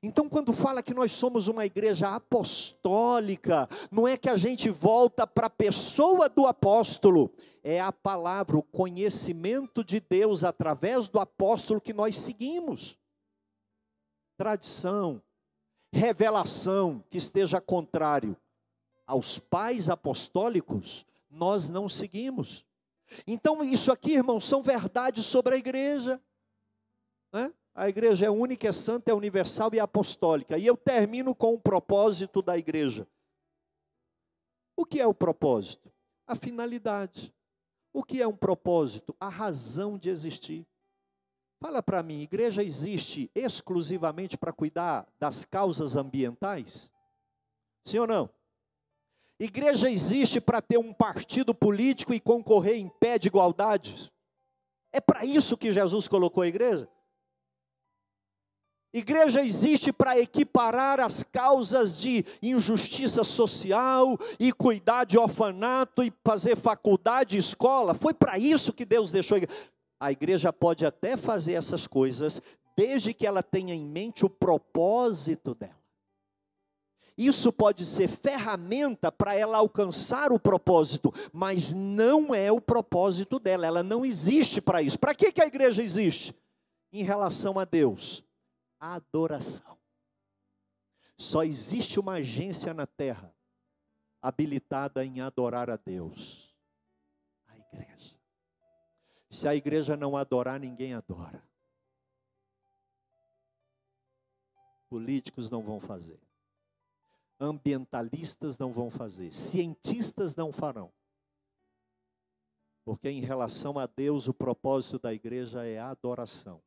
Então, 0.02 0.28
quando 0.28 0.52
fala 0.52 0.82
que 0.82 0.94
nós 0.94 1.12
somos 1.12 1.48
uma 1.48 1.64
igreja 1.64 2.14
apostólica, 2.14 3.68
não 3.90 4.06
é 4.06 4.16
que 4.16 4.28
a 4.28 4.36
gente 4.36 4.68
volta 4.68 5.26
para 5.26 5.46
a 5.46 5.50
pessoa 5.50 6.28
do 6.28 6.46
apóstolo, 6.46 7.32
é 7.62 7.80
a 7.80 7.92
palavra, 7.92 8.56
o 8.56 8.62
conhecimento 8.62 9.82
de 9.82 10.00
Deus 10.00 10.44
através 10.44 11.08
do 11.08 11.18
apóstolo 11.18 11.80
que 11.80 11.92
nós 11.92 12.16
seguimos. 12.16 12.98
Tradição, 14.36 15.22
revelação 15.92 17.02
que 17.10 17.18
esteja 17.18 17.60
contrário 17.60 18.36
aos 19.06 19.38
pais 19.38 19.88
apostólicos, 19.88 21.06
nós 21.30 21.70
não 21.70 21.88
seguimos. 21.88 22.66
Então, 23.26 23.62
isso 23.62 23.92
aqui, 23.92 24.12
irmãos, 24.12 24.44
são 24.44 24.62
verdades 24.62 25.24
sobre 25.26 25.54
a 25.54 25.58
igreja. 25.58 26.20
Né? 27.32 27.52
A 27.78 27.90
igreja 27.90 28.24
é 28.24 28.30
única, 28.30 28.66
é 28.66 28.72
santa, 28.72 29.10
é 29.10 29.14
universal 29.14 29.68
e 29.74 29.78
é 29.78 29.82
apostólica. 29.82 30.56
E 30.56 30.64
eu 30.64 30.78
termino 30.78 31.34
com 31.34 31.52
o 31.52 31.60
propósito 31.60 32.40
da 32.40 32.56
igreja. 32.56 33.06
O 34.74 34.86
que 34.86 34.98
é 34.98 35.06
o 35.06 35.12
propósito? 35.12 35.92
A 36.26 36.34
finalidade. 36.34 37.34
O 37.92 38.02
que 38.02 38.22
é 38.22 38.26
um 38.26 38.34
propósito? 38.34 39.14
A 39.20 39.28
razão 39.28 39.98
de 39.98 40.08
existir. 40.08 40.66
Fala 41.60 41.82
para 41.82 42.02
mim, 42.02 42.22
igreja 42.22 42.64
existe 42.64 43.30
exclusivamente 43.34 44.38
para 44.38 44.54
cuidar 44.54 45.06
das 45.18 45.44
causas 45.44 45.96
ambientais? 45.96 46.90
Sim 47.84 47.98
ou 47.98 48.06
não? 48.06 48.30
Igreja 49.38 49.90
existe 49.90 50.40
para 50.40 50.62
ter 50.62 50.78
um 50.78 50.94
partido 50.94 51.54
político 51.54 52.14
e 52.14 52.20
concorrer 52.20 52.76
em 52.76 52.88
pé 52.88 53.18
de 53.18 53.28
igualdade? 53.28 54.10
É 54.90 55.00
para 55.00 55.26
isso 55.26 55.58
que 55.58 55.72
Jesus 55.72 56.08
colocou 56.08 56.42
a 56.42 56.48
igreja? 56.48 56.88
Igreja 58.92 59.44
existe 59.44 59.92
para 59.92 60.18
equiparar 60.18 61.00
as 61.00 61.22
causas 61.22 62.00
de 62.00 62.24
injustiça 62.42 63.24
social 63.24 64.16
e 64.38 64.52
cuidar 64.52 65.04
de 65.04 65.18
orfanato 65.18 66.02
e 66.02 66.12
fazer 66.24 66.56
faculdade 66.56 67.36
escola. 67.36 67.94
Foi 67.94 68.14
para 68.14 68.38
isso 68.38 68.72
que 68.72 68.84
Deus 68.84 69.10
deixou 69.10 69.36
a 69.36 69.38
igreja. 69.38 69.60
A 69.98 70.12
igreja 70.12 70.52
pode 70.52 70.84
até 70.84 71.16
fazer 71.16 71.54
essas 71.54 71.86
coisas, 71.86 72.40
desde 72.76 73.14
que 73.14 73.26
ela 73.26 73.42
tenha 73.42 73.74
em 73.74 73.84
mente 73.84 74.26
o 74.26 74.30
propósito 74.30 75.54
dela. 75.54 75.74
Isso 77.16 77.50
pode 77.50 77.86
ser 77.86 78.06
ferramenta 78.06 79.10
para 79.10 79.34
ela 79.34 79.56
alcançar 79.56 80.32
o 80.32 80.38
propósito, 80.38 81.10
mas 81.32 81.72
não 81.72 82.34
é 82.34 82.52
o 82.52 82.60
propósito 82.60 83.38
dela, 83.38 83.66
ela 83.66 83.82
não 83.82 84.04
existe 84.04 84.60
para 84.60 84.82
isso. 84.82 84.98
Para 84.98 85.14
que, 85.14 85.32
que 85.32 85.40
a 85.40 85.46
igreja 85.46 85.82
existe? 85.82 86.34
Em 86.92 87.02
relação 87.02 87.58
a 87.58 87.64
Deus 87.64 88.22
adoração. 88.80 89.78
Só 91.18 91.42
existe 91.42 91.98
uma 91.98 92.14
agência 92.14 92.74
na 92.74 92.86
terra 92.86 93.34
habilitada 94.20 95.04
em 95.04 95.20
adorar 95.20 95.70
a 95.70 95.76
Deus: 95.76 96.54
a 97.46 97.56
igreja. 97.56 98.16
Se 99.30 99.48
a 99.48 99.54
igreja 99.54 99.96
não 99.96 100.16
adorar, 100.16 100.60
ninguém 100.60 100.94
adora. 100.94 101.42
Políticos 104.88 105.50
não 105.50 105.62
vão 105.62 105.80
fazer. 105.80 106.20
Ambientalistas 107.38 108.58
não 108.58 108.70
vão 108.70 108.88
fazer. 108.88 109.32
Cientistas 109.32 110.36
não 110.36 110.52
farão. 110.52 110.92
Porque 112.84 113.10
em 113.10 113.20
relação 113.20 113.78
a 113.78 113.86
Deus, 113.86 114.28
o 114.28 114.32
propósito 114.32 114.98
da 114.98 115.12
igreja 115.12 115.66
é 115.66 115.78
a 115.78 115.90
adoração. 115.90 116.62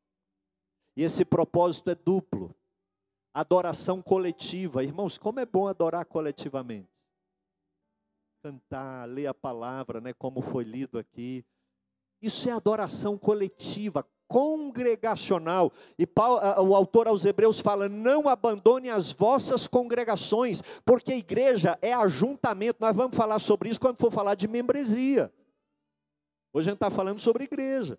E 0.96 1.02
esse 1.02 1.24
propósito 1.24 1.90
é 1.90 1.94
duplo. 1.94 2.54
Adoração 3.32 4.02
coletiva. 4.02 4.82
Irmãos, 4.82 5.16
como 5.16 5.40
é 5.40 5.46
bom 5.46 5.68
adorar 5.68 6.04
coletivamente. 6.04 6.88
Cantar, 8.42 9.06
ler 9.08 9.26
a 9.26 9.34
palavra, 9.34 10.00
né, 10.00 10.12
como 10.12 10.40
foi 10.40 10.64
lido 10.64 10.98
aqui. 10.98 11.44
Isso 12.22 12.48
é 12.48 12.52
adoração 12.52 13.16
coletiva, 13.16 14.06
congregacional. 14.26 15.72
E 15.98 16.06
o 16.58 16.74
autor 16.74 17.06
aos 17.06 17.24
Hebreus 17.24 17.60
fala: 17.60 17.88
não 17.88 18.28
abandone 18.28 18.90
as 18.90 19.12
vossas 19.12 19.66
congregações, 19.66 20.62
porque 20.84 21.12
igreja 21.12 21.78
é 21.80 21.92
ajuntamento. 21.92 22.78
Nós 22.80 22.96
vamos 22.96 23.16
falar 23.16 23.38
sobre 23.38 23.68
isso 23.68 23.80
quando 23.80 24.00
for 24.00 24.10
falar 24.10 24.34
de 24.34 24.48
membresia. 24.48 25.32
Hoje 26.52 26.68
a 26.68 26.72
gente 26.72 26.78
está 26.78 26.90
falando 26.90 27.20
sobre 27.20 27.44
igreja 27.44 27.98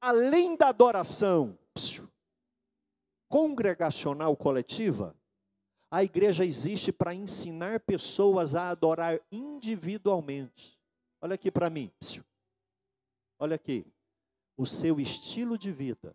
além 0.00 0.56
da 0.56 0.68
adoração 0.68 1.58
congregacional 3.28 4.36
coletiva, 4.36 5.14
A 5.92 6.04
igreja 6.04 6.44
existe 6.44 6.92
para 6.92 7.12
ensinar 7.12 7.80
pessoas 7.80 8.54
a 8.54 8.70
adorar 8.70 9.20
individualmente. 9.32 10.78
Olha 11.20 11.34
aqui 11.34 11.50
para 11.50 11.68
mim. 11.68 11.90
Olha 13.38 13.56
aqui. 13.56 13.84
O 14.56 14.64
seu 14.64 15.00
estilo 15.00 15.58
de 15.58 15.72
vida, 15.72 16.14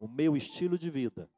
o 0.00 0.08
meu 0.08 0.34
estilo 0.36 0.78
de 0.78 0.88
vida, 0.88 1.30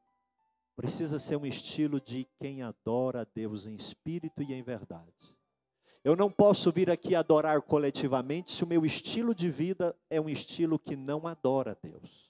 precisa 0.77 1.19
ser 1.19 1.35
um 1.35 1.45
estilo 1.45 1.99
de 1.99 2.25
quem 2.39 2.61
adora 2.61 3.21
a 3.21 3.25
Deus 3.25 3.65
em 3.65 3.75
espírito 3.75 4.41
e 4.41 4.53
em 4.53 4.63
verdade. 4.63 5.34
Eu 6.05 6.15
não 6.15 6.29
posso 6.29 6.71
vir 6.71 6.91
aqui 6.91 7.15
adorar 7.15 7.59
coletivamente 7.63 8.51
se 8.51 8.63
o 8.63 8.67
meu 8.67 8.85
estilo 8.85 9.33
de 9.33 9.49
vida 9.49 9.97
é 10.07 10.21
um 10.21 10.29
estilo 10.29 10.77
que 10.77 10.95
não 10.95 11.25
adora 11.25 11.71
a 11.71 11.87
Deus. 11.87 12.29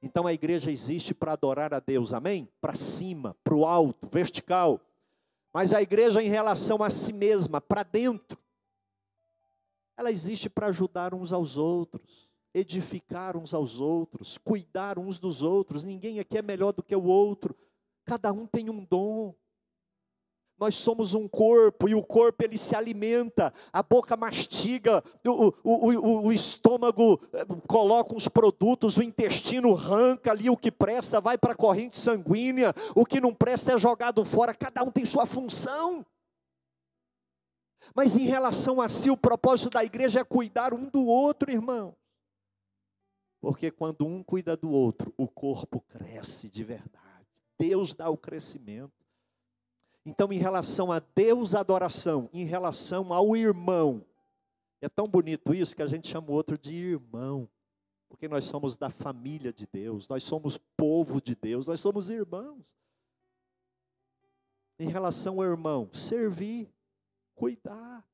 Então 0.00 0.28
a 0.28 0.32
igreja 0.32 0.70
existe 0.70 1.12
para 1.12 1.32
adorar 1.32 1.74
a 1.74 1.80
Deus, 1.80 2.12
amém? 2.12 2.48
Para 2.60 2.72
cima, 2.72 3.36
para 3.42 3.56
o 3.56 3.66
alto, 3.66 4.08
vertical. 4.08 4.80
Mas 5.52 5.72
a 5.72 5.82
igreja, 5.82 6.22
em 6.22 6.28
relação 6.28 6.84
a 6.84 6.88
si 6.88 7.12
mesma, 7.12 7.60
para 7.60 7.82
dentro, 7.82 8.38
ela 9.96 10.12
existe 10.12 10.48
para 10.48 10.68
ajudar 10.68 11.14
uns 11.14 11.32
aos 11.32 11.56
outros, 11.56 12.30
edificar 12.54 13.36
uns 13.36 13.52
aos 13.52 13.80
outros, 13.80 14.38
cuidar 14.38 15.00
uns 15.00 15.18
dos 15.18 15.42
outros. 15.42 15.82
Ninguém 15.82 16.20
aqui 16.20 16.38
é 16.38 16.42
melhor 16.42 16.70
do 16.70 16.82
que 16.84 16.94
o 16.94 17.02
outro, 17.02 17.56
cada 18.04 18.32
um 18.32 18.46
tem 18.46 18.70
um 18.70 18.84
dom. 18.84 19.34
Nós 20.62 20.76
somos 20.76 21.12
um 21.12 21.26
corpo 21.26 21.88
e 21.88 21.94
o 21.96 22.04
corpo 22.04 22.44
ele 22.44 22.56
se 22.56 22.76
alimenta, 22.76 23.52
a 23.72 23.82
boca 23.82 24.16
mastiga, 24.16 25.02
o, 25.26 25.52
o, 25.64 25.90
o, 25.90 26.26
o 26.26 26.32
estômago 26.32 27.20
eh, 27.32 27.44
coloca 27.66 28.14
uns 28.14 28.28
produtos, 28.28 28.96
o 28.96 29.02
intestino 29.02 29.74
arranca 29.74 30.30
ali 30.30 30.48
o 30.48 30.56
que 30.56 30.70
presta, 30.70 31.20
vai 31.20 31.36
para 31.36 31.54
a 31.54 31.56
corrente 31.56 31.98
sanguínea, 31.98 32.72
o 32.94 33.04
que 33.04 33.20
não 33.20 33.34
presta 33.34 33.72
é 33.72 33.76
jogado 33.76 34.24
fora, 34.24 34.54
cada 34.54 34.84
um 34.84 34.90
tem 34.92 35.04
sua 35.04 35.26
função. 35.26 36.06
Mas 37.92 38.16
em 38.16 38.26
relação 38.26 38.80
a 38.80 38.88
si, 38.88 39.10
o 39.10 39.16
propósito 39.16 39.70
da 39.70 39.82
igreja 39.82 40.20
é 40.20 40.24
cuidar 40.24 40.72
um 40.72 40.88
do 40.88 41.04
outro, 41.04 41.50
irmão. 41.50 41.92
Porque 43.40 43.68
quando 43.72 44.06
um 44.06 44.22
cuida 44.22 44.56
do 44.56 44.70
outro, 44.70 45.12
o 45.16 45.26
corpo 45.26 45.80
cresce 45.88 46.48
de 46.48 46.62
verdade. 46.62 47.26
Deus 47.58 47.94
dá 47.94 48.08
o 48.08 48.16
crescimento. 48.16 49.01
Então, 50.04 50.32
em 50.32 50.38
relação 50.38 50.90
a 50.90 50.98
Deus, 50.98 51.54
adoração, 51.54 52.28
em 52.32 52.44
relação 52.44 53.12
ao 53.12 53.36
irmão, 53.36 54.04
é 54.80 54.88
tão 54.88 55.06
bonito 55.06 55.54
isso 55.54 55.76
que 55.76 55.82
a 55.82 55.86
gente 55.86 56.08
chama 56.08 56.30
o 56.30 56.32
outro 56.32 56.58
de 56.58 56.74
irmão, 56.74 57.48
porque 58.08 58.26
nós 58.26 58.44
somos 58.44 58.76
da 58.76 58.90
família 58.90 59.52
de 59.52 59.64
Deus, 59.64 60.08
nós 60.08 60.24
somos 60.24 60.58
povo 60.76 61.20
de 61.20 61.36
Deus, 61.36 61.68
nós 61.68 61.80
somos 61.80 62.10
irmãos. 62.10 62.76
Em 64.76 64.88
relação 64.88 65.36
ao 65.36 65.44
irmão, 65.44 65.88
servir, 65.92 66.68
cuidar. 67.36 68.04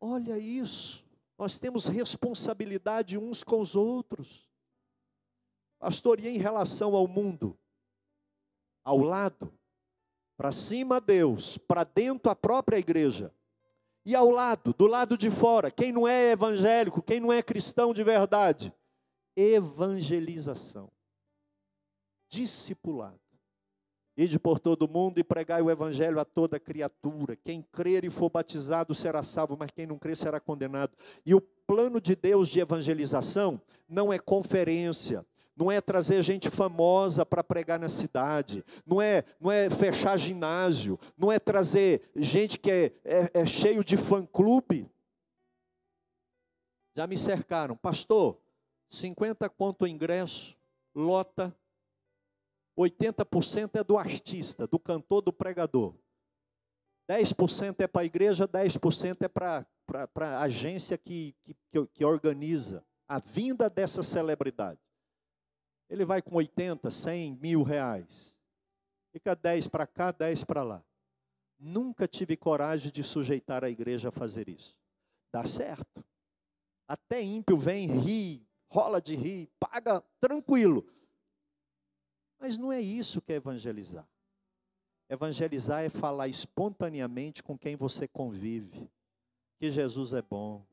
Olha 0.00 0.38
isso, 0.38 1.04
nós 1.36 1.58
temos 1.58 1.88
responsabilidade 1.88 3.18
uns 3.18 3.42
com 3.42 3.60
os 3.60 3.74
outros. 3.74 4.48
Pastor, 5.80 6.20
e 6.20 6.28
em 6.28 6.38
relação 6.38 6.94
ao 6.94 7.08
mundo? 7.08 7.58
Ao 8.90 8.98
lado, 8.98 9.52
para 10.36 10.50
cima 10.50 11.00
Deus, 11.00 11.56
para 11.56 11.84
dentro 11.84 12.28
a 12.28 12.34
própria 12.34 12.76
igreja. 12.76 13.32
E 14.04 14.16
ao 14.16 14.30
lado, 14.30 14.74
do 14.76 14.88
lado 14.88 15.16
de 15.16 15.30
fora, 15.30 15.70
quem 15.70 15.92
não 15.92 16.08
é 16.08 16.32
evangélico, 16.32 17.00
quem 17.00 17.20
não 17.20 17.32
é 17.32 17.40
cristão 17.40 17.94
de 17.94 18.02
verdade, 18.02 18.74
evangelização, 19.36 20.90
discipulado. 22.28 23.20
Ide 24.16 24.40
por 24.40 24.58
todo 24.58 24.88
mundo 24.88 25.18
e 25.20 25.24
pregai 25.24 25.62
o 25.62 25.70
evangelho 25.70 26.18
a 26.18 26.24
toda 26.24 26.58
criatura. 26.58 27.36
Quem 27.36 27.62
crer 27.62 28.04
e 28.04 28.10
for 28.10 28.28
batizado 28.28 28.92
será 28.92 29.22
salvo, 29.22 29.56
mas 29.56 29.70
quem 29.70 29.86
não 29.86 29.98
crer 29.98 30.16
será 30.16 30.40
condenado. 30.40 30.96
E 31.24 31.32
o 31.32 31.40
plano 31.40 32.00
de 32.00 32.16
Deus 32.16 32.48
de 32.48 32.58
evangelização 32.58 33.62
não 33.88 34.12
é 34.12 34.18
conferência, 34.18 35.24
não 35.60 35.70
é 35.70 35.78
trazer 35.78 36.22
gente 36.22 36.48
famosa 36.48 37.26
para 37.26 37.44
pregar 37.44 37.78
na 37.78 37.88
cidade, 37.90 38.64
não 38.86 39.00
é, 39.00 39.22
não 39.38 39.52
é 39.52 39.68
fechar 39.68 40.16
ginásio, 40.16 40.98
não 41.18 41.30
é 41.30 41.38
trazer 41.38 42.10
gente 42.16 42.58
que 42.58 42.70
é, 42.70 42.92
é, 43.04 43.30
é 43.42 43.46
cheio 43.46 43.84
de 43.84 43.98
fã-clube. 43.98 44.90
Já 46.96 47.06
me 47.06 47.18
cercaram, 47.18 47.76
pastor, 47.76 48.40
50 48.88 49.50
conto 49.50 49.84
o 49.84 49.86
ingresso, 49.86 50.56
lota, 50.94 51.54
80% 52.78 53.78
é 53.78 53.84
do 53.84 53.98
artista, 53.98 54.66
do 54.66 54.78
cantor, 54.78 55.20
do 55.20 55.32
pregador. 55.32 55.94
10% 57.06 57.80
é 57.80 57.86
para 57.86 58.00
a 58.00 58.04
igreja, 58.06 58.48
10% 58.48 59.16
é 59.20 59.28
para 59.28 59.66
a 60.16 60.42
agência 60.42 60.96
que, 60.96 61.34
que, 61.44 61.86
que 61.92 62.04
organiza 62.04 62.82
a 63.06 63.18
vinda 63.18 63.68
dessa 63.68 64.02
celebridade. 64.02 64.80
Ele 65.90 66.04
vai 66.04 66.22
com 66.22 66.36
80, 66.36 66.88
100 66.88 67.34
mil 67.34 67.64
reais. 67.64 68.38
Fica 69.12 69.34
10 69.34 69.66
para 69.66 69.88
cá, 69.88 70.12
10 70.12 70.44
para 70.44 70.62
lá. 70.62 70.84
Nunca 71.58 72.06
tive 72.06 72.36
coragem 72.36 72.92
de 72.92 73.02
sujeitar 73.02 73.64
a 73.64 73.68
igreja 73.68 74.08
a 74.08 74.12
fazer 74.12 74.48
isso. 74.48 74.76
Dá 75.32 75.44
certo. 75.44 76.04
Até 76.86 77.20
ímpio 77.20 77.56
vem, 77.56 77.88
ri, 77.88 78.46
rola 78.68 79.02
de 79.02 79.16
rir, 79.16 79.50
paga 79.58 80.00
tranquilo. 80.20 80.86
Mas 82.38 82.56
não 82.56 82.72
é 82.72 82.80
isso 82.80 83.20
que 83.20 83.32
é 83.32 83.36
evangelizar. 83.36 84.08
Evangelizar 85.08 85.82
é 85.82 85.88
falar 85.88 86.28
espontaneamente 86.28 87.42
com 87.42 87.58
quem 87.58 87.74
você 87.74 88.06
convive. 88.06 88.88
Que 89.58 89.70
Jesus 89.70 90.12
é 90.12 90.22
bom, 90.22 90.64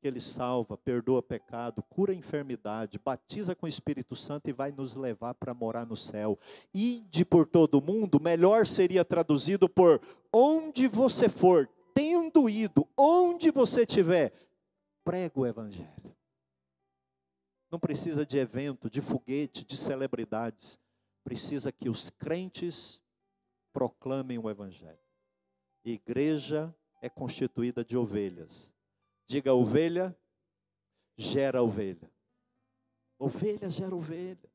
que 0.00 0.08
Ele 0.08 0.20
salva, 0.20 0.78
perdoa 0.78 1.22
pecado, 1.22 1.82
cura 1.82 2.14
enfermidade, 2.14 2.98
batiza 2.98 3.54
com 3.54 3.66
o 3.66 3.68
Espírito 3.68 4.16
Santo 4.16 4.48
e 4.48 4.52
vai 4.52 4.72
nos 4.72 4.94
levar 4.94 5.34
para 5.34 5.52
morar 5.52 5.84
no 5.84 5.96
céu. 5.96 6.38
Ide 6.72 7.24
por 7.24 7.46
todo 7.46 7.78
o 7.78 7.82
mundo, 7.82 8.18
melhor 8.18 8.66
seria 8.66 9.04
traduzido 9.04 9.68
por 9.68 10.00
onde 10.32 10.88
você 10.88 11.28
for, 11.28 11.68
tendo 11.94 12.48
ido, 12.48 12.88
onde 12.96 13.50
você 13.50 13.82
estiver, 13.82 14.32
prega 15.04 15.38
o 15.38 15.46
Evangelho. 15.46 16.16
Não 17.70 17.78
precisa 17.78 18.24
de 18.24 18.38
evento, 18.38 18.88
de 18.88 19.00
foguete, 19.00 19.64
de 19.64 19.76
celebridades. 19.76 20.80
Precisa 21.22 21.70
que 21.70 21.88
os 21.88 22.10
crentes 22.10 23.00
proclamem 23.72 24.38
o 24.38 24.50
Evangelho. 24.50 24.98
Igreja 25.84 26.74
é 27.00 27.08
constituída 27.08 27.84
de 27.84 27.96
ovelhas 27.96 28.74
Diga 29.30 29.54
ovelha, 29.54 30.18
gera 31.16 31.62
ovelha. 31.62 32.10
Ovelha 33.16 33.70
gera 33.70 33.94
ovelha. 33.94 34.50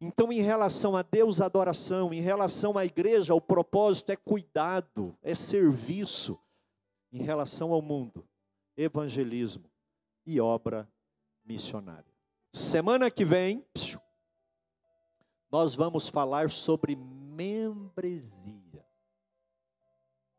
Então, 0.00 0.32
em 0.32 0.40
relação 0.40 0.94
a 0.96 1.02
Deus, 1.02 1.40
adoração, 1.40 2.14
em 2.14 2.20
relação 2.20 2.78
à 2.78 2.84
igreja, 2.84 3.34
o 3.34 3.40
propósito 3.40 4.12
é 4.12 4.16
cuidado, 4.16 5.18
é 5.20 5.34
serviço. 5.34 6.40
Em 7.10 7.20
relação 7.20 7.72
ao 7.72 7.82
mundo, 7.82 8.24
evangelismo 8.76 9.68
e 10.24 10.40
obra 10.40 10.88
missionária. 11.44 12.14
Semana 12.52 13.10
que 13.10 13.24
vem, 13.24 13.66
nós 15.50 15.74
vamos 15.74 16.08
falar 16.08 16.48
sobre 16.48 16.94
membresia. 16.94 18.86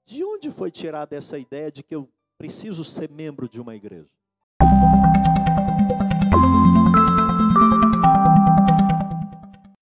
De 0.05 0.23
onde 0.23 0.49
foi 0.51 0.71
tirada 0.71 1.17
essa 1.17 1.37
ideia 1.37 1.69
de 1.69 1.83
que 1.83 1.93
eu 1.93 2.09
preciso 2.37 2.83
ser 2.83 3.09
membro 3.09 3.49
de 3.49 3.59
uma 3.59 3.75
igreja. 3.75 4.16